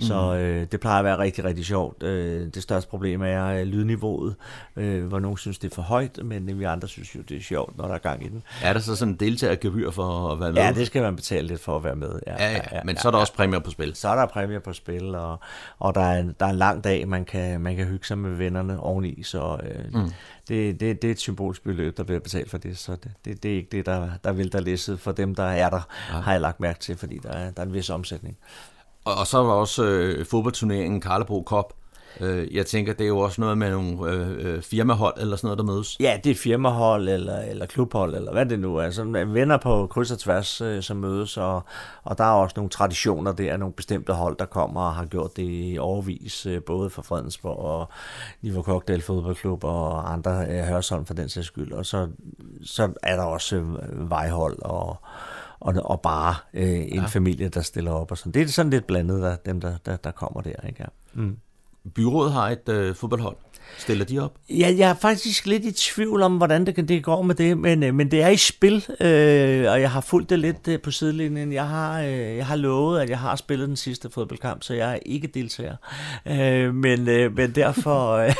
Mm. 0.00 0.06
Så 0.06 0.34
øh, 0.34 0.66
det 0.72 0.80
plejer 0.80 0.98
at 0.98 1.04
være 1.04 1.18
rigtig, 1.18 1.44
rigtig 1.44 1.66
sjovt. 1.66 2.02
Øh, 2.02 2.48
det 2.54 2.62
største 2.62 2.90
problem 2.90 3.22
er 3.22 3.46
øh, 3.46 3.62
lydniveauet, 3.62 4.34
øh, 4.76 5.04
hvor 5.04 5.18
nogen 5.18 5.36
synes, 5.36 5.58
det 5.58 5.70
er 5.70 5.74
for 5.74 5.82
højt, 5.82 6.18
men 6.24 6.58
vi 6.58 6.64
andre 6.64 6.88
synes 6.88 7.14
jo, 7.14 7.20
det 7.20 7.36
er 7.36 7.42
sjovt, 7.42 7.78
når 7.78 7.86
der 7.86 7.94
er 7.94 7.98
gang 7.98 8.24
i 8.24 8.28
den. 8.28 8.42
Er 8.62 8.72
der 8.72 8.80
så 8.80 8.96
sådan 8.96 9.14
en 9.14 9.20
deltagergebyr 9.20 9.90
for 9.90 10.32
at 10.32 10.40
være 10.40 10.52
med? 10.52 10.62
Ja, 10.62 10.72
det 10.72 10.86
skal 10.86 11.02
man 11.02 11.16
betale 11.16 11.46
lidt 11.46 11.60
for 11.60 11.76
at 11.76 11.84
være 11.84 11.96
med. 11.96 12.20
Ja, 12.26 12.44
ja, 12.44 12.52
ja, 12.52 12.60
ja 12.72 12.80
men 12.84 12.96
ja, 12.96 13.02
så 13.02 13.08
er 13.08 13.10
der 13.10 13.18
ja, 13.18 13.20
også 13.20 13.34
præmier 13.34 13.58
på 13.58 13.70
spil. 13.70 13.94
Så 13.94 14.08
er 14.08 14.14
der 14.14 14.26
præmier 14.26 14.58
på 14.58 14.72
spil, 14.72 15.14
og, 15.14 15.40
og 15.78 15.94
der, 15.94 16.00
er 16.00 16.20
en, 16.20 16.34
der 16.40 16.46
er 16.46 16.50
en 16.50 16.56
lang 16.56 16.84
dag, 16.84 17.08
man 17.08 17.24
kan, 17.24 17.60
man 17.60 17.76
kan 17.76 17.86
hygge 17.86 18.06
sig 18.06 18.18
med 18.24 18.34
vennerne 18.34 18.80
oveni, 18.80 19.22
så 19.22 19.58
øh, 19.62 20.02
mm. 20.02 20.10
det, 20.48 20.80
det, 20.80 21.02
det 21.02 21.08
er 21.08 21.12
et 21.12 21.20
symbolisk 21.20 21.62
beløb, 21.62 21.96
der 21.96 22.02
bliver 22.02 22.20
betalt 22.20 22.50
for 22.50 22.58
det, 22.58 22.78
så 22.78 22.92
det, 22.92 23.12
det, 23.24 23.42
det 23.42 23.52
er 23.52 23.56
ikke 23.56 23.68
det, 23.72 23.86
der, 23.86 24.10
der 24.24 24.32
vil 24.32 24.52
der 24.52 24.60
læse 24.60 24.96
for 24.96 25.12
dem, 25.12 25.34
der 25.34 25.44
er 25.44 25.70
der, 25.70 25.80
ja. 26.12 26.20
har 26.20 26.32
jeg 26.32 26.40
lagt 26.40 26.60
mærke 26.60 26.78
til, 26.78 26.96
fordi 26.96 27.18
der 27.18 27.28
er, 27.28 27.50
der 27.50 27.62
er 27.62 27.66
en 27.66 27.74
vis 27.74 27.90
omsætning. 27.90 28.36
Og, 29.04 29.14
og 29.14 29.26
så 29.26 29.42
var 29.42 29.52
også 29.52 29.84
øh, 29.84 30.26
fodboldturneringen 30.26 31.00
Karlebro 31.00 31.44
Cup. 31.46 31.72
Øh, 32.20 32.54
jeg 32.54 32.66
tænker, 32.66 32.92
det 32.92 33.04
er 33.04 33.08
jo 33.08 33.18
også 33.18 33.40
noget 33.40 33.58
med 33.58 33.70
nogle 33.70 34.12
øh, 34.12 34.62
firmahold 34.62 35.14
eller 35.20 35.36
sådan 35.36 35.46
noget, 35.46 35.58
der 35.58 35.64
mødes. 35.64 35.96
Ja, 36.00 36.20
det 36.24 36.30
er 36.30 36.34
firmahold 36.34 37.08
eller, 37.08 37.38
eller 37.38 37.66
klubhold, 37.66 38.14
eller 38.14 38.32
hvad 38.32 38.46
det 38.46 38.58
nu 38.58 38.76
er. 38.76 38.90
Så 38.90 39.04
venner 39.26 39.56
på 39.56 39.86
kryds 39.86 40.10
og 40.10 40.18
tværs, 40.18 40.60
øh, 40.60 40.82
som 40.82 40.96
mødes, 40.96 41.36
og, 41.36 41.62
og 42.02 42.18
der 42.18 42.24
er 42.24 42.32
også 42.32 42.54
nogle 42.56 42.70
traditioner 42.70 43.32
der, 43.32 43.56
nogle 43.56 43.74
bestemte 43.74 44.12
hold, 44.12 44.36
der 44.38 44.44
kommer 44.44 44.80
og 44.80 44.94
har 44.94 45.04
gjort 45.04 45.36
det 45.36 45.46
i 45.46 45.78
overvis, 45.80 46.46
øh, 46.46 46.62
både 46.62 46.90
for 46.90 47.02
Fredensborg 47.02 47.58
og 47.58 47.88
Niveau 48.42 48.62
Cocktail 48.62 49.02
Fodboldklub 49.02 49.64
og 49.64 50.12
andre 50.12 50.46
øh, 50.48 50.64
Hørsholm 50.64 51.06
for 51.06 51.14
den 51.14 51.28
sags 51.28 51.46
skyld. 51.46 51.72
Og 51.72 51.86
så, 51.86 52.08
så 52.64 52.92
er 53.02 53.16
der 53.16 53.24
også 53.24 53.56
øh, 53.56 54.10
vejhold 54.10 54.62
og, 54.62 54.96
og, 55.60 55.74
og 55.84 56.00
bare 56.00 56.34
øh, 56.54 56.68
en 56.68 56.94
ja. 56.94 57.06
familie, 57.06 57.48
der 57.48 57.60
stiller 57.60 57.92
op. 57.92 58.10
Og 58.10 58.18
sådan. 58.18 58.32
Det 58.32 58.42
er 58.42 58.46
sådan 58.46 58.70
lidt 58.70 58.86
blandet, 58.86 59.22
der, 59.22 59.36
dem 59.36 59.60
der, 59.60 59.76
der, 59.86 59.96
der 59.96 60.10
kommer 60.10 60.40
der. 60.40 60.66
Ikke? 60.66 60.82
Ja. 60.82 60.86
Mm. 61.12 61.36
Byrådet 61.94 62.32
har 62.32 62.50
et 62.50 62.68
øh, 62.68 62.94
fodboldhold. 62.94 63.36
Stiller 63.78 64.04
de 64.04 64.18
op? 64.18 64.34
Ja, 64.50 64.74
jeg 64.78 64.90
er 64.90 64.94
faktisk 64.94 65.46
lidt 65.46 65.64
i 65.64 65.72
tvivl 65.72 66.22
om, 66.22 66.36
hvordan 66.36 66.66
det, 66.66 66.88
det 66.88 67.04
går 67.04 67.22
med 67.22 67.34
det, 67.34 67.58
men, 67.58 67.82
øh, 67.82 67.94
men 67.94 68.10
det 68.10 68.22
er 68.22 68.28
i 68.28 68.36
spil, 68.36 68.86
øh, 69.00 69.70
og 69.72 69.80
jeg 69.80 69.90
har 69.90 70.00
fulgt 70.00 70.30
det 70.30 70.38
lidt 70.38 70.68
øh, 70.68 70.80
på 70.80 70.90
sidelinjen. 70.90 71.52
Jeg 71.52 71.68
har, 71.68 72.00
øh, 72.00 72.36
jeg 72.36 72.46
har 72.46 72.56
lovet, 72.56 73.00
at 73.00 73.10
jeg 73.10 73.18
har 73.18 73.36
spillet 73.36 73.68
den 73.68 73.76
sidste 73.76 74.10
fodboldkamp, 74.10 74.62
så 74.62 74.74
jeg 74.74 74.92
er 74.92 74.98
ikke 75.06 75.26
deltager. 75.26 75.76
Øh, 76.26 76.74
men, 76.74 77.08
øh, 77.08 77.36
men 77.36 77.50
derfor, 77.50 78.12
øh, 78.16 78.34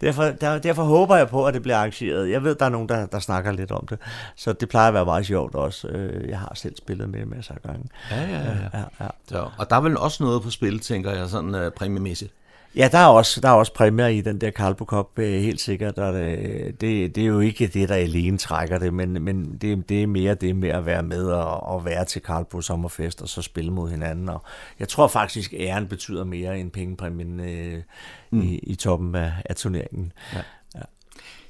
derfor, 0.00 0.22
der, 0.22 0.58
derfor 0.58 0.82
håber 0.82 1.16
jeg 1.16 1.28
på, 1.28 1.46
at 1.46 1.54
det 1.54 1.62
bliver 1.62 1.76
arrangeret. 1.76 2.30
Jeg 2.30 2.44
ved, 2.44 2.54
der 2.54 2.64
er 2.64 2.70
nogen, 2.70 2.88
der, 2.88 3.06
der 3.06 3.18
snakker 3.18 3.52
lidt 3.52 3.70
om 3.70 3.86
det, 3.90 3.98
så 4.36 4.52
det 4.52 4.68
plejer 4.68 4.88
at 4.88 4.94
være 4.94 5.04
meget 5.04 5.26
sjovt 5.26 5.54
også. 5.54 5.88
Øh, 5.88 6.28
jeg 6.28 6.38
har 6.38 6.52
selv 6.54 6.76
spillet 6.76 7.08
med 7.08 7.26
masser 7.26 7.54
af 7.54 7.62
gange. 7.62 7.88
Ja, 8.10 8.20
ja, 8.20 8.38
ja. 8.38 8.78
ja, 8.78 8.84
ja. 9.00 9.08
Så, 9.28 9.48
og 9.58 9.70
der 9.70 9.76
er 9.76 9.80
vel 9.80 9.98
også 9.98 10.22
noget 10.22 10.42
på 10.42 10.50
spil, 10.50 10.78
tænker 10.78 11.10
jeg, 11.10 11.28
sådan 11.28 11.54
uh, 11.54 11.72
præmiemæssigt? 11.76 12.32
Ja, 12.76 12.88
der 12.92 12.98
er 12.98 13.06
også, 13.06 13.40
der 13.40 13.48
er 13.48 13.52
også 13.52 13.72
præmier 13.72 14.06
i 14.06 14.20
den 14.20 14.40
der 14.40 14.50
Carlbo 14.50 14.84
Cup, 14.84 15.18
øh, 15.18 15.42
helt 15.42 15.60
sikkert. 15.60 15.98
Og 15.98 16.12
det, 16.12 16.80
det, 16.80 17.16
det 17.16 17.22
er 17.22 17.26
jo 17.26 17.40
ikke 17.40 17.66
det, 17.66 17.88
der 17.88 17.94
alene 17.94 18.38
trækker 18.38 18.78
det, 18.78 18.94
men, 18.94 19.22
men 19.22 19.58
det, 19.60 19.88
det 19.88 20.02
er 20.02 20.06
mere 20.06 20.34
det 20.34 20.56
med 20.56 20.68
at 20.68 20.86
være 20.86 21.02
med 21.02 21.24
og, 21.24 21.62
og 21.62 21.84
være 21.84 22.04
til 22.04 22.22
Carlbo 22.22 22.60
Sommerfest 22.60 23.22
og 23.22 23.28
så 23.28 23.42
spille 23.42 23.72
mod 23.72 23.90
hinanden. 23.90 24.28
Og 24.28 24.42
jeg 24.78 24.88
tror 24.88 25.08
faktisk, 25.08 25.54
æren 25.58 25.88
betyder 25.88 26.24
mere 26.24 26.58
end 26.58 26.70
pengepræmien 26.70 27.40
øh, 27.40 27.82
mm. 28.30 28.40
i, 28.40 28.58
i 28.58 28.74
toppen 28.74 29.14
af, 29.14 29.32
af 29.44 29.56
turneringen. 29.56 30.12
Ja. 30.34 30.40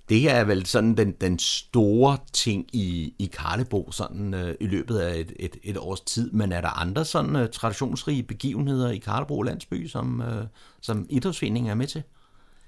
Det 0.09 0.31
er 0.31 0.45
vel 0.45 0.67
sådan 0.67 0.97
den, 0.97 1.13
den 1.13 1.39
store 1.39 2.19
ting 2.33 2.67
i, 2.73 3.15
i 3.19 3.27
Karlebo 3.27 3.91
sådan 3.93 4.35
øh, 4.35 4.55
i 4.61 4.67
løbet 4.67 4.99
af 4.99 5.19
et, 5.21 5.33
et, 5.39 5.57
et 5.63 5.77
års 5.79 6.01
tid, 6.01 6.31
men 6.31 6.53
er 6.53 6.61
der 6.61 6.81
andre 6.81 7.05
sådan 7.05 7.37
øh, 7.37 7.51
traditionsrige 7.51 8.23
begivenheder 8.23 8.91
i 8.91 8.99
Karlebo 8.99 9.43
landsby, 9.43 9.87
som, 9.87 10.23
øh, 10.23 10.47
som 10.81 11.07
idrætsforeningen 11.11 11.71
er 11.71 11.75
med 11.75 11.87
til? 11.87 12.03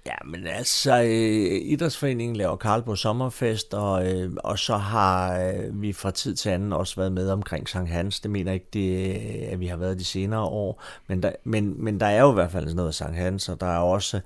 Ja, 0.08 0.14
men 0.24 0.46
altså, 0.46 1.02
øh, 1.02 1.60
Idrætsforeningen 1.62 2.36
laver 2.36 2.56
Karlbo 2.56 2.96
Sommerfest, 2.96 3.74
og, 3.74 4.12
øh, 4.12 4.32
og 4.44 4.58
så 4.58 4.76
har 4.76 5.40
øh, 5.40 5.82
vi 5.82 5.92
fra 5.92 6.10
tid 6.10 6.34
til 6.34 6.48
anden 6.48 6.72
også 6.72 6.96
været 6.96 7.12
med 7.12 7.30
omkring 7.30 7.68
Sankt 7.68 7.90
Hans. 7.90 8.20
Det 8.20 8.30
mener 8.30 8.52
ikke, 8.52 8.66
det, 8.72 9.10
øh, 9.10 9.52
at 9.52 9.60
vi 9.60 9.66
har 9.66 9.76
været 9.76 9.98
de 9.98 10.04
senere 10.04 10.40
år, 10.40 10.82
men 11.06 11.22
der, 11.22 11.32
men, 11.44 11.84
men 11.84 12.00
der 12.00 12.06
er 12.06 12.20
jo 12.20 12.30
i 12.30 12.34
hvert 12.34 12.52
fald 12.52 12.74
noget 12.74 12.88
af 12.88 12.94
Sankt 12.94 13.16
Hans, 13.16 13.48
og 13.48 13.60
der 13.60 13.66
er 13.66 13.78
også 13.78 14.16
øh, 14.16 14.22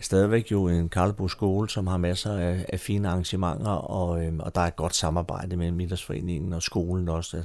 stadigvæk 0.00 0.50
jo 0.50 0.68
en 0.68 0.88
Karlbo 0.88 1.28
skole, 1.28 1.68
som 1.68 1.86
har 1.86 1.96
masser 1.96 2.38
af, 2.38 2.64
af 2.68 2.80
fine 2.80 3.08
arrangementer, 3.08 3.70
og, 3.70 4.24
øh, 4.24 4.32
og 4.38 4.54
der 4.54 4.60
er 4.60 4.66
et 4.66 4.76
godt 4.76 4.96
samarbejde 4.96 5.56
mellem 5.56 5.80
Idrætsforeningen 5.80 6.52
og 6.52 6.62
skolen 6.62 7.08
også 7.08 7.42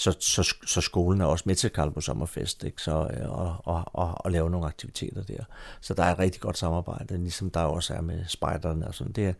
så, 0.00 0.16
så, 0.20 0.54
så 0.66 0.80
skolen 0.80 1.20
er 1.20 1.24
også 1.24 1.44
med 1.46 1.54
til 1.54 1.70
Karlbo 1.70 2.00
Sommerfest, 2.00 2.64
ikke? 2.64 2.82
Så, 2.82 2.90
øh, 2.90 3.30
og, 3.30 3.56
og, 3.64 3.84
og, 3.86 4.14
og 4.24 4.30
lave 4.30 4.50
nogle 4.50 4.66
aktiviteter 4.66 5.22
der. 5.22 5.44
Så 5.80 5.94
der 5.94 6.02
er 6.02 6.12
et 6.12 6.18
rigtig 6.18 6.40
godt 6.40 6.58
samarbejde, 6.58 7.18
ligesom 7.18 7.50
der 7.50 7.60
også 7.60 7.94
er 7.94 8.00
med 8.00 8.24
spejderne 8.28 8.86
og 8.86 8.94
sådan. 8.94 9.12
Det, 9.12 9.36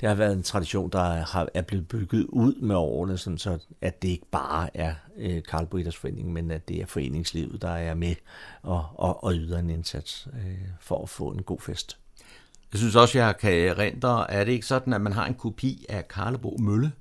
det 0.00 0.08
har 0.08 0.16
været 0.16 0.32
en 0.32 0.42
tradition, 0.42 0.90
der 0.90 1.02
har, 1.02 1.48
er 1.54 1.62
blevet 1.62 1.88
bygget 1.88 2.26
ud 2.28 2.54
med 2.54 2.76
årene, 2.76 3.18
sådan 3.18 3.38
så 3.38 3.58
at 3.80 4.02
det 4.02 4.08
ikke 4.08 4.26
bare 4.30 4.76
er 4.76 4.94
øh, 5.16 5.42
Karlbo 5.42 5.76
Idrætsforening, 5.76 6.32
men 6.32 6.50
at 6.50 6.68
det 6.68 6.80
er 6.80 6.86
foreningslivet, 6.86 7.62
der 7.62 7.70
er 7.70 7.94
med 7.94 8.14
og, 8.62 8.84
og, 8.94 9.24
og 9.24 9.32
yder 9.34 9.58
en 9.58 9.70
indsats 9.70 10.28
øh, 10.32 10.58
for 10.80 11.02
at 11.02 11.08
få 11.08 11.28
en 11.28 11.42
god 11.42 11.60
fest. 11.60 11.98
Jeg 12.72 12.78
synes 12.78 12.96
også, 12.96 13.18
jeg 13.18 13.36
kan 13.36 13.52
erindre, 13.52 14.30
er 14.30 14.44
det 14.44 14.52
ikke 14.52 14.66
sådan, 14.66 14.92
at 14.92 15.00
man 15.00 15.12
har 15.12 15.26
en 15.26 15.34
kopi 15.34 15.86
af 15.88 16.08
Karlebo 16.08 16.56
Mølle? 16.58 16.92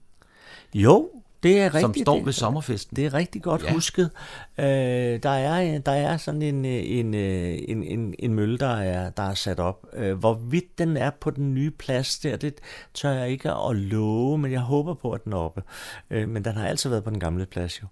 Jo, 0.74 1.10
det 1.48 1.62
er 1.62 1.66
rigtigt. 1.66 1.82
Som 1.82 2.04
står 2.04 2.24
ved 2.24 2.34
sommerfesten. 2.34 2.95
Det 2.95 3.06
er 3.06 3.14
rigtig 3.14 3.41
godt 3.43 3.64
ja. 3.64 3.74
husket. 3.74 4.12
Øh, 4.60 5.24
der, 5.24 5.30
er, 5.30 5.80
der 5.80 5.91
er 5.91 6.18
sådan 6.18 6.41
en, 6.41 6.66
en, 6.66 7.14
en, 7.14 7.84
en, 7.84 8.16
en 8.20 8.34
mølle, 8.34 8.58
der 8.58 8.76
er, 8.76 9.10
der 9.10 9.24
er 9.24 9.34
sat 9.34 9.60
op. 9.60 9.88
Øh, 9.93 10.18
hvorvidt 10.18 10.78
den 10.78 10.97
er 10.97 11.10
på 11.22 11.30
den 11.30 11.53
nye 11.53 11.72
plads 11.72 12.20
der, 12.20 12.38
det 12.38 12.53
tør 12.93 13.12
jeg 13.12 13.30
ikke 13.30 13.51
at 13.51 13.76
love, 13.76 14.38
men 14.38 14.51
jeg 14.51 14.60
håber 14.60 14.93
på, 14.93 15.12
at 15.12 15.24
den 15.24 15.34
er 15.34 15.38
oppe. 15.38 15.64
Øh, 16.10 16.30
men 16.30 16.45
den 16.45 16.53
har 16.53 16.68
altid 16.68 16.89
været 16.89 17.03
på 17.03 17.10
den 17.10 17.20
gamle 17.20 17.45
plads 17.45 17.82
jo, 17.82 17.88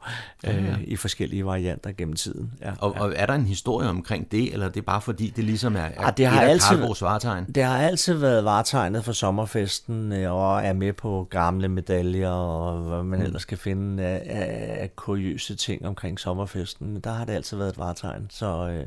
øh, 0.48 0.56
ja, 0.56 0.62
ja. 0.62 0.76
i 0.84 0.96
forskellige 0.96 1.46
varianter 1.46 1.92
gennem 1.92 2.16
tiden. 2.16 2.54
Ja, 2.62 2.72
og, 2.80 2.94
ja. 2.96 3.02
og 3.02 3.14
er 3.16 3.26
der 3.26 3.34
en 3.34 3.46
historie 3.46 3.90
omkring 3.90 4.32
det, 4.32 4.54
eller 4.54 4.66
er 4.66 4.72
det 4.72 4.86
bare 4.86 5.02
fordi, 5.02 5.30
det 5.36 5.44
ligesom 5.44 5.76
er, 5.76 5.80
er 5.80 5.92
ja, 6.06 6.12
det 6.12 6.26
har 6.26 6.44
et 6.44 6.50
altid, 6.50 6.78
varetegn? 7.02 7.46
Det 7.56 7.64
har 7.64 7.78
altid 7.78 8.14
været 8.14 8.46
varetegnet 8.46 9.06
for 9.06 9.12
sommerfesten, 9.12 10.12
øh, 10.12 10.34
og 10.34 10.64
er 10.64 10.74
med 10.74 10.94
på 10.94 11.28
gamle 11.30 11.68
medaljer, 11.68 12.30
og 12.30 12.78
hvad 12.78 13.04
man 13.04 13.20
mm 13.20 13.26
ellers 13.26 13.46
kan 13.46 13.58
finde 13.58 14.04
af, 14.04 14.22
af, 14.26 14.78
af 14.82 14.96
kuriøse 14.96 15.56
ting 15.56 15.86
omkring 15.86 16.20
sommerfesten. 16.20 16.55
Men 16.80 17.00
der 17.00 17.12
har 17.12 17.26
det 17.26 17.34
altid 17.34 17.58
været 17.58 17.70
et 17.70 17.78
varetegn, 17.78 18.28
så 18.30 18.68
øh, 18.68 18.86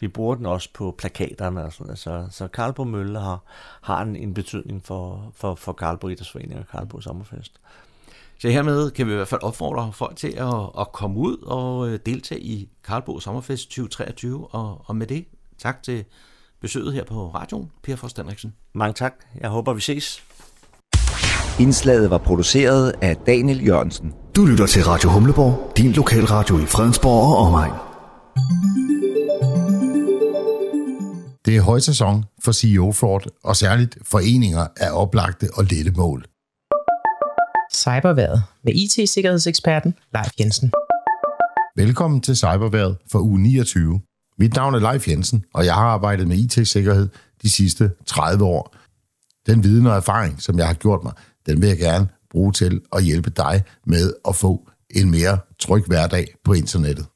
vi 0.00 0.08
bruger 0.08 0.34
den 0.34 0.46
også 0.46 0.68
på 0.74 0.94
plakaterne 0.98 1.64
og 1.64 1.72
sådan 1.72 1.86
noget. 1.86 1.98
Så, 1.98 2.26
så 2.30 2.48
Karlbo 2.48 2.84
Mølle 2.84 3.20
har, 3.20 3.42
har 3.80 4.02
en, 4.02 4.16
en 4.16 4.34
betydning 4.34 4.84
for, 4.84 5.32
for, 5.34 5.54
for 5.54 5.72
Karlbo 5.72 6.08
Idrætsforening 6.08 6.60
og 6.60 6.68
Karlbo 6.68 7.00
Sommerfest. 7.00 7.60
Så 8.38 8.48
hermed 8.48 8.90
kan 8.90 9.06
vi 9.06 9.12
i 9.12 9.14
hvert 9.14 9.28
fald 9.28 9.42
opfordre 9.42 9.92
folk 9.92 10.16
til 10.16 10.34
at, 10.36 10.70
at 10.80 10.92
komme 10.92 11.18
ud 11.18 11.36
og 11.36 11.88
øh, 11.88 11.98
deltage 12.06 12.40
i 12.40 12.68
Karlbo 12.84 13.20
Sommerfest 13.20 13.68
2023. 13.68 14.46
Og, 14.46 14.82
og 14.84 14.96
med 14.96 15.06
det, 15.06 15.24
tak 15.58 15.82
til 15.82 16.04
besøget 16.60 16.92
her 16.92 17.04
på 17.04 17.28
radioen, 17.28 17.70
Per 17.82 17.96
Forst 17.96 18.20
Mange 18.72 18.94
tak. 18.94 19.14
Jeg 19.40 19.50
håber, 19.50 19.72
vi 19.72 19.80
ses. 19.80 20.22
Indslaget 21.60 22.10
var 22.10 22.18
produceret 22.18 22.94
af 23.02 23.16
Daniel 23.16 23.66
Jørgensen. 23.66 24.14
Du 24.38 24.46
lytter 24.46 24.66
til 24.66 24.84
Radio 24.84 25.10
Humleborg, 25.10 25.72
din 25.76 25.92
lokalradio 25.92 26.58
i 26.58 26.66
Fredensborg 26.66 27.22
og 27.22 27.36
omegn. 27.36 27.72
Det 31.46 31.56
er 31.56 31.62
højsæson 31.62 32.24
for 32.44 32.52
CEO 32.52 32.92
Fraud, 32.92 33.30
og 33.44 33.56
særligt 33.56 33.98
foreninger 34.02 34.66
er 34.76 34.90
oplagte 34.90 35.48
og 35.54 35.64
lette 35.64 35.90
mål. 35.90 36.24
Cyberværet 37.74 38.42
med 38.64 38.72
IT-sikkerhedseksperten 38.74 39.94
Leif 40.14 40.32
Jensen. 40.40 40.72
Velkommen 41.76 42.20
til 42.20 42.36
Cyberværet 42.36 42.96
for 43.12 43.18
uge 43.18 43.40
29. 43.40 44.00
Mit 44.38 44.54
navn 44.54 44.74
er 44.74 44.92
Leif 44.92 45.08
Jensen, 45.08 45.44
og 45.54 45.64
jeg 45.64 45.74
har 45.74 45.86
arbejdet 45.86 46.28
med 46.28 46.36
IT-sikkerhed 46.36 47.08
de 47.42 47.50
sidste 47.50 47.90
30 48.06 48.44
år. 48.44 48.74
Den 49.46 49.64
viden 49.64 49.86
og 49.86 49.96
erfaring, 49.96 50.42
som 50.42 50.58
jeg 50.58 50.66
har 50.66 50.74
gjort 50.74 51.04
mig, 51.04 51.12
den 51.46 51.60
vil 51.60 51.68
jeg 51.68 51.78
gerne 51.78 52.08
bruge 52.38 52.52
til 52.52 52.80
at 52.92 53.04
hjælpe 53.04 53.30
dig 53.30 53.62
med 53.86 54.12
at 54.28 54.36
få 54.36 54.68
en 54.90 55.10
mere 55.10 55.38
tryg 55.60 55.84
hverdag 55.86 56.34
på 56.44 56.52
internettet. 56.52 57.06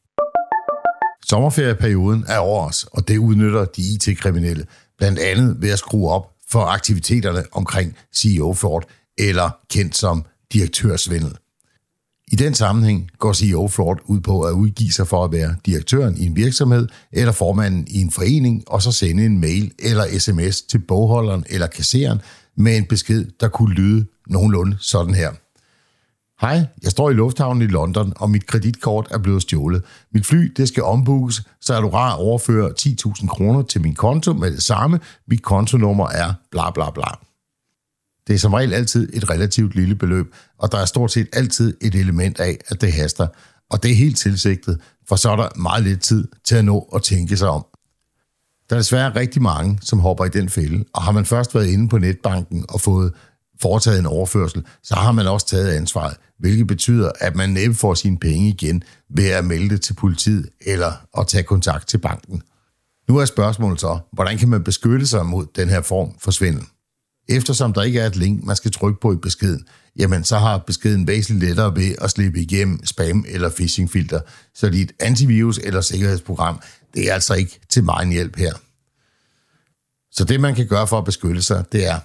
Sommerferieperioden 1.27 2.25
er 2.29 2.39
over 2.39 2.69
os, 2.69 2.87
og 2.93 3.09
det 3.09 3.19
udnytter 3.19 3.65
de 3.65 3.83
IT-kriminelle, 3.83 4.67
blandt 4.99 5.19
andet 5.19 5.57
ved 5.63 5.71
at 5.71 5.79
skrue 5.79 6.11
op 6.11 6.31
for 6.51 6.61
aktiviteterne 6.61 7.43
omkring 7.53 7.97
CEO-fraud, 8.17 8.83
eller 9.19 9.51
kendt 9.71 9.97
som 9.97 10.25
direktørsvindel. 10.53 11.37
I 12.33 12.37
den 12.37 12.55
sammenhæng 12.55 13.11
går 13.19 13.33
CEO 13.33 13.69
Fraud 13.69 13.97
ud 14.05 14.21
på 14.21 14.43
at 14.43 14.53
udgive 14.53 14.93
sig 14.93 15.07
for 15.07 15.25
at 15.25 15.33
være 15.33 15.57
direktøren 15.67 16.17
i 16.17 16.27
en 16.27 16.37
virksomhed 16.37 16.89
eller 17.13 17.33
formanden 17.33 17.87
i 17.89 18.01
en 18.01 18.11
forening, 18.11 18.65
og 18.67 18.83
så 18.83 18.93
sende 18.93 19.25
en 19.25 19.41
mail 19.41 19.73
eller 19.79 20.19
sms 20.19 20.63
til 20.63 20.79
bogholderen 20.79 21.45
eller 21.51 21.67
kasseren 21.67 22.21
med 22.57 22.77
en 22.77 22.87
besked, 22.87 23.27
der 23.41 23.49
kunne 23.49 23.75
lyde 23.75 24.07
nogenlunde 24.27 24.77
sådan 24.81 25.15
her. 25.15 25.33
Hej, 26.41 26.67
jeg 26.83 26.91
står 26.91 27.11
i 27.11 27.15
lufthavnen 27.15 27.63
i 27.63 27.67
London, 27.67 28.13
og 28.17 28.31
mit 28.31 28.47
kreditkort 28.47 29.09
er 29.11 29.19
blevet 29.19 29.43
stjålet. 29.43 29.83
Mit 30.15 30.27
fly, 30.27 30.53
det 30.57 30.69
skal 30.69 30.83
ombookes, 30.83 31.43
så 31.61 31.75
er 31.75 31.81
du 31.81 31.89
rar 31.89 32.13
at 32.13 32.19
overføre 32.19 32.75
10.000 32.81 33.27
kroner 33.27 33.63
til 33.63 33.81
min 33.81 33.95
konto 33.95 34.33
med 34.33 34.51
det 34.51 34.63
samme. 34.63 35.01
Mit 35.29 35.43
kontonummer 35.43 36.09
er 36.09 36.35
bla 36.51 36.71
bla 36.71 36.91
bla. 36.91 37.05
Det 38.27 38.35
er 38.35 38.39
som 38.39 38.55
regel 38.55 38.73
altid 38.73 39.09
et 39.13 39.31
relativt 39.31 39.75
lille 39.75 39.95
beløb, 39.95 40.35
og 40.59 40.73
der 40.73 40.79
er 40.79 40.85
stort 40.85 41.13
set 41.13 41.29
altid 41.33 41.77
et 41.81 41.95
element 41.95 42.41
af, 42.41 42.59
at 42.69 42.81
det 42.81 42.93
haster. 42.93 43.27
Og 43.71 43.83
det 43.83 43.91
er 43.91 43.95
helt 43.95 44.19
tilsigtet, 44.19 44.81
for 45.09 45.17
så 45.17 45.31
er 45.31 45.37
der 45.37 45.49
meget 45.59 45.85
lidt 45.85 46.01
tid 46.01 46.29
til 46.45 46.55
at 46.55 46.65
nå 46.65 46.91
at 46.95 47.03
tænke 47.03 47.37
sig 47.37 47.49
om. 47.49 47.65
Der 48.73 48.77
er 48.77 48.81
desværre 48.81 49.17
rigtig 49.17 49.43
mange, 49.43 49.79
som 49.83 49.99
hopper 50.01 50.25
i 50.25 50.29
den 50.29 50.49
fælde, 50.49 50.85
og 50.95 51.03
har 51.03 51.13
man 51.13 51.25
først 51.25 51.55
været 51.55 51.67
inde 51.67 51.89
på 51.89 51.99
netbanken 51.99 52.65
og 52.69 52.81
fået 52.81 53.13
foretaget 53.63 53.99
en 53.99 54.07
overførsel, 54.07 54.65
så 54.83 54.95
har 54.95 55.13
man 55.13 55.27
også 55.27 55.47
taget 55.47 55.71
ansvaret, 55.73 56.17
hvilket 56.39 56.67
betyder, 56.67 57.11
at 57.21 57.37
man 57.37 57.51
næppe 57.51 57.75
får 57.75 57.95
sine 57.95 58.19
penge 58.19 58.49
igen 58.49 58.83
ved 59.17 59.29
at 59.29 59.45
melde 59.45 59.69
det 59.69 59.81
til 59.81 59.95
politiet 59.95 60.49
eller 60.61 60.93
at 61.19 61.27
tage 61.27 61.43
kontakt 61.43 61.89
til 61.89 61.99
banken. 61.99 62.43
Nu 63.09 63.19
er 63.19 63.25
spørgsmålet 63.25 63.81
så, 63.81 63.99
hvordan 64.13 64.39
kan 64.39 64.49
man 64.49 64.65
beskytte 64.65 65.07
sig 65.07 65.27
mod 65.27 65.47
den 65.57 65.69
her 65.69 65.81
form 65.81 66.15
for 66.21 66.31
svindel? 66.31 66.65
Eftersom 67.29 67.73
der 67.73 67.83
ikke 67.83 68.01
er 68.01 68.07
et 68.07 68.17
link, 68.17 68.45
man 68.45 68.57
skal 68.57 68.73
trykke 68.73 69.01
på 69.01 69.13
i 69.13 69.17
beskeden, 69.17 69.67
jamen 69.99 70.25
så 70.25 70.39
har 70.39 70.59
beskeden 70.59 71.07
væsentligt 71.07 71.49
lettere 71.49 71.77
ved 71.77 71.95
at 72.01 72.11
slippe 72.11 72.41
igennem 72.41 72.81
spam- 72.85 73.25
eller 73.29 73.51
phishing-filter, 73.51 74.21
så 74.55 74.69
dit 74.69 74.93
antivirus- 75.03 75.67
eller 75.67 75.81
sikkerhedsprogram, 75.81 76.61
det 76.95 77.11
er 77.11 77.15
altså 77.15 77.35
ikke 77.35 77.61
til 77.69 77.85
meget 77.85 78.13
hjælp 78.13 78.37
her. 78.37 78.53
Så 80.11 80.25
det, 80.25 80.41
man 80.41 80.55
kan 80.55 80.67
gøre 80.67 80.87
for 80.87 80.99
at 80.99 81.05
beskytte 81.05 81.43
sig, 81.43 81.65
det 81.73 81.87
er, 81.87 81.99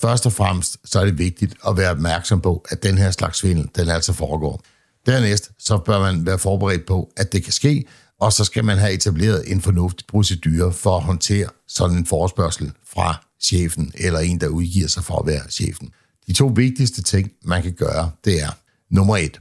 først 0.00 0.26
og 0.26 0.32
fremmest, 0.32 0.76
så 0.84 1.00
er 1.00 1.04
det 1.04 1.18
vigtigt 1.18 1.54
at 1.68 1.76
være 1.76 1.90
opmærksom 1.90 2.40
på, 2.40 2.64
at 2.68 2.82
den 2.82 2.98
her 2.98 3.10
slags 3.10 3.38
svindel, 3.38 3.68
den 3.76 3.88
altså 3.88 4.12
foregår. 4.12 4.62
Dernæst, 5.06 5.50
så 5.58 5.78
bør 5.78 6.00
man 6.00 6.26
være 6.26 6.38
forberedt 6.38 6.86
på, 6.86 7.12
at 7.16 7.32
det 7.32 7.44
kan 7.44 7.52
ske, 7.52 7.84
og 8.20 8.32
så 8.32 8.44
skal 8.44 8.64
man 8.64 8.78
have 8.78 8.92
etableret 8.92 9.52
en 9.52 9.60
fornuftig 9.60 10.06
procedure 10.06 10.72
for 10.72 10.96
at 10.96 11.02
håndtere 11.02 11.48
sådan 11.68 11.96
en 11.96 12.06
forespørgsel 12.06 12.72
fra 12.86 13.26
chefen, 13.40 13.92
eller 13.94 14.18
en, 14.20 14.40
der 14.40 14.48
udgiver 14.48 14.88
sig 14.88 15.04
for 15.04 15.18
at 15.18 15.26
være 15.26 15.50
chefen. 15.50 15.90
De 16.26 16.32
to 16.32 16.52
vigtigste 16.56 17.02
ting, 17.02 17.32
man 17.44 17.62
kan 17.62 17.72
gøre, 17.72 18.10
det 18.24 18.42
er 18.42 18.50
nummer 18.90 19.16
et. 19.16 19.40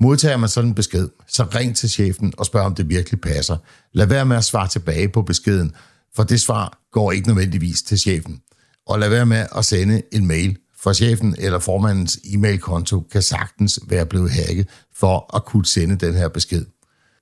Modtager 0.00 0.36
man 0.36 0.48
sådan 0.48 0.68
en 0.68 0.74
besked, 0.74 1.08
så 1.28 1.46
ring 1.54 1.76
til 1.76 1.90
chefen 1.90 2.32
og 2.38 2.46
spørg, 2.46 2.62
om 2.62 2.74
det 2.74 2.88
virkelig 2.88 3.20
passer. 3.20 3.56
Lad 3.92 4.06
være 4.06 4.26
med 4.26 4.36
at 4.36 4.44
svare 4.44 4.68
tilbage 4.68 5.08
på 5.08 5.22
beskeden, 5.22 5.74
for 6.16 6.22
det 6.22 6.40
svar 6.40 6.78
går 6.92 7.12
ikke 7.12 7.28
nødvendigvis 7.28 7.82
til 7.82 7.98
chefen. 7.98 8.40
Og 8.86 8.98
lad 8.98 9.08
være 9.08 9.26
med 9.26 9.46
at 9.56 9.64
sende 9.64 10.02
en 10.12 10.26
mail, 10.26 10.58
for 10.82 10.92
chefen 10.92 11.36
eller 11.38 11.58
formandens 11.58 12.18
e-mailkonto 12.24 13.00
kan 13.00 13.22
sagtens 13.22 13.80
være 13.88 14.06
blevet 14.06 14.30
hacket 14.30 14.68
for 14.96 15.36
at 15.36 15.44
kunne 15.44 15.66
sende 15.66 16.06
den 16.06 16.14
her 16.14 16.28
besked. 16.28 16.64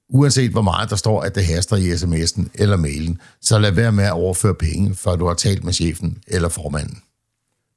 Uanset 0.09 0.51
hvor 0.51 0.63
meget 0.63 0.91
der 0.91 0.97
står, 0.97 1.23
at 1.23 1.35
det 1.35 1.47
haster 1.47 1.77
i 1.77 1.93
sms'en 1.93 2.49
eller 2.55 2.77
mailen, 2.77 3.21
så 3.41 3.59
lad 3.59 3.73
være 3.73 3.93
med 3.93 4.05
at 4.05 4.13
overføre 4.13 4.55
penge, 4.55 4.95
før 4.95 5.17
du 5.17 5.27
har 5.27 5.35
talt 5.35 5.65
med 5.65 5.73
chefen 5.73 6.19
eller 6.27 6.49
formanden. 6.49 7.03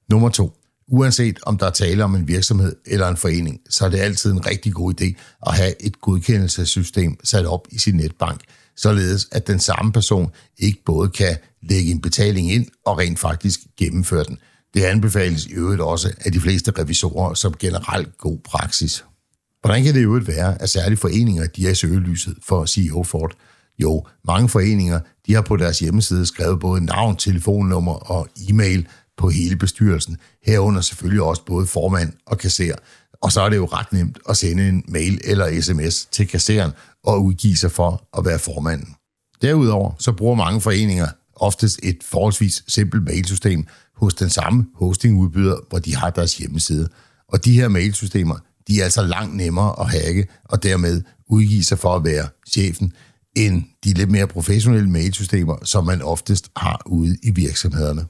Nummer 0.09 0.29
2. 0.29 0.53
Uanset 0.87 1.39
om 1.43 1.57
der 1.57 1.65
er 1.65 1.71
tale 1.71 2.03
om 2.03 2.15
en 2.15 2.27
virksomhed 2.27 2.75
eller 2.85 3.07
en 3.07 3.17
forening, 3.17 3.59
så 3.69 3.85
er 3.85 3.89
det 3.89 3.97
altid 3.97 4.31
en 4.31 4.45
rigtig 4.45 4.73
god 4.73 5.01
idé 5.01 5.13
at 5.47 5.55
have 5.55 5.83
et 5.83 6.01
godkendelsessystem 6.01 7.17
sat 7.23 7.45
op 7.45 7.67
i 7.71 7.79
sin 7.79 7.95
netbank, 7.95 8.41
således 8.75 9.27
at 9.31 9.47
den 9.47 9.59
samme 9.59 9.91
person 9.91 10.31
ikke 10.57 10.81
både 10.85 11.09
kan 11.09 11.37
lægge 11.61 11.91
en 11.91 12.01
betaling 12.01 12.51
ind 12.51 12.67
og 12.85 12.97
rent 12.97 13.19
faktisk 13.19 13.59
gennemføre 13.77 14.23
den. 14.23 14.37
Det 14.73 14.83
anbefales 14.83 15.45
i 15.45 15.51
øvrigt 15.53 15.81
også 15.81 16.11
af 16.25 16.31
de 16.31 16.39
fleste 16.39 16.71
revisorer 16.71 17.33
som 17.33 17.53
generelt 17.59 18.17
god 18.17 18.37
praksis. 18.45 19.05
Hvordan 19.61 19.83
kan 19.83 19.93
det 19.93 19.99
i 19.99 20.03
øvrigt 20.03 20.27
være, 20.27 20.61
at 20.61 20.69
særlige 20.69 20.97
foreninger 20.97 21.47
de 21.47 21.67
er 21.67 21.71
i 21.71 21.75
søgelyset 21.75 22.37
for 22.47 22.65
CEO 22.65 23.03
Ford? 23.03 23.35
Jo, 23.79 24.05
mange 24.27 24.49
foreninger 24.49 24.99
de 25.27 25.33
har 25.33 25.41
på 25.41 25.57
deres 25.57 25.79
hjemmeside 25.79 26.25
skrevet 26.25 26.59
både 26.59 26.85
navn, 26.85 27.15
telefonnummer 27.15 27.93
og 27.93 28.27
e-mail 28.49 28.87
på 29.17 29.29
hele 29.29 29.55
bestyrelsen. 29.55 30.17
Herunder 30.45 30.81
selvfølgelig 30.81 31.21
også 31.21 31.45
både 31.45 31.67
formand 31.67 32.13
og 32.25 32.37
kasser. 32.37 32.75
Og 33.21 33.31
så 33.31 33.41
er 33.41 33.49
det 33.49 33.57
jo 33.57 33.65
ret 33.65 33.93
nemt 33.93 34.19
at 34.29 34.37
sende 34.37 34.69
en 34.69 34.83
mail 34.87 35.21
eller 35.23 35.61
sms 35.61 36.05
til 36.05 36.27
kasseren 36.27 36.71
og 37.03 37.23
udgive 37.23 37.57
sig 37.57 37.71
for 37.71 38.07
at 38.17 38.25
være 38.25 38.39
formanden. 38.39 38.95
Derudover 39.41 39.91
så 39.99 40.11
bruger 40.11 40.35
mange 40.35 40.61
foreninger 40.61 41.07
oftest 41.35 41.79
et 41.83 41.97
forholdsvis 42.03 42.63
simpelt 42.67 43.03
mailsystem 43.03 43.65
hos 43.95 44.13
den 44.13 44.29
samme 44.29 44.65
hostingudbyder, 44.75 45.57
hvor 45.69 45.79
de 45.79 45.95
har 45.95 46.09
deres 46.09 46.37
hjemmeside. 46.37 46.89
Og 47.27 47.45
de 47.45 47.53
her 47.53 47.67
mailsystemer, 47.67 48.35
de 48.67 48.79
er 48.79 48.83
altså 48.83 49.03
langt 49.03 49.35
nemmere 49.35 49.79
at 49.79 49.89
hacke 49.89 50.27
og 50.43 50.63
dermed 50.63 51.01
udgive 51.27 51.63
sig 51.63 51.79
for 51.79 51.95
at 51.95 52.03
være 52.03 52.27
chefen, 52.49 52.93
end 53.35 53.63
de 53.83 53.93
lidt 53.93 54.11
mere 54.11 54.27
professionelle 54.27 54.89
mailsystemer, 54.89 55.57
som 55.63 55.85
man 55.85 56.01
oftest 56.01 56.51
har 56.55 56.81
ude 56.85 57.17
i 57.23 57.31
virksomhederne. 57.31 58.05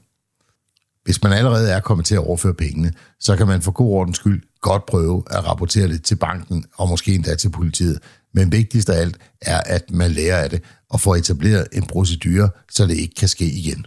Hvis 1.04 1.22
man 1.22 1.32
allerede 1.32 1.70
er 1.70 1.80
kommet 1.80 2.06
til 2.06 2.14
at 2.14 2.26
overføre 2.26 2.54
pengene, 2.54 2.92
så 3.20 3.36
kan 3.36 3.46
man 3.46 3.62
for 3.62 3.72
god 3.72 3.90
ordens 3.90 4.16
skyld 4.16 4.42
godt 4.60 4.86
prøve 4.86 5.22
at 5.30 5.48
rapportere 5.48 5.88
det 5.88 6.02
til 6.02 6.16
banken 6.16 6.64
og 6.74 6.88
måske 6.88 7.14
endda 7.14 7.34
til 7.34 7.50
politiet. 7.50 7.98
Men 8.34 8.52
vigtigst 8.52 8.88
af 8.90 9.00
alt 9.00 9.16
er, 9.42 9.60
at 9.66 9.90
man 9.90 10.10
lærer 10.10 10.38
af 10.38 10.50
det 10.50 10.62
og 10.90 11.00
får 11.00 11.16
etableret 11.16 11.66
en 11.72 11.82
procedure, 11.82 12.48
så 12.70 12.86
det 12.86 12.96
ikke 12.96 13.14
kan 13.14 13.28
ske 13.28 13.44
igen. 13.44 13.86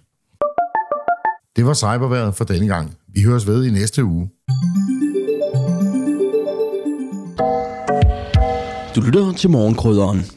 Det 1.56 1.66
var 1.66 1.74
cyberværet 1.74 2.36
for 2.36 2.44
denne 2.44 2.68
gang. 2.68 2.96
Vi 3.14 3.22
høres 3.22 3.48
ved 3.48 3.66
i 3.66 3.72
næste 3.72 4.04
uge. 4.04 4.30
Du 8.96 9.02
lytter 9.02 9.34
til 9.38 9.50
morgenkrydderen. 9.50 10.37